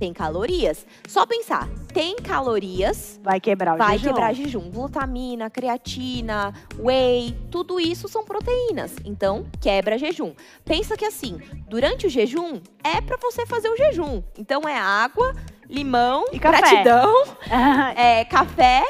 tem 0.00 0.14
calorias. 0.14 0.86
Só 1.06 1.26
pensar, 1.26 1.68
tem 1.92 2.16
calorias, 2.16 3.20
Vai 3.22 3.38
quebrar 3.38 3.74
o 3.74 3.78
vai 3.78 3.98
jejum. 3.98 4.08
quebrar 4.08 4.32
jejum. 4.34 4.70
Glutamina, 4.70 5.50
creatina, 5.50 6.54
whey, 6.78 7.36
tudo 7.50 7.78
isso 7.78 8.08
são 8.08 8.24
proteínas. 8.24 8.96
Então, 9.04 9.44
quebra 9.60 9.98
jejum. 9.98 10.32
Pensa 10.64 10.96
que 10.96 11.04
assim, 11.04 11.38
durante 11.68 12.06
o 12.06 12.10
jejum 12.10 12.60
é 12.82 13.00
para 13.02 13.18
você 13.18 13.44
fazer 13.44 13.68
o 13.68 13.76
jejum. 13.76 14.22
Então 14.38 14.62
é 14.66 14.76
água, 14.78 15.36
limão, 15.68 16.24
E 16.32 16.38
café. 16.40 16.58
gratidão, 16.60 17.14
é, 17.94 18.24
café 18.24 18.82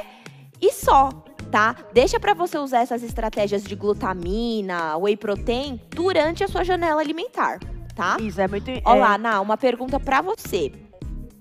e 0.62 0.72
só, 0.72 1.08
tá? 1.50 1.74
Deixa 1.92 2.20
pra 2.20 2.34
você 2.34 2.56
usar 2.56 2.82
essas 2.82 3.02
estratégias 3.02 3.64
de 3.64 3.74
glutamina, 3.74 4.96
whey 4.96 5.16
protein 5.16 5.80
durante 5.90 6.44
a 6.44 6.48
sua 6.48 6.62
janela 6.62 7.00
alimentar, 7.00 7.58
tá? 7.96 8.16
Isso 8.20 8.40
é 8.40 8.46
muito. 8.46 8.70
Olá, 8.84 9.18
Ná, 9.18 9.40
uma 9.40 9.56
pergunta 9.56 9.98
pra 9.98 10.22
você. 10.22 10.70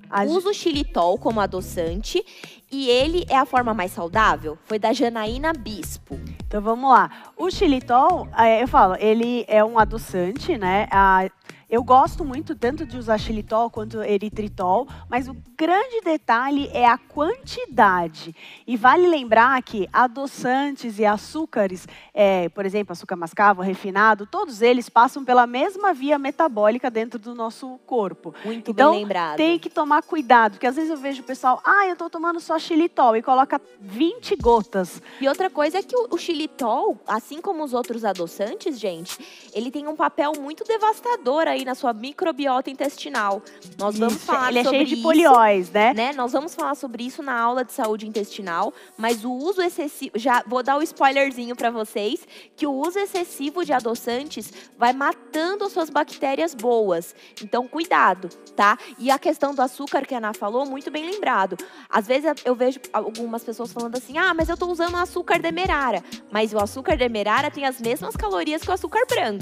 A 0.10 0.26
gente- 0.26 0.38
Usa 0.38 0.50
o 0.50 0.54
xilitol 0.54 1.18
como 1.18 1.40
adoçante 1.40 2.24
e 2.72 2.90
ele 2.90 3.26
é 3.30 3.36
a 3.38 3.46
forma 3.46 3.74
mais 3.74 3.92
saudável? 3.92 4.58
Foi 4.66 4.78
da 4.80 4.92
Janaína 4.94 5.54
Bispo. 5.54 6.20
Então 6.48 6.62
vamos 6.62 6.90
lá. 6.90 7.10
O 7.38 7.50
xilitol, 7.52 8.28
é, 8.38 8.64
eu 8.64 8.68
falo, 8.68 8.96
ele 9.00 9.46
é 9.48 9.64
um 9.64 9.78
adoçante, 9.78 10.58
né? 10.58 10.88
Ah, 10.92 11.30
eu 11.70 11.84
gosto 11.84 12.26
muito 12.26 12.56
tanto 12.56 12.86
de 12.86 12.98
usar 12.98 13.18
xilitol 13.18 13.70
quanto 13.70 14.02
eritritol, 14.02 14.88
mas 15.08 15.28
o 15.28 15.36
grande 15.56 16.02
detalhe 16.04 16.68
é 16.74 16.86
a 16.88 16.98
quantidade. 16.98 18.36
E 18.66 18.76
vale 18.76 19.08
lembrar 19.08 19.62
que 19.62 19.88
adoçantes 19.94 20.98
e 21.00 21.06
açúcares, 21.06 21.88
é, 22.14 22.50
por 22.50 22.66
exemplo, 22.66 22.94
açúcar 22.94 23.16
mascavo, 23.16 23.62
refinado, 23.62 24.26
todos 24.26 24.62
eles 24.62 24.90
passam 24.90 25.24
pela 25.24 25.46
mesma 25.46 25.94
via 25.94 26.18
metabólica 26.18 26.90
dentro 26.90 27.20
do 27.20 27.36
nosso 27.36 27.80
corpo. 27.86 28.34
Muito 28.44 28.72
Então, 28.72 28.92
bem 28.92 29.02
lembrado. 29.02 29.38
Tem 29.38 29.60
que 29.60 29.70
tomar 29.70 30.02
cuidado, 30.02 30.54
porque 30.54 30.68
às 30.68 30.76
vezes 30.76 30.90
eu 30.90 30.98
vejo 30.98 31.22
o 31.22 31.26
pessoal, 31.26 31.62
ah, 31.64 31.86
eu 31.88 31.96
tô 31.96 32.10
tomando 32.10 32.40
só 32.40 32.58
xilitol 32.58 33.16
e 33.16 33.22
coloca 33.22 33.62
20 33.80 34.36
gotas. 34.38 35.02
E 35.22 35.28
outra 35.28 35.50
coisa 35.50 35.80
é 35.80 35.84
que 35.84 35.96
o, 35.96 36.08
o 36.12 36.18
xilitol, 36.18 36.98
assim 37.08 37.42
como 37.42 37.64
os 37.64 37.74
outros 37.74 38.04
adoçantes, 38.04 38.80
gente, 38.80 39.18
ele 39.54 39.72
tem 39.72 39.88
um 39.88 39.96
papel 39.96 40.34
muito 40.40 40.64
devastador 40.64 41.48
aí 41.48 41.66
na 41.66 41.76
sua 41.76 41.94
microbiota 41.94 42.70
intestinal. 42.70 43.42
Nós 43.78 43.98
vamos 43.98 44.16
Isso, 44.16 44.26
falar 44.26 44.50
ele 44.50 44.60
é 44.60 44.64
sobre 44.64 44.78
cheio 44.78 44.88
de 44.88 44.94
isso, 44.96 45.04
polióis, 45.04 45.72
né? 45.72 45.94
né? 45.94 46.14
Nós 46.14 46.32
vamos 46.32 46.54
falar 46.56 46.76
sobre 46.76 47.04
isso 47.04 47.22
na 47.22 47.40
aula 47.40 47.64
de 47.64 47.74
saúde 47.74 48.08
intestinal, 48.08 48.74
mas 48.98 49.24
o 49.24 49.32
uso 49.32 49.62
excessivo, 49.62 50.12
já 50.16 50.44
vou 50.46 50.64
dar 50.64 50.78
o 50.78 50.82
spoilerzinho 50.82 51.56
para 51.56 51.70
vocês, 51.70 52.28
que 52.56 52.66
o 52.68 52.72
uso 52.72 53.00
excessivo 53.00 53.64
de 53.64 53.74
adoçantes 53.74 54.52
vai 54.78 54.94
matando 54.94 55.66
as 55.66 55.72
suas 55.72 55.90
bactérias 55.90 56.54
boas. 56.54 57.16
Então, 57.42 57.68
cuidado, 57.68 58.30
tá? 58.56 58.78
E 58.98 59.10
a 59.12 59.20
questão 59.20 59.54
do 59.54 59.62
açúcar 59.62 60.06
que 60.06 60.14
a 60.14 60.18
Ana 60.18 60.34
falou, 60.34 60.66
muito 60.66 60.92
bem 60.92 61.10
lembrado. 61.10 61.58
Às 61.90 62.08
vezes 62.08 62.32
eu 62.46 62.56
vejo 62.56 62.80
algumas 62.92 63.44
pessoas 63.44 63.72
falando 63.72 63.96
assim: 63.98 64.18
"Ah, 64.18 64.34
mas 64.34 64.50
eu 64.50 64.58
tô 64.58 64.68
usando 64.68 64.96
açúcar 64.98 65.40
demerara". 65.40 66.04
Mas 66.32 66.54
o 66.54 66.60
açúcar 66.60 66.98
demerara 66.98 67.50
tem 67.50 67.66
as 67.66 67.80
mesmas 67.80 68.16
calorias 68.16 68.62
que 68.62 68.70
o 68.70 68.74
açúcar 68.74 69.06
branco, 69.08 69.39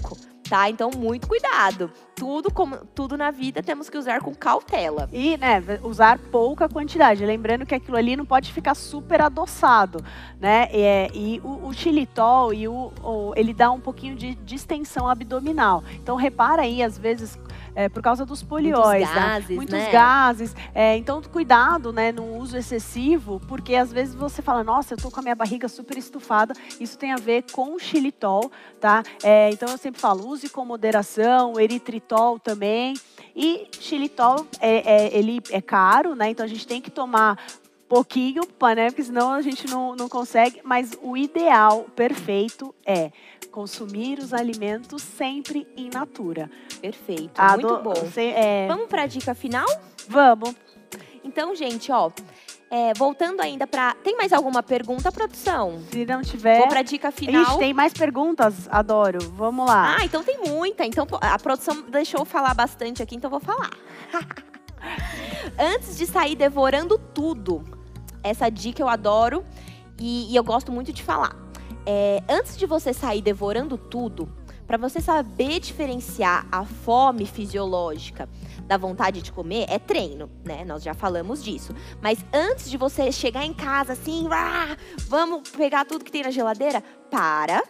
tá? 0.49 0.69
Então, 0.69 0.89
muito 0.95 1.27
cuidado. 1.27 1.91
Tudo 2.15 2.51
como 2.51 2.77
tudo 2.95 3.17
na 3.17 3.29
vida 3.31 3.62
temos 3.62 3.89
que 3.89 3.97
usar 3.97 4.21
com 4.21 4.33
cautela. 4.33 5.07
E, 5.12 5.38
né, 5.38 5.62
usar 5.83 6.17
pouca 6.17 6.67
quantidade. 6.69 7.25
Lembrando 7.25 7.65
que 7.65 7.75
aquilo 7.75 7.97
ali 7.97 8.15
não 8.15 8.25
pode 8.25 8.51
ficar 8.53 8.73
super 8.73 9.21
adoçado, 9.21 10.03
né? 10.39 10.69
E, 10.73 10.81
é- 10.81 11.10
e 11.13 11.41
o, 11.43 11.67
o 11.67 11.73
xilitol, 11.73 12.53
e 12.53 12.67
o, 12.67 12.91
o- 13.03 13.33
ele 13.36 13.53
dá 13.53 13.69
um 13.71 13.79
pouquinho 13.79 14.15
de 14.15 14.36
distensão 14.36 15.07
abdominal. 15.07 15.83
Então, 15.95 16.15
repara 16.15 16.62
aí, 16.63 16.81
às 16.81 16.97
vezes, 16.97 17.38
é, 17.77 17.87
por 17.87 18.01
causa 18.01 18.25
dos 18.25 18.41
polióis, 18.41 19.01
Muitos 19.01 19.15
né? 19.15 19.21
gases, 19.21 19.55
muitos 19.55 19.73
né? 19.75 19.91
gases. 19.91 20.55
É, 20.73 20.97
então, 20.97 21.21
cuidado, 21.21 21.93
né, 21.93 22.11
no 22.11 22.37
uso 22.37 22.57
excessivo, 22.57 23.39
porque 23.47 23.75
às 23.75 23.93
vezes 23.93 24.15
você 24.15 24.41
fala, 24.41 24.63
nossa, 24.63 24.95
eu 24.95 24.97
tô 24.97 25.11
com 25.11 25.19
a 25.19 25.21
minha 25.21 25.35
barriga 25.35 25.67
super 25.67 25.95
estufada. 25.95 26.55
Isso 26.79 26.97
tem 26.97 27.13
a 27.13 27.17
ver 27.17 27.43
com 27.51 27.75
o 27.75 27.79
xilitol, 27.79 28.51
tá? 28.81 29.03
É, 29.21 29.51
então, 29.51 29.69
eu 29.69 29.77
sempre 29.77 30.01
falo, 30.01 30.27
use 30.27 30.49
com 30.49 30.65
moderação, 30.65 31.59
eritritol 31.59 32.39
também. 32.39 32.95
E 33.35 33.67
xilitol, 33.79 34.47
é, 34.59 35.05
é- 35.05 35.15
ele 35.15 35.39
é 35.51 35.61
caro, 35.61 36.15
né? 36.15 36.31
Então, 36.31 36.43
a 36.43 36.49
gente 36.49 36.65
tem 36.65 36.81
que 36.81 36.89
tomar 36.89 37.37
pouquinho, 37.87 38.41
né? 38.75 38.89
Porque 38.89 39.03
senão 39.03 39.33
a 39.33 39.41
gente 39.43 39.67
não, 39.67 39.95
não 39.95 40.09
consegue. 40.09 40.61
Mas 40.63 40.97
o 40.99 41.15
ideal, 41.15 41.85
perfeito, 41.95 42.73
é 42.83 43.11
consumir 43.51 44.19
os 44.19 44.33
alimentos 44.33 45.01
sempre 45.01 45.67
in 45.75 45.89
natura. 45.93 46.49
Perfeito, 46.81 47.31
A 47.39 47.53
muito 47.53 47.67
do- 47.67 47.81
bom. 47.83 47.95
se- 48.13 48.21
é, 48.21 48.67
Vamos 48.67 48.88
para 48.88 49.03
a 49.03 49.07
dica 49.07 49.33
final? 49.33 49.65
vamos. 50.07 50.53
Então, 51.23 51.53
gente, 51.55 51.91
ó, 51.91 52.10
é, 52.71 52.93
voltando 52.93 53.41
ainda 53.41 53.67
para. 53.67 53.93
Tem 53.95 54.15
mais 54.15 54.31
alguma 54.31 54.63
pergunta, 54.63 55.12
produção? 55.12 55.81
Se 55.91 56.05
não 56.05 56.21
tiver. 56.21 56.60
Vou 56.60 56.67
para 56.69 56.81
dica 56.81 57.12
final. 57.12 57.43
Ixi, 57.43 57.57
tem 57.57 57.73
mais 57.73 57.91
perguntas, 57.93 58.67
adoro. 58.71 59.19
Vamos 59.33 59.67
lá. 59.67 59.97
Ah, 59.99 60.05
então 60.05 60.23
tem 60.23 60.38
muita. 60.47 60.86
Então 60.86 61.05
a 61.19 61.38
produção 61.38 61.81
deixou 61.89 62.21
eu 62.21 62.25
falar 62.25 62.53
bastante 62.53 63.03
aqui, 63.03 63.15
então 63.15 63.27
eu 63.31 63.39
vou 63.39 63.41
falar. 63.41 63.71
Antes 65.60 65.97
de 65.97 66.05
sair 66.05 66.36
devorando 66.36 66.97
tudo, 67.13 67.63
essa 68.23 68.49
dica 68.49 68.81
eu 68.81 68.88
adoro 68.88 69.43
e, 69.99 70.31
e 70.31 70.36
eu 70.36 70.43
gosto 70.43 70.71
muito 70.71 70.93
de 70.93 71.03
falar. 71.03 71.36
É, 71.89 72.21
antes 72.28 72.58
de 72.58 72.65
você 72.65 72.91
sair 72.93 73.21
devorando 73.21 73.78
tudo, 73.78 74.28
para 74.67 74.78
você 74.78 75.00
saber 75.00 75.62
diferenciar 75.62 76.45
a 76.52 76.65
fome 76.65 77.26
fisiológica 77.26 78.28
da 78.63 78.76
vontade 78.76 79.21
de 79.21 79.32
comer, 79.32 79.65
é 79.69 79.80
treino, 79.80 80.30
né? 80.43 80.65
Nós 80.65 80.84
já 80.84 80.93
falamos 80.93 81.41
disso. 81.41 81.73
Mas 82.02 82.19
antes 82.34 82.69
de 82.69 82.76
você 82.76 83.10
chegar 83.10 83.45
em 83.45 83.54
casa 83.54 83.93
assim, 83.93 84.28
"Ah, 84.30 84.76
vamos 85.08 85.50
pegar 85.50 85.86
tudo 85.86 86.04
que 86.04 86.12
tem 86.12 86.23
na 86.23 86.30
geladeira, 86.30 86.84
para, 87.10 87.63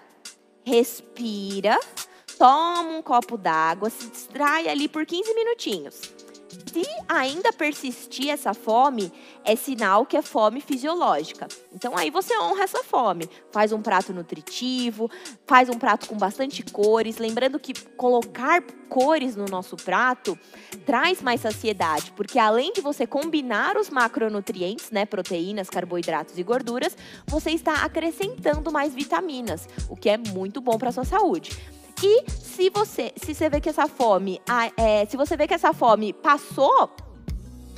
respira, 0.65 1.79
toma 2.39 2.97
um 2.97 3.03
copo 3.03 3.37
d'água, 3.37 3.91
se 3.91 4.09
distrai 4.09 4.67
ali 4.67 4.87
por 4.87 5.05
15 5.05 5.31
minutinhos. 5.35 6.16
Se 6.71 6.83
ainda 7.07 7.53
persistir 7.53 8.29
essa 8.29 8.53
fome, 8.53 9.11
é 9.43 9.55
sinal 9.55 10.05
que 10.05 10.17
é 10.17 10.21
fome 10.21 10.61
fisiológica. 10.61 11.47
Então 11.73 11.97
aí 11.97 12.09
você 12.09 12.37
honra 12.37 12.63
essa 12.63 12.83
fome. 12.83 13.29
Faz 13.51 13.71
um 13.71 13.81
prato 13.81 14.13
nutritivo, 14.13 15.09
faz 15.45 15.69
um 15.69 15.77
prato 15.79 16.07
com 16.07 16.17
bastante 16.17 16.63
cores. 16.63 17.17
Lembrando 17.17 17.59
que 17.59 17.73
colocar 17.95 18.61
cores 18.89 19.35
no 19.35 19.45
nosso 19.45 19.75
prato 19.75 20.37
traz 20.85 21.21
mais 21.21 21.41
saciedade, 21.41 22.11
porque 22.15 22.39
além 22.39 22.71
de 22.73 22.81
você 22.81 23.05
combinar 23.05 23.77
os 23.77 23.89
macronutrientes, 23.89 24.91
né, 24.91 25.05
proteínas, 25.05 25.69
carboidratos 25.69 26.37
e 26.37 26.43
gorduras, 26.43 26.95
você 27.27 27.51
está 27.51 27.83
acrescentando 27.83 28.71
mais 28.71 28.93
vitaminas, 28.93 29.67
o 29.89 29.95
que 29.95 30.09
é 30.09 30.17
muito 30.17 30.61
bom 30.61 30.77
para 30.77 30.91
sua 30.91 31.05
saúde. 31.05 31.57
E 32.03 32.29
se 32.31 32.69
você, 32.69 33.11
se 33.15 33.33
você 33.33 33.49
vê 33.49 33.59
que 33.59 33.69
essa 33.69 33.87
fome, 33.87 34.41
é, 34.77 35.05
se 35.05 35.17
você 35.17 35.35
vê 35.37 35.47
que 35.47 35.53
essa 35.53 35.73
fome 35.73 36.13
passou, 36.13 36.89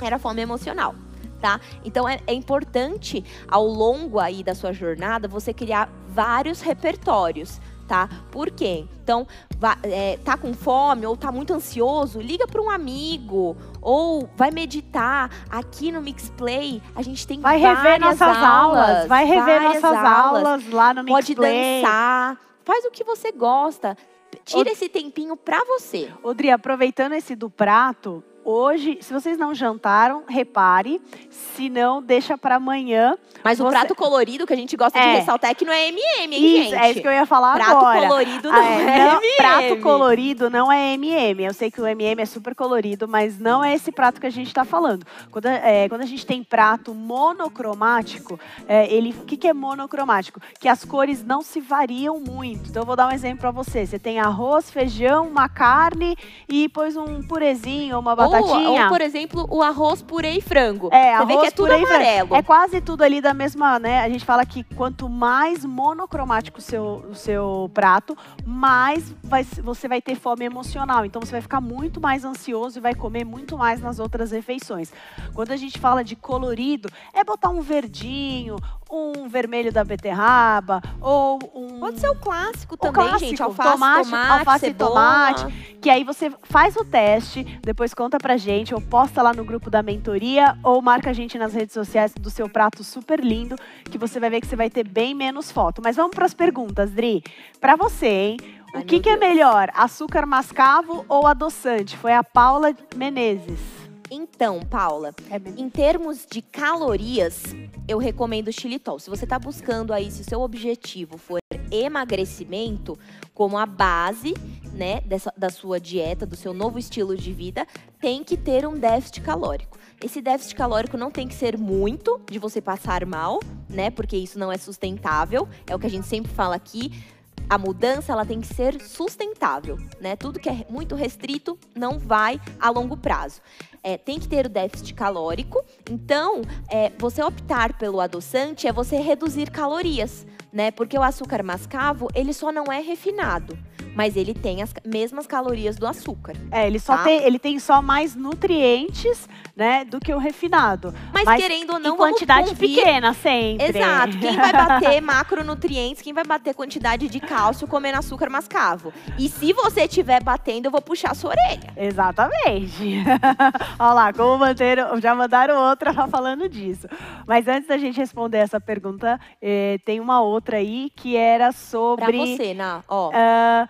era 0.00 0.18
fome 0.18 0.40
emocional, 0.42 0.94
tá? 1.40 1.60
Então 1.84 2.08
é, 2.08 2.18
é 2.26 2.32
importante 2.34 3.24
ao 3.48 3.66
longo 3.66 4.18
aí 4.18 4.42
da 4.42 4.54
sua 4.54 4.72
jornada 4.72 5.26
você 5.28 5.52
criar 5.54 5.88
vários 6.08 6.60
repertórios, 6.60 7.60
tá? 7.88 8.08
Por 8.30 8.50
quê? 8.50 8.84
Então, 9.02 9.26
va- 9.58 9.78
é, 9.82 10.18
tá 10.24 10.36
com 10.36 10.52
fome 10.54 11.04
ou 11.06 11.16
tá 11.16 11.32
muito 11.32 11.52
ansioso, 11.52 12.20
liga 12.20 12.46
para 12.46 12.60
um 12.62 12.70
amigo 12.70 13.56
ou 13.82 14.28
vai 14.36 14.50
meditar. 14.50 15.30
Aqui 15.50 15.90
no 15.90 16.00
Mixplay 16.00 16.80
a 16.94 17.02
gente 17.02 17.26
tem 17.26 17.40
Vai 17.40 17.58
rever 17.58 17.76
várias 18.00 18.00
nossas 18.18 18.36
aulas. 18.36 19.08
Vai 19.08 19.24
rever 19.24 19.62
nossas 19.62 19.84
aulas, 19.96 20.70
lá 20.70 20.94
no 20.94 21.04
Pode 21.06 21.28
Mixplay. 21.30 21.82
dançar, 21.82 22.38
faz 22.70 22.84
o 22.84 22.90
que 22.92 23.02
você 23.02 23.32
gosta. 23.32 23.96
Tira 24.44 24.70
esse 24.70 24.88
tempinho 24.88 25.36
pra 25.36 25.58
você. 25.64 26.08
Odri, 26.22 26.50
aproveitando 26.50 27.14
esse 27.14 27.34
do 27.34 27.50
prato, 27.50 28.22
hoje, 28.44 28.98
se 29.00 29.12
vocês 29.12 29.36
não 29.38 29.54
jantaram, 29.54 30.22
repare. 30.28 31.00
Se 31.30 31.68
não, 31.68 32.02
deixa 32.02 32.36
para 32.38 32.56
amanhã. 32.56 33.16
Mas 33.42 33.58
o 33.58 33.64
Você- 33.64 33.70
prato 33.70 33.94
colorido 33.94 34.46
que 34.46 34.52
a 34.52 34.56
gente 34.56 34.76
gosta 34.76 34.98
É. 34.98 35.12
de 35.12 35.18
ressaltar 35.20 35.50
é 35.50 35.54
que 35.54 35.64
não 35.64 35.72
é 35.72 35.88
MM, 35.88 36.36
hein, 36.36 36.60
Isso, 36.60 36.70
gente? 36.70 36.74
é 36.82 36.90
isso 36.90 37.00
que 37.00 37.08
eu 37.08 37.12
ia 37.12 37.24
falar 37.24 37.54
prato 37.54 37.70
agora. 37.76 38.00
colorido 38.08 38.50
não 38.52 38.58
Ah, 38.60 38.64
é, 38.66 38.82
é, 38.82 38.98
não, 39.06 39.16
MM. 39.22 39.36
prato 39.36 39.76
colorido 39.82 40.50
não 40.50 40.70
é 40.72 40.92
MM. 40.94 41.44
Eu 41.44 41.54
sei 41.54 41.70
que 41.70 41.80
o 41.80 41.86
MM 41.86 42.20
é 42.20 42.26
super 42.26 42.54
colorido, 42.54 43.08
mas 43.08 43.38
não 43.38 43.64
é 43.64 43.74
esse 43.74 43.90
prato 43.90 44.20
que 44.20 44.26
a 44.26 44.30
gente 44.30 44.48
está 44.48 44.64
falando. 44.64 45.06
Quando, 45.30 45.46
é, 45.46 45.88
quando 45.88 46.02
a 46.02 46.06
gente 46.06 46.26
tem 46.26 46.42
prato 46.44 46.94
monocromático, 46.94 48.38
é, 48.68 48.92
ele, 48.92 49.10
o 49.10 49.24
que, 49.24 49.36
que 49.36 49.48
é 49.48 49.52
monocromático? 49.54 50.40
Que 50.58 50.68
as 50.68 50.84
cores 50.84 51.24
não 51.24 51.40
se 51.42 51.60
variam 51.60 52.20
muito. 52.20 52.68
Então, 52.70 52.82
eu 52.82 52.86
vou 52.86 52.96
dar 52.96 53.08
um 53.08 53.12
exemplo 53.12 53.38
para 53.40 53.50
você. 53.50 53.86
Você 53.86 53.98
tem 53.98 54.18
arroz, 54.20 54.70
feijão, 54.70 55.26
uma 55.28 55.48
carne 55.48 56.16
e 56.48 56.62
depois 56.68 56.96
um 56.96 57.22
purezinho, 57.22 57.98
uma 57.98 58.12
Ou, 58.12 58.29
batatinha. 58.30 58.82
ou, 58.84 58.88
por 58.88 59.00
exemplo, 59.00 59.46
o 59.50 59.62
arroz 59.62 60.02
purê 60.02 60.32
e 60.32 60.40
frango. 60.40 60.88
É, 60.92 61.16
Você 61.16 61.24
vê 61.26 61.32
arroz, 61.32 61.40
que 61.40 61.46
é 61.46 61.50
tudo 61.50 61.66
purê 61.68 61.76
e 61.82 61.86
frango. 61.86 61.94
amarelo. 62.02 62.34
É 62.36 62.42
quase 62.42 62.80
tudo 62.80 63.02
ali 63.02 63.20
da 63.20 63.34
mesma, 63.34 63.78
né? 63.78 64.00
A 64.00 64.08
gente 64.08 64.24
fala 64.24 64.44
que 64.44 64.64
quanto 64.74 65.08
mais 65.08 65.64
monocromático 65.64 66.58
o 66.58 66.62
seu, 66.62 67.04
o 67.10 67.14
seu 67.14 67.70
prato, 67.74 68.16
mais 68.44 69.14
vai, 69.22 69.44
você 69.44 69.88
vai 69.88 70.00
ter 70.00 70.14
fome 70.14 70.44
emocional. 70.44 71.04
Então 71.04 71.20
você 71.20 71.32
vai 71.32 71.40
ficar 71.40 71.60
muito 71.60 72.00
mais 72.00 72.24
ansioso 72.24 72.78
e 72.78 72.80
vai 72.80 72.94
comer 72.94 73.24
muito 73.24 73.56
mais 73.56 73.80
nas 73.80 73.98
outras 73.98 74.30
refeições. 74.30 74.92
Quando 75.34 75.52
a 75.52 75.56
gente 75.56 75.78
fala 75.78 76.02
de 76.04 76.16
colorido, 76.16 76.88
é 77.12 77.22
botar 77.24 77.48
um 77.50 77.60
verdinho, 77.60 78.56
um 78.90 79.28
vermelho 79.28 79.72
da 79.72 79.84
beterraba, 79.84 80.82
ou 81.00 81.38
um. 81.54 81.80
Pode 81.80 82.00
ser 82.00 82.08
o 82.08 82.14
clássico 82.14 82.74
O 82.74 82.78
também, 82.78 82.92
clássico, 82.92 83.30
gente. 83.30 83.42
Alface, 83.42 83.70
tomate, 83.72 84.04
tomate, 84.04 84.32
alface 84.32 84.66
e 84.66 84.74
tomate. 84.74 85.70
Que 85.80 85.88
aí 85.88 86.04
você 86.04 86.30
faz 86.42 86.76
o 86.76 86.84
teste, 86.84 87.44
depois 87.62 87.94
conta 87.94 88.18
pra 88.18 88.36
gente, 88.36 88.74
ou 88.74 88.80
posta 88.80 89.22
lá 89.22 89.32
no 89.32 89.44
grupo 89.44 89.70
da 89.70 89.82
mentoria, 89.82 90.56
ou 90.62 90.82
marca 90.82 91.10
a 91.10 91.12
gente 91.12 91.38
nas 91.38 91.54
redes 91.54 91.72
sociais 91.72 92.12
do 92.12 92.28
seu 92.28 92.48
prato 92.48 92.84
super 92.84 93.20
lindo, 93.20 93.56
que 93.90 93.96
você 93.96 94.20
vai 94.20 94.28
ver 94.28 94.40
que 94.40 94.46
você 94.46 94.56
vai 94.56 94.68
ter 94.68 94.86
bem 94.86 95.14
menos 95.14 95.50
foto. 95.50 95.80
Mas 95.82 95.96
vamos 95.96 96.14
pras 96.14 96.34
perguntas, 96.34 96.90
Dri. 96.90 97.22
Pra 97.60 97.76
você, 97.76 98.06
hein? 98.06 98.36
O 98.74 98.78
Ai, 98.78 98.84
que, 98.84 99.00
que 99.00 99.08
é 99.08 99.16
melhor, 99.16 99.68
açúcar 99.74 100.26
mascavo 100.26 101.04
ou 101.08 101.26
adoçante? 101.26 101.96
Foi 101.96 102.12
a 102.12 102.22
Paula 102.22 102.72
Menezes. 102.94 103.79
Então, 104.10 104.60
Paula, 104.60 105.14
É 105.30 105.36
em 105.56 105.70
termos 105.70 106.26
de 106.28 106.42
calorias, 106.42 107.44
eu 107.86 107.98
recomendo 107.98 108.48
o 108.48 108.52
xilitol. 108.52 108.98
Se 108.98 109.08
você 109.08 109.24
está 109.24 109.38
buscando 109.38 109.92
aí, 109.92 110.10
se 110.10 110.22
o 110.22 110.24
seu 110.24 110.40
objetivo 110.40 111.16
for 111.16 111.38
emagrecimento, 111.70 112.98
como 113.32 113.56
a 113.56 113.64
base, 113.64 114.34
né, 114.72 115.00
dessa, 115.02 115.32
da 115.36 115.48
sua 115.48 115.78
dieta, 115.78 116.26
do 116.26 116.34
seu 116.34 116.52
novo 116.52 116.78
estilo 116.78 117.16
de 117.16 117.32
vida, 117.32 117.64
tem 118.00 118.24
que 118.24 118.36
ter 118.36 118.66
um 118.66 118.76
déficit 118.76 119.20
calórico. 119.20 119.78
Esse 120.02 120.20
déficit 120.20 120.56
calórico 120.56 120.96
não 120.96 121.10
tem 121.10 121.28
que 121.28 121.34
ser 121.34 121.56
muito 121.56 122.20
de 122.28 122.38
você 122.38 122.60
passar 122.60 123.06
mal, 123.06 123.38
né? 123.68 123.90
Porque 123.90 124.16
isso 124.16 124.38
não 124.38 124.50
é 124.50 124.56
sustentável. 124.56 125.48
É 125.66 125.76
o 125.76 125.78
que 125.78 125.86
a 125.86 125.90
gente 125.90 126.06
sempre 126.06 126.32
fala 126.32 126.56
aqui. 126.56 127.04
A 127.48 127.58
mudança 127.58 128.12
ela 128.12 128.24
tem 128.24 128.40
que 128.40 128.46
ser 128.46 128.80
sustentável, 128.80 129.76
né? 130.00 130.16
Tudo 130.16 130.40
que 130.40 130.48
é 130.48 130.64
muito 130.70 130.94
restrito 130.94 131.58
não 131.74 131.98
vai 131.98 132.40
a 132.58 132.70
longo 132.70 132.96
prazo. 132.96 133.42
É, 133.82 133.96
tem 133.96 134.18
que 134.18 134.28
ter 134.28 134.46
o 134.46 134.48
déficit 134.48 134.92
calórico. 134.94 135.64
Então, 135.90 136.42
é, 136.70 136.92
você 136.98 137.22
optar 137.22 137.72
pelo 137.74 138.00
adoçante 138.00 138.66
é 138.66 138.72
você 138.72 138.96
reduzir 138.98 139.50
calorias, 139.50 140.26
né? 140.52 140.70
Porque 140.70 140.98
o 140.98 141.02
açúcar 141.02 141.42
mascavo 141.42 142.08
ele 142.14 142.32
só 142.34 142.52
não 142.52 142.64
é 142.70 142.80
refinado, 142.80 143.56
mas 143.96 144.16
ele 144.16 144.34
tem 144.34 144.62
as 144.62 144.74
mesmas 144.84 145.26
calorias 145.26 145.76
do 145.76 145.86
açúcar. 145.86 146.34
É, 146.50 146.66
ele 146.66 146.78
só 146.78 146.96
Tá. 146.98 147.04
tem, 147.04 147.22
ele 147.22 147.38
tem 147.38 147.58
só 147.58 147.80
mais 147.80 148.14
nutrientes, 148.14 149.26
né, 149.56 149.84
do 149.84 150.00
que 150.00 150.12
o 150.12 150.18
refinado. 150.18 150.94
Mas, 151.12 151.24
Mas 151.24 151.40
querendo 151.42 151.72
ou 151.74 151.78
em 151.78 151.82
não, 151.82 151.96
vamos 151.96 152.12
quantidade 152.12 152.48
convir- 152.50 152.76
pequena 152.76 153.12
sempre. 153.12 153.78
Exato. 153.78 154.18
Quem 154.18 154.34
vai 154.36 154.52
bater 154.52 155.00
macronutrientes, 155.02 156.02
quem 156.02 156.12
vai 156.14 156.24
bater 156.24 156.54
quantidade 156.54 157.08
de 157.08 157.20
cálcio 157.20 157.66
comendo 157.68 157.98
açúcar 157.98 158.30
mascavo? 158.30 158.92
E 159.18 159.28
se 159.28 159.52
você 159.52 159.82
estiver 159.84 160.22
batendo, 160.22 160.66
eu 160.66 160.70
vou 160.70 160.80
puxar 160.80 161.10
a 161.12 161.14
sua 161.14 161.30
orelha. 161.30 161.72
Exatamente. 161.76 163.04
Olha 163.78 163.92
lá, 163.92 164.12
como 164.12 164.38
manter. 164.38 164.78
Já 165.00 165.14
mandaram 165.14 165.56
outra 165.68 165.92
falando 166.08 166.48
disso. 166.48 166.86
Mas 167.26 167.46
antes 167.48 167.68
da 167.68 167.78
gente 167.78 167.96
responder 167.96 168.38
essa 168.38 168.60
pergunta, 168.60 169.18
eh, 169.40 169.78
tem 169.84 170.00
uma 170.00 170.20
outra 170.20 170.56
aí 170.58 170.90
que 170.94 171.16
era 171.16 171.46
Pra 171.46 171.52
sobre. 171.52 172.16
você, 172.36 172.54
Ná, 172.54 172.82
ó, 172.88 173.10
ah, 173.14 173.68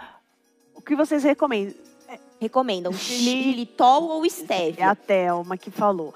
o 0.74 0.82
que 0.82 0.94
vocês 0.96 1.22
recomendam? 1.24 1.74
recomendam 2.40 2.90
Xili- 2.94 3.42
xilitol 3.52 4.04
ou 4.08 4.24
É 4.24 4.28
stevia. 4.30 4.90
a 4.90 4.94
Thelma 4.94 5.58
que 5.58 5.70
falou. 5.70 6.14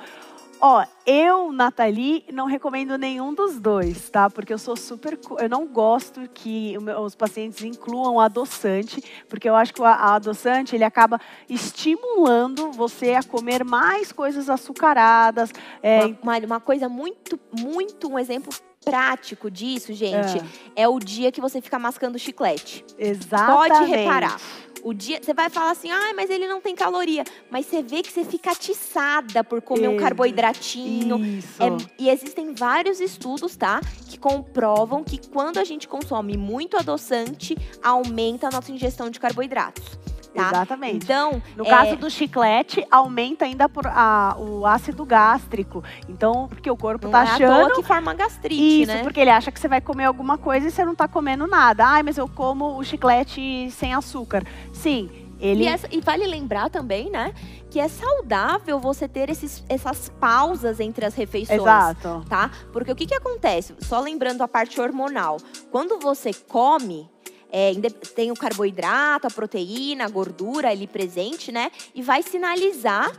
Ó, 0.60 0.82
eu, 1.04 1.52
Nathalie, 1.52 2.24
não 2.32 2.46
recomendo 2.46 2.96
nenhum 2.96 3.34
dos 3.34 3.60
dois, 3.60 4.08
tá? 4.08 4.30
Porque 4.30 4.52
eu 4.52 4.56
sou 4.58 4.74
super. 4.76 5.18
Eu 5.38 5.48
não 5.48 5.66
gosto 5.66 6.26
que 6.32 6.74
os 7.02 7.14
pacientes 7.14 7.62
incluam 7.62 8.18
adoçante, 8.18 9.02
porque 9.28 9.46
eu 9.48 9.54
acho 9.54 9.74
que 9.74 9.82
o 9.82 9.84
adoçante 9.84 10.74
ele 10.74 10.84
acaba 10.84 11.20
estimulando 11.50 12.70
você 12.72 13.12
a 13.14 13.22
comer 13.22 13.62
mais 13.64 14.10
coisas 14.10 14.48
açucaradas. 14.48 15.50
é, 15.82 16.06
Uma, 16.22 16.38
uma- 16.38 16.60
coisa 16.60 16.88
muito, 16.88 17.38
muito, 17.60 18.08
um 18.10 18.18
exemplo 18.18 18.50
prático 18.84 19.50
disso, 19.50 19.92
gente, 19.94 20.38
Ah. 20.38 20.44
é 20.76 20.86
o 20.88 20.98
dia 20.98 21.32
que 21.32 21.40
você 21.40 21.60
fica 21.60 21.78
mascando 21.78 22.18
chiclete. 22.18 22.84
exatamente. 22.98 23.68
Pode 23.78 23.84
reparar. 23.90 24.40
O 24.84 24.92
dia, 24.92 25.18
você 25.22 25.32
vai 25.32 25.48
falar 25.48 25.70
assim, 25.70 25.90
ah, 25.90 26.12
mas 26.14 26.28
ele 26.28 26.46
não 26.46 26.60
tem 26.60 26.74
caloria. 26.76 27.24
Mas 27.50 27.64
você 27.64 27.82
vê 27.82 28.02
que 28.02 28.12
você 28.12 28.22
fica 28.22 28.50
atiçada 28.52 29.42
por 29.42 29.62
comer 29.62 29.88
um 29.88 29.92
Ex- 29.92 30.02
carboidratinho. 30.02 31.24
Isso. 31.24 31.62
É- 31.62 31.68
e 31.98 32.10
existem 32.10 32.52
vários 32.54 33.00
estudos, 33.00 33.56
tá? 33.56 33.80
Que 34.06 34.18
comprovam 34.18 35.02
que 35.02 35.18
quando 35.30 35.56
a 35.56 35.64
gente 35.64 35.88
consome 35.88 36.36
muito 36.36 36.76
adoçante, 36.76 37.56
aumenta 37.82 38.48
a 38.48 38.50
nossa 38.50 38.70
ingestão 38.70 39.08
de 39.08 39.18
carboidratos. 39.18 39.98
Tá? 40.34 40.48
Exatamente. 40.48 41.04
Então, 41.04 41.40
No 41.56 41.64
é, 41.64 41.70
caso 41.70 41.96
do 41.96 42.10
chiclete, 42.10 42.84
aumenta 42.90 43.44
ainda 43.44 43.68
por- 43.68 43.86
a- 43.86 44.34
o 44.38 44.66
ácido 44.66 45.04
gástrico. 45.04 45.82
Então, 46.08 46.48
porque 46.48 46.68
o 46.70 46.76
corpo 46.76 47.06
não 47.06 47.12
tá 47.12 47.24
é 47.24 47.28
à 47.28 47.34
achando 47.34 47.66
toa 47.68 47.76
que 47.76 47.82
forma 47.84 48.14
gastrite, 48.14 48.82
Isso, 48.82 48.92
né? 48.92 49.02
porque 49.02 49.20
ele 49.20 49.30
acha 49.30 49.52
que 49.52 49.60
você 49.60 49.68
vai 49.68 49.80
comer 49.80 50.04
alguma 50.04 50.36
coisa 50.36 50.66
e 50.66 50.70
você 50.70 50.84
não 50.84 50.94
tá 50.94 51.06
comendo 51.06 51.46
nada. 51.46 51.86
Ai, 51.86 52.02
mas 52.02 52.18
eu 52.18 52.28
como 52.28 52.76
o 52.78 52.82
chiclete 52.84 53.70
sem 53.70 53.94
açúcar. 53.94 54.44
Sim, 54.72 55.08
ele. 55.38 55.64
E, 55.64 55.66
essa- 55.68 55.88
e 55.90 56.00
vale 56.00 56.26
lembrar 56.26 56.68
também, 56.68 57.10
né, 57.10 57.32
que 57.70 57.78
é 57.78 57.86
saudável 57.88 58.78
você 58.80 59.06
ter 59.08 59.30
esses, 59.30 59.64
essas 59.68 60.08
pausas 60.08 60.80
entre 60.80 61.04
as 61.04 61.14
refeições. 61.14 61.60
Exato. 61.60 62.24
Tá? 62.28 62.50
Porque 62.72 62.90
o 62.90 62.96
que, 62.96 63.06
que 63.06 63.14
acontece? 63.14 63.74
Só 63.80 64.00
lembrando 64.00 64.42
a 64.42 64.48
parte 64.48 64.80
hormonal. 64.80 65.36
Quando 65.70 65.98
você 65.98 66.32
come, 66.32 67.08
é, 67.56 67.72
tem 68.16 68.32
o 68.32 68.34
carboidrato, 68.34 69.28
a 69.28 69.30
proteína, 69.30 70.06
a 70.06 70.08
gordura 70.08 70.70
ali 70.70 70.88
presente, 70.88 71.52
né? 71.52 71.70
E 71.94 72.02
vai 72.02 72.20
sinalizar. 72.22 73.12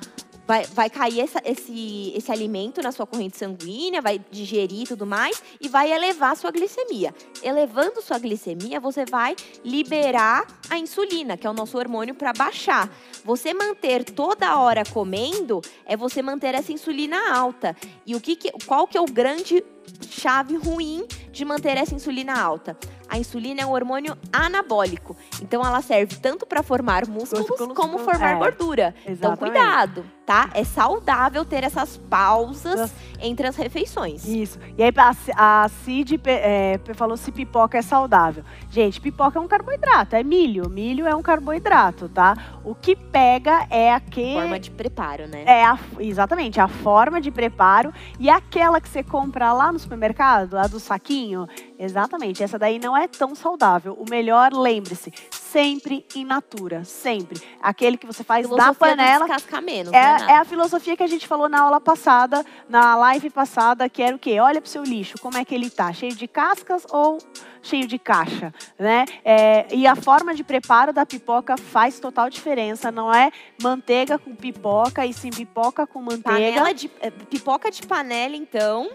Vai, 0.48 0.64
vai 0.68 0.92
cair 0.92 1.22
essa- 1.22 1.42
esse, 1.44 2.14
esse 2.16 2.32
alimento 2.32 2.80
na 2.80 2.92
sua 2.92 3.08
corrente 3.08 3.36
sanguínea, 3.36 4.00
vai 4.00 4.22
digerir 4.30 4.82
e 4.84 4.86
tudo 4.86 5.04
mais, 5.04 5.42
e 5.60 5.68
vai 5.68 5.92
elevar 5.92 6.34
a 6.34 6.36
sua 6.36 6.52
glicemia. 6.52 7.16
Elevando 7.42 8.00
sua 8.00 8.20
glicemia, 8.20 8.80
você 8.80 9.06
vai 9.06 9.36
liberar 9.64 10.46
a 10.70 10.78
insulina, 10.78 11.36
que 11.36 11.48
é 11.48 11.50
o 11.50 11.54
nosso 11.54 11.76
hormônio, 11.80 12.14
para 12.14 12.32
baixar. 12.32 12.88
Você 13.24 13.56
manter 13.56 14.04
toda 14.04 14.60
hora 14.60 14.84
comendo 14.86 15.62
é 15.84 15.98
você 15.98 16.22
manter 16.22 16.54
essa 16.54 16.72
insulina 16.72 17.18
alta. 17.36 17.76
E 18.06 18.16
o 18.16 18.22
que 18.22 18.36
que- 18.36 18.52
qual 18.68 18.88
que 18.88 18.98
é 19.00 19.02
o 19.02 19.06
grande 19.06 19.64
chave 20.10 20.56
ruim 20.58 21.08
de 21.32 21.44
manter 21.44 21.76
essa 21.76 21.96
insulina 21.96 22.40
alta? 22.40 22.78
A 23.16 23.18
insulina 23.18 23.62
é 23.62 23.66
um 23.66 23.72
hormônio 23.72 24.18
anabólico. 24.32 25.16
Então 25.42 25.66
ela 25.66 25.82
serve 25.82 26.18
tanto 26.18 26.46
para 26.46 26.62
formar 26.62 27.08
músculos 27.08 27.48
Músculos, 27.48 27.74
como 27.74 27.98
formar 28.00 28.32
é. 28.32 28.36
gordura. 28.36 28.94
Então 29.04 29.32
Exatamente. 29.32 29.40
cuidado, 29.40 30.06
tá? 30.26 30.50
É 30.54 30.66
saudável 30.66 31.46
ter 31.46 31.64
essas 31.64 31.96
pausas 31.96 32.92
entre 33.22 33.48
as 33.48 33.56
refeições. 33.56 34.26
Isso. 34.26 34.60
E 34.78 34.84
aí 34.84 34.92
a, 35.36 35.64
a 35.64 35.70
Cid 35.70 36.20
é, 36.26 36.80
falou 36.94 37.18
se 37.18 37.32
pipoca 37.32 37.78
é 37.78 37.82
saudável. 37.82 38.44
Gente, 38.70 39.00
pipoca 39.02 39.40
é 39.40 39.42
um 39.42 39.48
carboidrato, 39.48 40.16
é 40.16 40.24
milho. 40.24 40.70
Milho 40.70 41.08
é 41.08 41.16
um 41.16 41.22
carboidrato, 41.22 42.10
tá? 42.10 42.36
O 42.64 42.74
que 42.76 42.96
pega 42.96 43.68
é 43.70 43.94
aquele. 43.94 44.34
Forma 44.42 44.60
de 44.60 44.72
preparo, 44.72 45.28
né? 45.28 45.44
É 45.46 45.64
a- 45.66 45.80
exatamente, 46.00 46.60
a 46.60 46.68
forma 46.68 47.20
de 47.22 47.32
preparo 47.32 47.94
e 48.20 48.30
aquela 48.30 48.80
que 48.82 48.90
você 48.90 49.04
compra 49.04 49.54
lá 49.54 49.72
no 49.72 49.80
supermercado, 49.80 50.58
a 50.58 50.68
do 50.68 50.80
saquinho, 50.80 51.48
exatamente, 51.78 52.44
essa 52.44 52.58
daí 52.58 52.80
não 52.80 52.96
é 52.96 53.08
tão 53.08 53.36
saudável. 53.36 53.94
O 54.00 54.10
melhor, 54.10 54.52
lembre-se, 54.54 55.12
sempre 55.32 56.06
in 56.16 56.26
natura, 56.26 56.84
sempre. 56.84 57.42
Aquele 57.62 57.98
que 57.98 58.06
você 58.06 58.24
faz 58.24 58.44
da 58.48 58.50
Filosofia 58.50 58.74
do 58.74 58.98
panela. 58.98 59.26
descascar 59.26 59.62
menos, 59.62 59.94
É, 59.94 60.18
né, 60.20 60.26
é 60.30 60.38
a 60.38 60.46
filosofia 60.46 60.96
que 60.98 61.04
a 61.04 61.08
gente 61.08 61.28
falou 61.28 61.48
na 61.48 61.62
aula 61.62 61.80
passada, 61.80 62.46
na 62.68 62.96
live 63.06 63.30
passada, 63.30 63.88
que 63.88 64.02
era 64.02 64.16
o 64.16 64.20
quê? 64.20 64.40
Olha 64.40 64.60
para 64.60 64.68
o 64.68 64.72
seu 64.72 64.84
lixo, 64.84 65.20
como 65.22 65.38
é 65.38 65.46
que 65.46 65.54
ele 65.54 65.70
tá? 65.70 65.94
Cheio 65.94 66.16
de 66.16 66.28
cascas 66.28 66.88
ou 66.90 67.20
cheio 67.66 67.88
de 67.88 67.98
caixa, 68.00 68.54
né? 68.78 69.06
É, 69.24 69.66
e 69.76 69.86
a 69.88 69.96
forma 69.96 70.34
de 70.36 70.44
preparo 70.44 70.94
da 70.94 71.06
pipoca 71.06 71.58
faz 71.58 72.00
total 72.00 72.30
diferença. 72.30 72.92
Não 72.92 73.14
é 73.14 73.32
manteiga 73.62 74.18
com 74.18 74.36
pipoca 74.36 75.06
e 75.06 75.14
sim 75.14 75.30
pipoca 75.30 75.86
com 75.88 76.02
manteiga. 76.02 76.24
Panela 76.32 76.74
de, 76.74 76.90
é, 77.02 77.10
pipoca 77.10 77.72
de 77.72 77.82
panela, 77.84 78.36
então. 78.36 78.90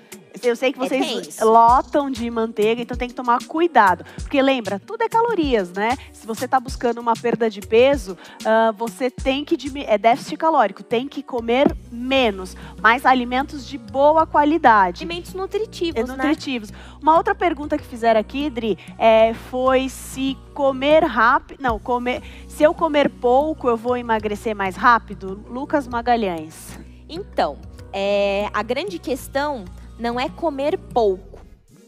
Eu 0.45 0.55
sei 0.55 0.73
que 0.73 0.79
É 0.81 0.89
vocês 0.89 1.27
tenso. 1.27 1.45
lotam 1.45 2.09
de 2.09 2.31
manteiga, 2.31 2.81
então 2.81 2.97
tem 2.97 3.09
que 3.09 3.15
tomar 3.15 3.45
cuidado. 3.47 4.05
Porque 4.23 4.41
lembra, 4.41 4.79
tudo 4.79 5.03
é 5.03 5.09
calorias, 5.09 5.73
né? 5.73 5.97
Se 6.13 6.25
você 6.25 6.45
está 6.45 6.61
buscando 6.61 6.99
uma 7.01 7.15
perda 7.15 7.51
de 7.51 7.61
peso, 7.61 8.17
ah, 8.45 8.73
você 8.77 9.11
tem 9.11 9.45
que 9.45 9.57
é 9.87 9.99
déficit 9.99 10.37
calórico, 10.37 10.85
tem 10.85 11.09
que 11.09 11.21
comer 11.23 11.77
menos, 11.91 12.57
mais 12.81 13.05
alimentos 13.05 13.67
de 13.67 13.77
boa 13.77 14.25
qualidade. 14.25 15.03
Alimentos 15.03 15.35
nutritivos, 15.35 16.01
É, 16.01 16.05
né? 16.05 16.13
nutritivos. 16.17 16.73
Uma 17.03 17.17
outra 17.17 17.35
pergunta 17.35 17.77
que 17.77 17.85
fizeram 17.85 18.21
aqui, 18.21 18.49
Dri, 18.61 18.79
é, 18.99 19.33
foi 19.33 19.89
se 19.89 20.37
comer 20.53 21.03
rápido. 21.03 21.63
Não, 21.63 21.79
comer. 21.79 22.23
Se 22.47 22.63
eu 22.63 22.75
comer 22.75 23.09
pouco, 23.09 23.69
eu 23.69 23.77
vou 23.77 23.97
emagrecer 23.97 24.55
mais 24.55 24.77
rápido? 24.77 25.43
Lucas 25.49 25.89
Magalhães. 25.89 26.79
Então, 27.09 27.57
é, 27.91 28.51
a 28.53 28.63
grande 28.63 28.99
questão 28.99 29.65
não 29.99 30.21
é 30.21 30.29
comer 30.29 30.77
pouco, 30.77 31.41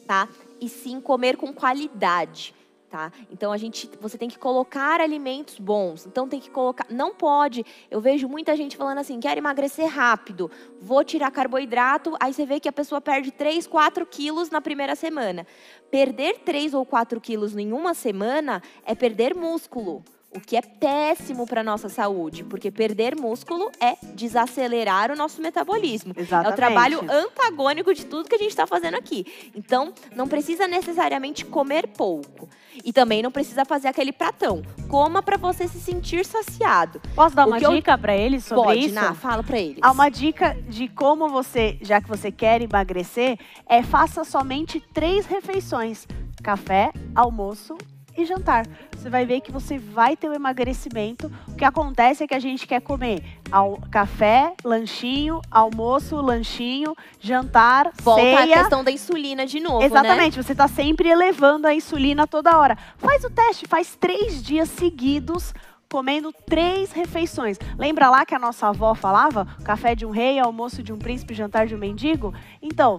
tá? 0.06 0.26
E 0.58 0.68
sim 0.68 0.98
comer 0.98 1.36
com 1.36 1.52
qualidade. 1.52 2.54
Tá? 2.92 3.10
Então 3.30 3.50
a 3.50 3.56
gente, 3.56 3.88
você 4.02 4.18
tem 4.18 4.28
que 4.28 4.38
colocar 4.38 5.00
alimentos 5.00 5.58
bons. 5.58 6.04
Então 6.04 6.28
tem 6.28 6.38
que 6.38 6.50
colocar, 6.50 6.86
não 6.90 7.14
pode. 7.14 7.64
Eu 7.90 8.02
vejo 8.02 8.28
muita 8.28 8.54
gente 8.54 8.76
falando 8.76 8.98
assim, 8.98 9.18
quero 9.18 9.40
emagrecer 9.40 9.86
rápido, 9.86 10.50
vou 10.78 11.02
tirar 11.02 11.30
carboidrato. 11.30 12.14
Aí 12.20 12.34
você 12.34 12.44
vê 12.44 12.60
que 12.60 12.68
a 12.68 12.72
pessoa 12.72 13.00
perde 13.00 13.30
3, 13.30 13.66
4 13.66 14.04
quilos 14.04 14.50
na 14.50 14.60
primeira 14.60 14.94
semana. 14.94 15.46
Perder 15.90 16.40
3 16.40 16.74
ou 16.74 16.84
4 16.84 17.18
quilos 17.18 17.56
em 17.56 17.72
uma 17.72 17.94
semana 17.94 18.62
é 18.84 18.94
perder 18.94 19.34
músculo. 19.34 20.04
O 20.34 20.40
que 20.40 20.56
é 20.56 20.62
péssimo 20.62 21.46
para 21.46 21.62
nossa 21.62 21.88
saúde, 21.90 22.42
porque 22.42 22.70
perder 22.70 23.14
músculo 23.14 23.70
é 23.78 23.96
desacelerar 24.14 25.10
o 25.10 25.16
nosso 25.16 25.42
metabolismo. 25.42 26.14
Exatamente. 26.16 26.50
É 26.50 26.52
o 26.52 26.56
trabalho 26.56 27.00
antagônico 27.10 27.92
de 27.92 28.06
tudo 28.06 28.28
que 28.28 28.34
a 28.36 28.38
gente 28.38 28.48
está 28.48 28.66
fazendo 28.66 28.94
aqui. 28.96 29.26
Então, 29.54 29.92
não 30.16 30.26
precisa 30.26 30.66
necessariamente 30.66 31.44
comer 31.44 31.86
pouco. 31.88 32.48
E 32.82 32.92
também 32.94 33.22
não 33.22 33.30
precisa 33.30 33.66
fazer 33.66 33.88
aquele 33.88 34.10
pratão. 34.12 34.62
Coma 34.88 35.22
para 35.22 35.36
você 35.36 35.68
se 35.68 35.78
sentir 35.78 36.24
saciado. 36.24 37.00
Posso 37.14 37.36
dar 37.36 37.44
O 37.44 37.48
uma 37.50 37.58
que 37.58 37.66
eu- 37.66 37.70
dica 37.74 37.98
para 37.98 38.16
eles 38.16 38.44
sobre 38.46 38.64
Pode, 38.64 38.86
isso? 38.86 38.94
Ná, 38.94 39.12
fala 39.14 39.42
para 39.42 39.58
eles. 39.58 39.78
Há 39.82 39.90
uma 39.92 40.08
dica 40.08 40.56
de 40.66 40.88
como 40.88 41.28
você, 41.28 41.78
já 41.82 42.00
que 42.00 42.08
você 42.08 42.32
quer 42.32 42.62
emagrecer, 42.62 43.38
é 43.68 43.82
faça 43.82 44.24
somente 44.24 44.80
três 44.94 45.26
refeições: 45.26 46.06
café, 46.42 46.90
almoço 47.14 47.76
e 48.16 48.24
jantar. 48.24 48.66
Você 48.96 49.08
vai 49.10 49.26
ver 49.26 49.40
que 49.40 49.50
você 49.50 49.78
vai 49.78 50.16
ter 50.16 50.28
o 50.28 50.34
emagrecimento. 50.34 51.30
O 51.48 51.56
que 51.56 51.64
acontece 51.64 52.22
é 52.22 52.26
que 52.26 52.34
a 52.34 52.38
gente 52.38 52.66
quer 52.66 52.80
comer 52.80 53.22
ao 53.50 53.78
café, 53.90 54.54
lanchinho, 54.64 55.40
almoço, 55.50 56.16
lanchinho, 56.16 56.94
jantar, 57.20 57.90
Volta 58.02 58.22
à 58.22 58.42
ceia. 58.42 58.58
questão 58.58 58.84
da 58.84 58.90
insulina 58.90 59.46
de 59.46 59.60
novo, 59.60 59.80
né? 59.80 59.86
Exatamente, 59.86 60.42
você 60.42 60.52
está 60.52 60.68
sempre 60.68 61.08
elevando 61.08 61.66
a 61.66 61.74
insulina 61.74 62.26
toda 62.26 62.56
hora. 62.56 62.76
Faz 62.96 63.24
o 63.24 63.30
teste, 63.30 63.66
faz 63.66 63.96
três 63.96 64.42
dias 64.42 64.68
seguidos 64.68 65.52
comendo 65.90 66.32
três 66.46 66.90
refeições. 66.90 67.58
Lembra 67.78 68.08
lá 68.08 68.24
que 68.24 68.34
a 68.34 68.38
nossa 68.38 68.68
avó 68.68 68.94
falava? 68.94 69.46
Café 69.62 69.94
de 69.94 70.06
um 70.06 70.10
rei, 70.10 70.38
almoço 70.38 70.82
de 70.82 70.90
um 70.90 70.98
príncipe, 70.98 71.34
jantar 71.34 71.66
de 71.66 71.74
um 71.74 71.78
mendigo? 71.78 72.32
Então, 72.62 72.96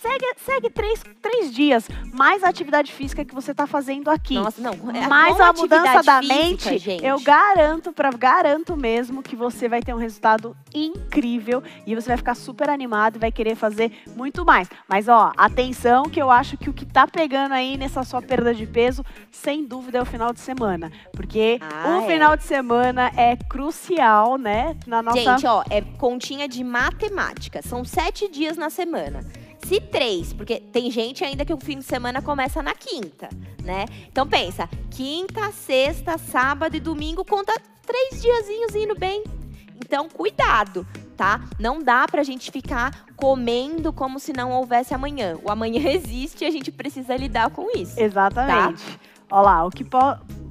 segue, 0.00 0.24
segue 0.38 0.70
três, 0.70 1.02
três 1.22 1.52
dias, 1.54 1.88
mais 2.12 2.42
a 2.42 2.48
atividade 2.48 2.92
física 2.92 3.24
que 3.24 3.34
você 3.34 3.50
está 3.52 3.66
fazendo 3.66 4.08
aqui. 4.10 4.34
Nossa, 4.34 4.60
não. 4.60 4.72
é- 4.94 5.06
Mais 5.06 5.40
a 5.40 5.52
mudança 5.52 5.98
atividade 5.98 6.06
da 6.06 6.18
física, 6.20 6.34
mente, 6.70 6.78
gente. 6.78 7.04
eu 7.04 7.20
garanto, 7.20 7.92
para 7.92 8.10
garanto 8.10 8.76
mesmo 8.76 9.22
que 9.22 9.36
você 9.36 9.68
vai 9.68 9.80
ter 9.82 9.94
um 9.94 9.98
resultado 9.98 10.56
incrível 10.74 11.62
e 11.86 11.94
você 11.94 12.08
vai 12.08 12.16
ficar 12.16 12.34
super 12.34 12.68
animado 12.70 13.16
e 13.16 13.18
vai 13.18 13.30
querer 13.32 13.54
fazer 13.54 13.92
muito 14.16 14.44
mais. 14.44 14.68
Mas 14.88 15.08
ó, 15.08 15.32
atenção 15.36 16.04
que 16.04 16.20
eu 16.20 16.30
acho 16.30 16.56
que 16.56 16.70
o 16.70 16.72
que 16.72 16.84
tá 16.86 17.06
pegando 17.06 17.52
aí 17.52 17.76
nessa 17.76 18.02
sua 18.04 18.20
perda 18.22 18.54
de 18.54 18.66
peso, 18.66 19.04
sem 19.30 19.64
dúvida 19.64 19.98
é 19.98 20.02
o 20.02 20.06
final 20.06 20.32
de 20.32 20.40
semana, 20.40 20.90
porque 21.12 21.58
Ah, 21.60 21.98
o 21.98 22.02
é. 22.02 22.06
final 22.06 22.36
de 22.36 22.44
semana 22.44 23.10
é 23.16 23.36
crucial, 23.36 24.36
né, 24.38 24.76
na 24.86 25.02
nossa 25.02 25.18
Gente, 25.18 25.46
ó, 25.46 25.62
é 25.70 25.80
continha 25.98 26.48
de 26.48 26.62
matemática. 26.64 27.60
São 27.62 27.84
sete 27.84 28.28
dias 28.30 28.56
na 28.56 28.70
semana. 28.70 29.20
Se 29.66 29.80
três, 29.80 30.32
porque 30.32 30.60
tem 30.60 30.90
gente 30.90 31.24
ainda 31.24 31.44
que 31.44 31.52
o 31.52 31.58
fim 31.58 31.78
de 31.78 31.84
semana 31.84 32.22
começa 32.22 32.62
na 32.62 32.74
quinta, 32.74 33.28
né? 33.62 33.84
Então 34.10 34.26
pensa, 34.26 34.68
quinta, 34.90 35.50
sexta, 35.52 36.16
sábado 36.16 36.76
e 36.76 36.80
domingo, 36.80 37.24
conta 37.24 37.52
três 37.84 38.22
diazinhos 38.22 38.74
indo 38.74 38.94
bem. 38.94 39.24
Então, 39.76 40.08
cuidado, 40.08 40.86
tá? 41.16 41.40
Não 41.58 41.82
dá 41.82 42.06
pra 42.06 42.22
gente 42.22 42.50
ficar 42.50 43.06
comendo 43.16 43.92
como 43.92 44.18
se 44.18 44.32
não 44.32 44.52
houvesse 44.52 44.92
amanhã. 44.92 45.38
O 45.42 45.50
amanhã 45.50 45.88
existe 45.90 46.44
e 46.44 46.46
a 46.46 46.50
gente 46.50 46.70
precisa 46.70 47.16
lidar 47.16 47.50
com 47.50 47.70
isso. 47.76 47.98
Exatamente. 47.98 48.82
Ó 49.30 49.40
lá, 49.40 49.64
o 49.64 49.70
que 49.70 49.84
po... 49.84 49.98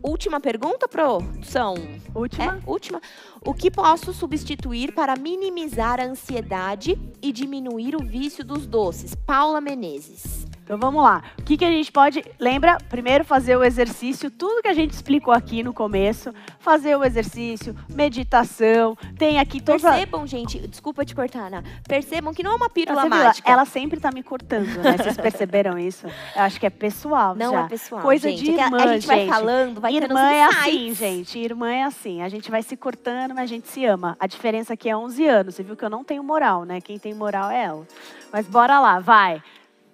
Última 0.03 0.39
pergunta, 0.39 0.87
produção. 0.87 1.75
última 2.15 2.55
É, 2.55 2.69
última. 2.69 3.01
O 3.47 3.53
que 3.53 3.71
posso 3.71 4.11
substituir 4.11 4.91
para 4.91 5.15
minimizar 5.15 6.01
a 6.01 6.03
ansiedade 6.03 6.99
e 7.21 7.31
diminuir 7.31 7.95
o 7.95 8.03
vício 8.03 8.43
dos 8.43 8.67
doces? 8.67 9.15
Paula 9.15 9.61
Menezes. 9.61 10.45
Então 10.67 10.77
vamos 10.77 11.01
lá. 11.01 11.23
O 11.39 11.43
que, 11.43 11.55
que 11.55 11.63
a 11.63 11.71
gente 11.71 11.89
pode. 11.89 12.21
Lembra, 12.37 12.77
primeiro 12.89 13.23
fazer 13.23 13.55
o 13.55 13.63
exercício, 13.63 14.29
tudo 14.29 14.61
que 14.61 14.67
a 14.67 14.73
gente 14.73 14.91
explicou 14.91 15.33
aqui 15.33 15.63
no 15.63 15.73
começo. 15.73 16.33
Fazer 16.59 16.97
o 16.97 17.05
exercício, 17.05 17.73
meditação. 17.89 18.97
Tem 19.17 19.39
aqui 19.39 19.61
todas 19.61 19.85
as. 19.85 19.91
Percebam, 19.95 20.27
gente, 20.27 20.67
desculpa 20.67 21.05
te 21.05 21.15
cortar, 21.15 21.45
Ana. 21.47 21.63
Percebam 21.87 22.33
que 22.33 22.43
não 22.43 22.51
é 22.51 22.55
uma 22.55 22.69
pílula 22.69 23.05
mágica. 23.05 23.49
Ela 23.49 23.63
sempre 23.63 23.97
tá 24.01 24.11
me 24.13 24.21
cortando, 24.21 24.67
né? 24.83 24.97
Vocês 24.97 25.15
perceberam 25.17 25.79
isso? 25.79 26.05
Eu 26.35 26.41
acho 26.41 26.59
que 26.59 26.65
é 26.65 26.69
pessoal 26.69 27.33
não 27.33 27.53
já. 27.53 27.61
é 27.61 27.67
pessoal. 27.69 28.01
Coisa 28.01 28.27
gente. 28.29 28.43
de 28.43 28.51
É 28.59 28.63
a- 28.63 28.65
irmã, 28.65 28.77
A 28.83 28.87
gente 28.87 29.07
vai 29.07 29.19
gente. 29.19 29.29
falando, 29.29 29.79
vai 29.79 29.93
Irmã 29.95 30.31
é 30.31 30.43
assim, 30.43 30.93
gente. 30.93 31.39
Irmã 31.39 31.69
é 31.71 31.83
assim. 31.83 32.21
A 32.21 32.27
gente 32.27 32.51
vai 32.51 32.61
se 32.61 32.75
cortando, 32.75 33.29
mas 33.33 33.43
a 33.45 33.47
gente 33.47 33.69
se 33.69 33.85
ama. 33.85 34.17
A 34.19 34.27
diferença 34.27 34.73
aqui 34.73 34.89
é 34.89 34.97
11 34.97 35.25
anos. 35.25 35.55
Você 35.55 35.63
viu 35.63 35.77
que 35.77 35.85
eu 35.85 35.89
não 35.89 36.03
tenho 36.03 36.21
moral, 36.23 36.65
né? 36.65 36.81
Quem 36.81 36.99
tem 36.99 37.13
moral 37.13 37.49
é 37.49 37.63
ela. 37.63 37.87
Mas 38.33 38.45
bora 38.47 38.79
lá, 38.81 38.99
vai. 38.99 39.41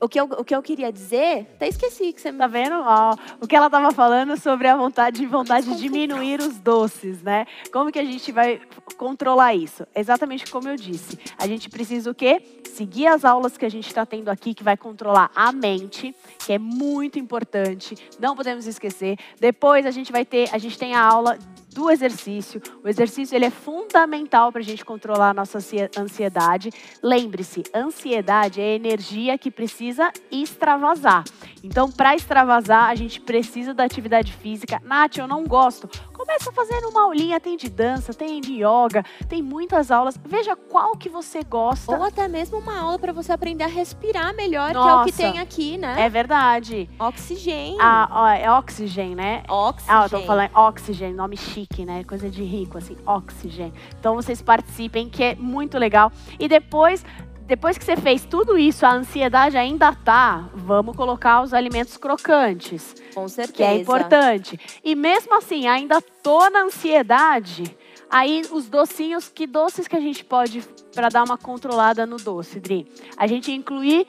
O 0.04 0.10
que, 0.10 0.20
eu, 0.20 0.26
o 0.26 0.43
que 0.43 0.54
eu 0.54 0.62
queria 0.62 0.91
dizer, 0.91 1.47
até 1.56 1.68
esqueci 1.68 2.12
que 2.12 2.20
você 2.20 2.30
me 2.32 2.43
Tá 2.43 2.47
vendo? 2.47 2.76
Ó, 2.76 3.16
o 3.39 3.47
que 3.47 3.56
ela 3.56 3.70
tava 3.70 3.89
falando 3.91 4.36
sobre 4.36 4.68
a 4.68 4.76
vontade, 4.76 5.26
vontade 5.26 5.66
de 5.66 5.78
diminuir 5.78 6.41
os 6.41 6.60
doces, 6.60 7.22
né? 7.24 7.45
Como 7.72 7.89
que 7.89 7.97
a 7.99 8.04
gente 8.04 8.30
vai 8.34 8.60
controlar 8.97 9.56
isso? 9.56 9.88
Exatamente 9.95 10.51
como 10.51 10.68
eu 10.68 10.76
disse. 10.76 11.18
A 11.38 11.47
gente 11.47 11.70
precisa 11.70 12.12
o 12.12 12.14
quê? 12.14 12.41
Seguir 12.68 13.08
as 13.08 13.24
aulas 13.24 13.58
que 13.58 13.66
a 13.66 13.70
gente 13.70 13.88
está 13.88 14.06
tendo 14.06 14.28
aqui, 14.28 14.54
que 14.54 14.64
vai 14.64 14.76
controlar 14.76 15.32
a 15.34 15.54
mente, 15.54 16.14
que 16.45 16.51
é 16.51 16.60
muito 16.60 17.18
importante. 17.18 17.95
Não 18.20 18.36
podemos 18.36 18.68
esquecer. 18.68 19.18
Depois 19.39 19.86
a 19.86 19.91
gente 19.91 20.12
vai 20.12 20.26
ter, 20.26 20.49
a 20.51 20.58
gente 20.58 20.78
tem 20.78 20.95
a 20.95 21.01
aula 21.01 21.38
do 21.74 21.89
exercício. 21.89 22.62
O 22.84 22.88
exercício 22.88 23.36
ele 23.36 23.45
é 23.45 23.49
fundamental 23.49 24.51
para 24.51 24.62
a 24.62 24.64
gente 24.64 24.84
controlar 24.86 25.30
a 25.30 25.34
nossa 25.34 25.58
ansie- 25.60 25.89
ansiedade. 25.97 26.70
Lembre-se, 27.01 27.64
ansiedade 27.74 28.60
é 28.62 28.76
energia 28.76 29.38
que 29.38 29.49
precisa 29.49 29.92
extravasar. 30.31 31.23
Então, 31.63 31.89
para 31.89 32.13
extravasar, 32.13 32.89
a 32.89 32.95
gente 32.95 33.21
precisa 33.21 33.73
da 33.73 33.85
atividade 33.85 34.33
física. 34.33 34.81
Nath, 34.83 35.17
eu 35.17 35.27
não 35.27 35.45
gosto. 35.45 35.87
Começa 36.11 36.51
fazendo 36.51 36.89
uma 36.89 37.03
aulinha, 37.03 37.39
tem 37.39 37.55
de 37.55 37.69
dança, 37.69 38.13
tem 38.13 38.41
de 38.41 38.55
yoga, 38.55 39.03
tem 39.29 39.41
muitas 39.41 39.89
aulas. 39.89 40.19
Veja 40.25 40.55
qual 40.55 40.97
que 40.97 41.07
você 41.07 41.41
gosta. 41.41 41.95
Ou 41.95 42.03
até 42.03 42.27
mesmo 42.27 42.57
uma 42.57 42.77
aula 42.77 42.99
para 42.99 43.13
você 43.13 43.31
aprender 43.31 43.63
a 43.63 43.67
respirar 43.67 44.35
melhor, 44.35 44.71
que 44.71 44.77
é 44.77 44.79
o 44.79 44.83
que 44.83 45.11
Nossa. 45.11 45.17
tem 45.17 45.39
aqui, 45.39 45.77
né? 45.77 45.95
É 45.97 46.09
verdade. 46.09 46.89
Oxigênio. 46.99 47.77
Ah, 47.81 48.09
ó, 48.11 48.27
é 48.27 48.51
oxigênio, 48.51 49.15
né? 49.15 49.43
Oxigênio. 49.47 50.01
Ah, 50.01 50.05
eu 50.05 50.09
tô 50.09 50.19
falando 50.21 50.49
oxigênio, 50.55 51.15
nome 51.15 51.37
chique, 51.37 51.85
né? 51.85 52.03
Coisa 52.03 52.29
de 52.29 52.43
rico, 52.43 52.77
assim, 52.77 52.97
oxigênio. 53.05 53.73
Então 53.97 54.15
vocês 54.15 54.41
participem, 54.41 55.09
que 55.09 55.23
é 55.23 55.35
muito 55.35 55.77
legal. 55.77 56.11
E 56.37 56.47
depois, 56.47 57.05
depois 57.45 57.77
que 57.77 57.83
você 57.83 57.97
fez 57.97 58.25
tudo 58.25 58.57
isso, 58.57 58.85
a 58.85 58.93
ansiedade 58.93 59.57
ainda 59.57 59.93
tá, 59.93 60.49
vamos 60.53 60.95
colocar 60.95 61.41
os 61.41 61.53
alimentos 61.53 61.97
crocantes, 61.97 62.95
Com 63.13 63.27
certeza. 63.27 63.53
que 63.53 63.63
é 63.63 63.75
importante. 63.75 64.59
E 64.83 64.95
mesmo 64.95 65.35
assim, 65.35 65.67
ainda 65.67 66.01
tô 66.01 66.49
na 66.49 66.63
ansiedade, 66.63 67.75
aí 68.09 68.43
os 68.51 68.69
docinhos, 68.69 69.27
que 69.27 69.45
doces 69.45 69.87
que 69.87 69.95
a 69.95 69.99
gente 69.99 70.23
pode, 70.23 70.63
para 70.95 71.09
dar 71.09 71.23
uma 71.23 71.37
controlada 71.37 72.05
no 72.05 72.17
doce, 72.17 72.59
Dri? 72.59 72.87
A 73.17 73.27
gente 73.27 73.51
incluir 73.51 74.07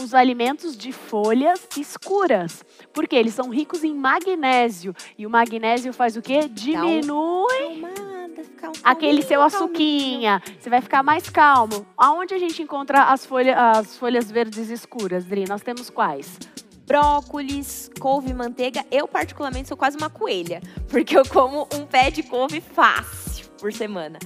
os 0.00 0.12
alimentos 0.12 0.76
de 0.76 0.92
folhas 0.92 1.68
escuras, 1.76 2.64
porque 2.92 3.14
eles 3.14 3.34
são 3.34 3.48
ricos 3.50 3.84
em 3.84 3.94
magnésio. 3.94 4.94
E 5.16 5.26
o 5.26 5.30
magnésio 5.30 5.92
faz 5.92 6.16
o 6.16 6.22
quê? 6.22 6.48
Diminui 6.48 7.63
aquele 8.82 9.22
seu 9.22 9.42
açuquinha, 9.42 10.42
você 10.58 10.70
vai 10.70 10.80
ficar 10.80 11.02
mais 11.02 11.28
calmo. 11.28 11.86
Aonde 11.96 12.34
a 12.34 12.38
gente 12.38 12.62
encontra 12.62 13.04
as, 13.04 13.24
folha, 13.24 13.56
as 13.56 13.96
folhas 13.96 14.30
verdes 14.30 14.70
escuras, 14.70 15.24
Dri? 15.24 15.44
Nós 15.48 15.62
temos 15.62 15.90
quais? 15.90 16.38
brócolis, 16.86 17.90
couve 17.98 18.32
manteiga. 18.32 18.84
Eu, 18.90 19.08
particularmente, 19.08 19.68
sou 19.68 19.76
quase 19.76 19.96
uma 19.96 20.10
coelha, 20.10 20.60
porque 20.88 21.16
eu 21.16 21.26
como 21.26 21.66
um 21.74 21.86
pé 21.86 22.10
de 22.10 22.22
couve 22.22 22.60
fácil 22.60 23.46
por 23.58 23.72
semana. 23.72 24.18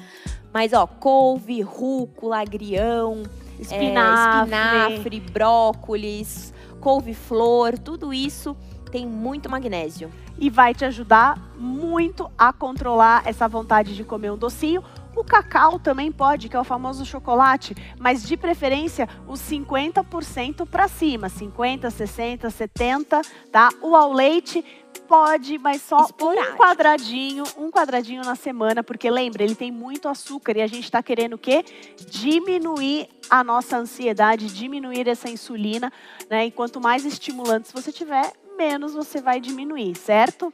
Mas, 0.53 0.73
ó, 0.73 0.87
couve, 0.87 1.61
rúcula, 1.61 2.41
agrião, 2.41 3.23
é, 3.59 3.63
Espinafre. 3.63 4.55
espinafre, 4.55 5.21
brócolis, 5.21 6.55
couve-flor, 6.81 7.79
tudo 7.79 8.13
isso 8.13 8.57
tem 8.91 9.07
muito 9.07 9.51
magnésio. 9.51 10.11
E 10.39 10.49
vai 10.49 10.75
te 10.75 10.85
ajudar 10.85 11.39
muito 11.57 12.31
a 12.39 12.53
controlar 12.53 13.23
essa 13.27 13.49
vontade 13.49 13.95
de 13.95 14.05
comer 14.05 14.31
um 14.31 14.39
docinho. 14.39 14.83
O 15.17 15.25
cacau 15.25 15.81
também 15.81 16.13
pode, 16.13 16.49
que 16.49 16.55
é 16.55 16.61
o 16.61 16.65
famoso 16.65 17.05
chocolate, 17.05 17.75
mas 17.99 18.23
de 18.23 18.37
preferência 18.37 19.09
os 19.27 19.41
50% 19.41 20.65
para 20.65 20.87
cima, 20.87 21.29
50, 21.29 21.91
60, 21.91 22.49
70, 22.49 23.23
tá? 23.51 23.71
O 23.83 23.97
ao 23.97 24.13
leite 24.13 24.65
pode, 25.09 25.59
mas 25.59 25.83
só 25.83 26.03
um 26.03 26.05
Esporádico. 26.05 26.57
quadradinho, 26.57 27.43
um 27.57 27.71
quadradinho 27.71 28.23
na 28.23 28.37
semana, 28.37 28.85
porque 28.85 29.11
lembra, 29.11 29.43
ele 29.43 29.57
tem 29.57 29.73
muito 29.73 30.09
açúcar 30.09 30.57
e 30.57 30.63
a 30.63 30.67
gente 30.69 30.85
está 30.85 31.03
querendo 31.03 31.33
o 31.33 31.39
quê? 31.39 31.65
Diminuir 32.09 33.09
a 33.29 33.43
nossa 33.43 33.79
ansiedade, 33.79 34.55
diminuir 34.55 35.09
essa 35.09 35.29
insulina, 35.29 35.93
né? 36.31 36.47
E 36.47 36.51
quanto 36.53 36.81
mais 36.81 37.05
estimulantes 37.05 37.73
você 37.73 37.91
tiver, 37.91 38.33
menos 38.59 38.93
você 38.93 39.21
vai 39.23 39.41
diminuir, 39.41 39.97
certo? 39.97 40.53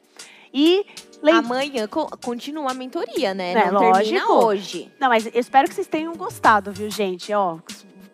E 0.52 0.86
Amanhã 1.32 1.88
co- 1.88 2.08
continua 2.22 2.70
a 2.70 2.74
mentoria, 2.74 3.32
né? 3.34 3.52
É, 3.52 3.70
Não 3.72 3.80
termina 3.80 4.26
lógico. 4.26 4.32
hoje. 4.32 4.92
Não, 5.00 5.08
mas 5.08 5.26
eu 5.26 5.40
espero 5.40 5.66
que 5.66 5.74
vocês 5.74 5.86
tenham 5.86 6.14
gostado, 6.14 6.70
viu, 6.70 6.90
gente? 6.90 7.32
Ó, 7.32 7.58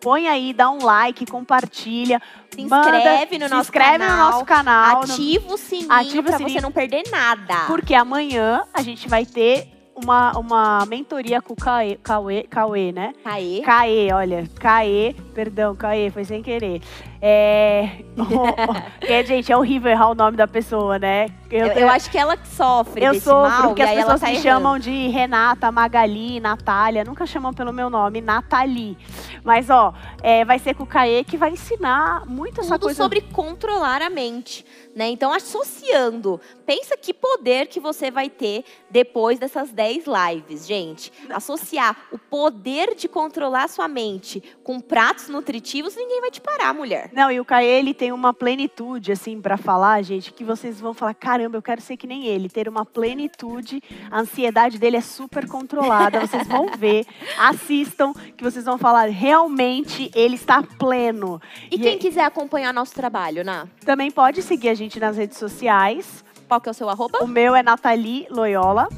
põe 0.01 0.29
aí, 0.29 0.53
dá 0.55 0.71
um 0.71 0.83
like, 0.83 1.27
compartilha. 1.27 2.23
Se 2.55 2.65
manda- 2.65 2.97
inscreve 2.97 3.39
no 3.39 3.45
se 3.47 3.51
nosso 3.51 3.63
inscreve 3.69 3.99
canal. 3.99 4.17
no 4.27 4.31
nosso 4.33 4.45
canal. 4.45 4.97
no- 5.07 5.13
Ativa 5.13 5.53
o 5.55 5.59
sininho 5.59 5.93
Ativa 5.93 6.21
o 6.21 6.23
pra 6.25 6.37
sininho. 6.39 6.55
você 6.55 6.61
não 6.63 6.73
perder 6.73 7.03
nada. 7.11 7.67
Porque 7.67 7.95
amanhã 7.95 8.63
a 8.73 8.81
gente 8.81 9.09
vai 9.09 9.27
ter 9.27 9.69
uma, 9.95 10.33
uma 10.39 10.87
mentoria 10.87 11.43
com 11.43 11.53
o 11.53 11.57
Cauê, 11.57 11.97
Cauê, 12.03 12.45
Cauê, 12.45 12.93
né? 12.93 13.13
Caê. 13.25 13.61
Caê, 13.61 14.13
olha, 14.15 14.49
Caê, 14.59 15.15
perdão, 15.35 15.75
Caê, 15.77 16.11
foi 16.11 16.25
sem 16.25 16.43
querer. 16.43 16.81
É, 17.23 18.03
que, 19.01 19.25
gente, 19.25 19.53
é 19.53 19.57
horrível 19.57 19.91
errar 19.91 20.11
o 20.11 20.15
nome 20.15 20.39
da 20.39 20.49
pessoa, 20.49 20.99
né? 20.99 21.27
Eu, 21.51 21.67
eu 21.67 21.89
acho 21.89 22.11
que 22.11 22.17
ela 22.17 22.37
que 22.37 22.47
sofre 22.49 23.05
eu 23.05 23.15
sofro 23.15 23.43
mal 23.43 23.63
porque 23.69 23.83
as 23.83 23.91
pessoas 23.91 24.21
tá 24.21 24.27
me 24.27 24.33
errando. 24.33 24.43
chamam 24.43 24.79
de 24.79 25.09
Renata, 25.09 25.71
Magali, 25.71 26.41
Natália, 26.41 27.05
nunca 27.05 27.27
chamam 27.27 27.53
pelo 27.53 27.73
meu 27.73 27.91
nome, 27.91 28.21
Nathalie. 28.21 28.97
Mas, 29.43 29.69
ó, 29.69 29.93
é, 30.23 30.45
vai 30.45 30.59
ser 30.59 30.75
com 30.75 30.85
o 30.85 30.87
Caê 30.87 31.25
que 31.25 31.37
vai 31.37 31.51
ensinar 31.51 32.25
muito 32.27 32.61
essa 32.61 32.75
tudo 32.75 32.85
coisa. 32.85 33.03
sobre 33.03 33.21
controlar 33.21 34.01
a 34.01 34.09
mente, 34.09 34.65
né? 34.95 35.09
Então, 35.09 35.33
associando, 35.33 36.41
pensa 36.65 36.97
que 36.97 37.13
poder 37.13 37.67
que 37.67 37.81
você 37.81 38.11
vai 38.11 38.31
ter 38.31 38.65
depois 38.89 39.39
dessas 39.39 39.73
10 39.73 40.05
lives, 40.07 40.67
gente. 40.67 41.13
Associar 41.29 41.97
o 42.13 42.19
poder 42.19 42.95
de 42.95 43.09
controlar 43.09 43.65
a 43.65 43.69
sua 43.69 43.89
mente 43.89 44.43
com 44.63 44.81
pratos 44.81 45.29
nutritivos, 45.29 45.97
ninguém 45.97 46.21
vai 46.21 46.31
te 46.31 46.41
parar, 46.41 46.73
mulher. 46.73 47.10
Não, 47.13 47.31
e 47.31 47.41
o 47.41 47.45
Caê, 47.45 47.79
ele 47.79 47.93
tem 47.95 48.13
uma 48.13 48.33
plenitude, 48.33 49.13
assim, 49.13 49.41
pra 49.41 49.57
falar, 49.57 50.03
gente, 50.03 50.33
que 50.33 50.45
vocês 50.45 50.81
vão 50.81 50.95
falar, 50.95 51.15
caramba, 51.15 51.57
eu 51.57 51.63
quero 51.63 51.81
ser 51.81 51.97
que 51.97 52.07
nem 52.07 52.27
ele, 52.27 52.49
ter 52.49 52.69
uma 52.69 52.85
plenitude, 52.85 53.83
a 54.11 54.21
ansiedade 54.21 54.79
dele 54.79 54.97
é 54.97 55.01
super 55.01 55.49
controlada, 55.49 56.21
vocês 56.21 56.47
vão 56.47 56.69
ver, 56.79 57.07
assistam, 57.39 58.13
que 58.37 58.45
vocês 58.45 58.65
vão 58.65 58.79
falar, 58.79 59.09
realmente, 59.09 60.11
ele 60.15 60.35
está 60.35 60.63
pleno. 60.63 61.41
E, 61.71 61.79
quem 61.79 61.99
quiser 61.99 62.25
acompanhar 62.25 62.73
nosso 62.73 62.95
trabalho, 62.95 63.45
Ná? 63.45 63.67
Também 63.85 64.11
pode 64.11 64.43
seguir 64.43 64.69
a 64.69 64.75
gente 64.75 64.99
nas 65.01 65.17
redes 65.17 65.39
sociais, 65.39 66.25
Qual 66.49 66.61
que 66.61 66.69
é 66.69 66.73
o 66.73 66.75
seu 66.75 66.89
arroba? 66.89 67.19
o 67.23 67.27
meu 67.27 67.55
é 67.55 67.63
Nathalie 67.63 68.27
Loyola, 68.31 68.89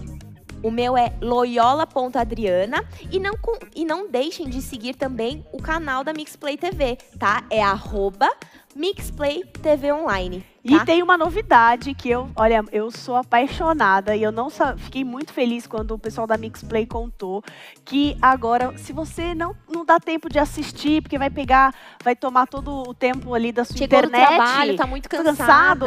O 0.62 0.70
meu 0.70 0.96
é 0.96 1.12
loyola.adriana. 1.20 2.84
E 3.10 3.18
não, 3.18 3.34
com- 3.36 3.58
e 3.74 3.84
não 3.84 4.08
deixem 4.08 4.48
de 4.48 4.60
seguir 4.62 4.94
também 4.94 5.44
o 5.52 5.60
canal 5.60 6.04
da 6.04 6.12
Mixplay 6.12 6.56
TV, 6.56 6.96
tá? 7.18 7.44
É 7.50 7.62
arroba 7.62 8.28
Mixplay 8.74 9.44
TV 9.62 9.92
Online. 9.92 10.44
E 10.64 10.78
tá? 10.78 10.84
tem 10.84 11.02
uma 11.02 11.18
novidade 11.18 11.92
que 11.92 12.08
eu, 12.08 12.30
olha, 12.36 12.64
eu 12.70 12.90
sou 12.90 13.16
apaixonada 13.16 14.14
e 14.14 14.22
eu 14.22 14.30
não 14.30 14.48
fiquei 14.78 15.04
muito 15.04 15.32
feliz 15.32 15.66
quando 15.66 15.90
o 15.92 15.98
pessoal 15.98 16.26
da 16.26 16.36
Mixplay 16.38 16.86
contou 16.86 17.42
que 17.84 18.16
agora, 18.22 18.72
se 18.78 18.92
você 18.92 19.34
não, 19.34 19.56
não 19.68 19.84
dá 19.84 19.98
tempo 19.98 20.28
de 20.28 20.38
assistir, 20.38 21.02
porque 21.02 21.18
vai 21.18 21.28
pegar, 21.28 21.74
vai 22.02 22.14
tomar 22.14 22.46
todo 22.46 22.88
o 22.88 22.94
tempo 22.94 23.34
ali 23.34 23.50
da 23.50 23.64
sua 23.64 23.76
Chegou 23.76 23.98
internet, 23.98 24.22
do 24.30 24.36
trabalho, 24.36 24.76
tá 24.76 24.86
muito 24.86 25.08
cansada. 25.08 25.34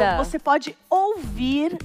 cansado, 0.00 0.24
você 0.24 0.38
pode 0.38 0.76
ouvir 0.90 1.76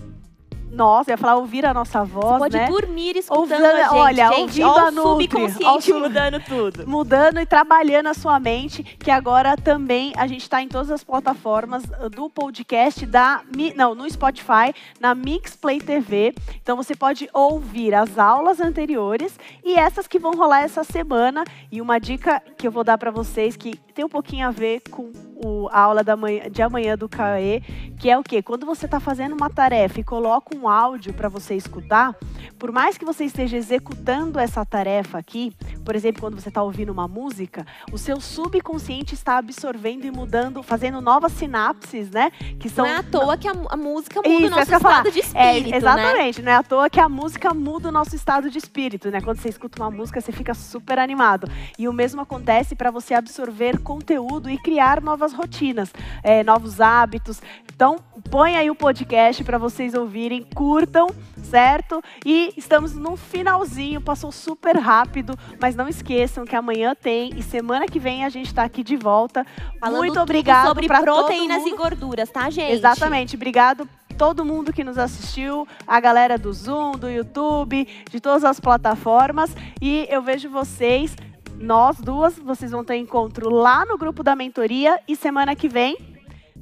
nós, 0.72 1.08
ia 1.08 1.18
falar 1.18 1.36
ouvir 1.36 1.66
a 1.66 1.74
nossa 1.74 2.04
voz, 2.04 2.40
Pode 2.40 2.58
né? 2.58 2.66
dormir 2.68 3.18
escutando 3.18 3.52
Ouvindo- 3.52 3.66
a 3.66 3.76
gente. 3.84 3.94
olha, 3.94 4.28
gente, 4.34 4.64
ouvindo 4.64 4.80
a 4.88 4.92
Nutri, 4.92 5.26
subconsciente 5.30 5.86
sub- 5.86 6.00
mudando 6.00 6.40
tudo. 6.44 6.88
mudando 6.88 7.40
e 7.40 7.46
trabalhando 7.46 8.08
a 8.08 8.14
sua 8.14 8.40
mente, 8.40 8.84
que 8.84 9.12
agora 9.12 9.56
também 9.58 10.14
a 10.18 10.26
gente 10.28 10.42
está 10.42 10.62
em 10.62 10.68
todas 10.68 10.90
as 10.90 11.04
plataformas 11.04 11.84
uh, 12.00 12.10
do 12.10 12.30
podcast 12.30 13.06
da 13.06 13.42
não, 13.76 13.94
no 13.94 14.10
Spotify, 14.10 14.74
na 15.00 15.14
Mixplay 15.14 15.80
TV. 15.80 16.34
Então 16.62 16.78
você 16.78 16.96
pode 16.96 17.30
ouvir 17.34 17.94
as 17.94 18.18
aulas 18.18 18.60
anteriores 18.62 19.38
e 19.64 19.74
essas 19.76 20.08
que 20.08 20.18
vão 20.20 20.32
rolar 20.34 20.62
essa 20.62 20.84
semana. 20.84 21.44
E 21.72 21.82
uma 21.82 22.00
dica 22.00 22.42
que 22.58 22.66
eu 22.68 22.72
vou 22.72 22.84
dar 22.84 22.98
para 22.98 23.12
vocês 23.12 23.56
que 23.58 23.76
tem 23.94 24.06
um 24.06 24.10
pouquinho 24.10 24.48
a 24.48 24.52
ver 24.52 24.82
com 24.90 25.12
o- 25.44 25.68
a 25.72 25.80
aula 25.82 26.04
da 26.04 26.16
manhã, 26.16 26.44
de 26.50 26.62
amanhã 26.62 26.98
do 26.98 27.10
CAE, 27.10 27.62
que 28.00 28.10
é 28.10 28.18
o 28.18 28.24
quê? 28.24 28.42
Quando 28.42 28.66
você 28.66 28.86
está 28.86 29.00
fazendo 29.00 29.34
uma 29.36 29.50
tarefa 29.50 30.00
e 30.00 30.04
coloca 30.04 30.56
um 30.56 30.61
áudio 30.68 31.14
para 31.14 31.30
você 31.30 31.56
escutar, 31.56 32.16
por 32.58 32.72
mais 32.72 32.98
que 32.98 33.06
você 33.06 33.26
esteja 33.26 33.58
executando 33.58 34.40
essa 34.40 34.66
tarefa 34.66 35.18
aqui, 35.18 35.54
por 35.84 35.96
exemplo, 35.96 36.22
quando 36.22 36.40
você 36.40 36.50
está 36.50 36.62
ouvindo 36.62 36.92
uma 36.92 37.08
música, 37.08 37.66
o 37.92 37.98
seu 37.98 38.22
subconsciente 38.22 39.14
está 39.14 39.38
absorvendo 39.38 40.06
e 40.06 40.12
mudando, 40.12 40.62
fazendo 40.62 41.02
novas 41.02 41.32
sinapses, 41.34 42.12
né? 42.12 42.32
Que 42.60 42.70
são 42.70 42.86
Não 42.86 42.92
é 42.92 42.98
à 42.98 43.04
toa 43.04 43.38
que 43.38 43.48
a, 43.48 43.52
a 43.70 43.78
música 43.78 44.22
muda 44.22 44.30
Isso, 44.30 44.44
o 44.44 44.46
é 44.46 44.50
nosso 44.50 44.72
ia 44.72 44.80
falar. 44.80 44.98
estado 44.98 45.12
de 45.12 45.20
é, 45.20 45.22
espírito, 45.24 45.72
né? 45.72 45.78
exatamente, 45.78 46.42
não 46.42 46.52
é 46.52 46.56
à 46.56 46.64
toa 46.64 46.90
que 46.90 47.00
a 47.00 47.10
música 47.10 47.54
muda 47.54 47.90
o 47.90 47.92
nosso 47.92 48.16
estado 48.16 48.50
de 48.50 48.58
espírito, 48.58 49.10
né? 49.10 49.22
Quando 49.22 49.40
você 49.40 49.50
escuta 49.50 49.82
uma 49.82 49.90
música, 49.90 50.22
você 50.22 50.32
fica 50.32 50.54
super 50.54 51.00
animado. 51.00 51.50
E 51.78 51.88
o 51.88 51.94
mesmo 51.94 52.22
acontece 52.22 52.76
para 52.76 52.92
você 52.92 53.14
absorver 53.14 53.80
conteúdo 53.80 54.50
e 54.50 54.58
criar 54.58 55.02
novas 55.02 55.34
rotinas, 55.34 55.92
é, 56.24 56.44
novos 56.44 56.80
hábitos. 56.80 57.42
Então, 57.74 57.98
põe 58.30 58.56
aí 58.56 58.70
o 58.70 58.76
podcast 58.76 59.44
para 59.44 59.58
vocês 59.58 59.94
ouvirem, 59.94 60.46
curtam, 60.54 61.08
certo? 61.44 62.02
E 62.26 62.54
estamos 62.56 62.94
no 62.94 63.18
finalzinho, 63.18 64.00
passou 64.02 64.32
super 64.32 64.78
rápido, 64.78 65.38
mas 65.60 65.76
não 65.76 65.88
esqueçam 65.88 66.46
que 66.46 66.56
amanhã 66.56 66.94
tem 66.96 67.32
e 67.36 67.42
semana 67.42 67.88
que 67.88 68.00
vem 68.00 68.24
a 68.24 68.30
gente 68.30 68.48
está 68.48 68.64
aqui 68.64 68.84
de 68.84 68.96
volta. 68.96 69.46
Falando 69.80 70.00
Muito 70.00 70.20
obrigado 70.20 70.68
sobre 70.68 70.88
proteínas 70.88 71.66
e 71.66 71.76
gorduras, 71.76 72.30
tá, 72.30 72.50
gente? 72.50 72.72
Exatamente. 72.72 73.36
Obrigado 73.36 73.88
todo 74.18 74.46
mundo 74.46 74.72
que 74.72 74.84
nos 74.84 75.00
assistiu, 75.00 75.68
a 75.88 76.00
galera 76.00 76.38
do 76.38 76.54
Zoom, 76.54 76.92
do 76.92 77.10
YouTube, 77.10 77.88
de 78.10 78.20
todas 78.20 78.44
as 78.44 78.60
plataformas. 78.60 79.56
E 79.82 80.06
eu 80.12 80.22
vejo 80.22 80.48
vocês, 80.48 81.16
nós 81.56 82.00
duas, 82.00 82.38
vocês 82.38 82.70
vão 82.70 82.84
ter 82.84 82.98
encontro 82.98 83.50
lá 83.50 83.84
no 83.84 83.98
grupo 83.98 84.22
da 84.22 84.36
mentoria 84.36 85.00
e 85.08 85.16
semana 85.16 85.56
que 85.56 85.68
vem, 85.68 85.98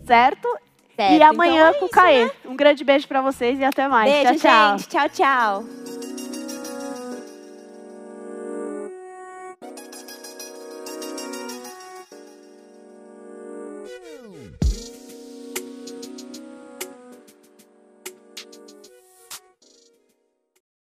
certo? 0.05 0.47
Certo, 0.99 1.13
e 1.13 1.15
então 1.15 1.29
amanhã 1.29 1.69
é 1.69 1.73
com 1.73 1.85
o 1.85 1.85
isso, 1.85 1.93
Caê. 1.93 2.29
Um 2.45 2.55
grande 2.57 2.83
beijo 2.83 3.07
pra 3.07 3.21
vocês 3.21 3.57
e 3.57 3.63
até 3.63 3.87
mais. 3.87 4.11
Beijo, 4.11 4.37
tchau, 4.37 4.51
tchau. 4.51 4.77
gente. 4.77 4.87
Tchau, 4.89 5.09
tchau. 5.09 5.63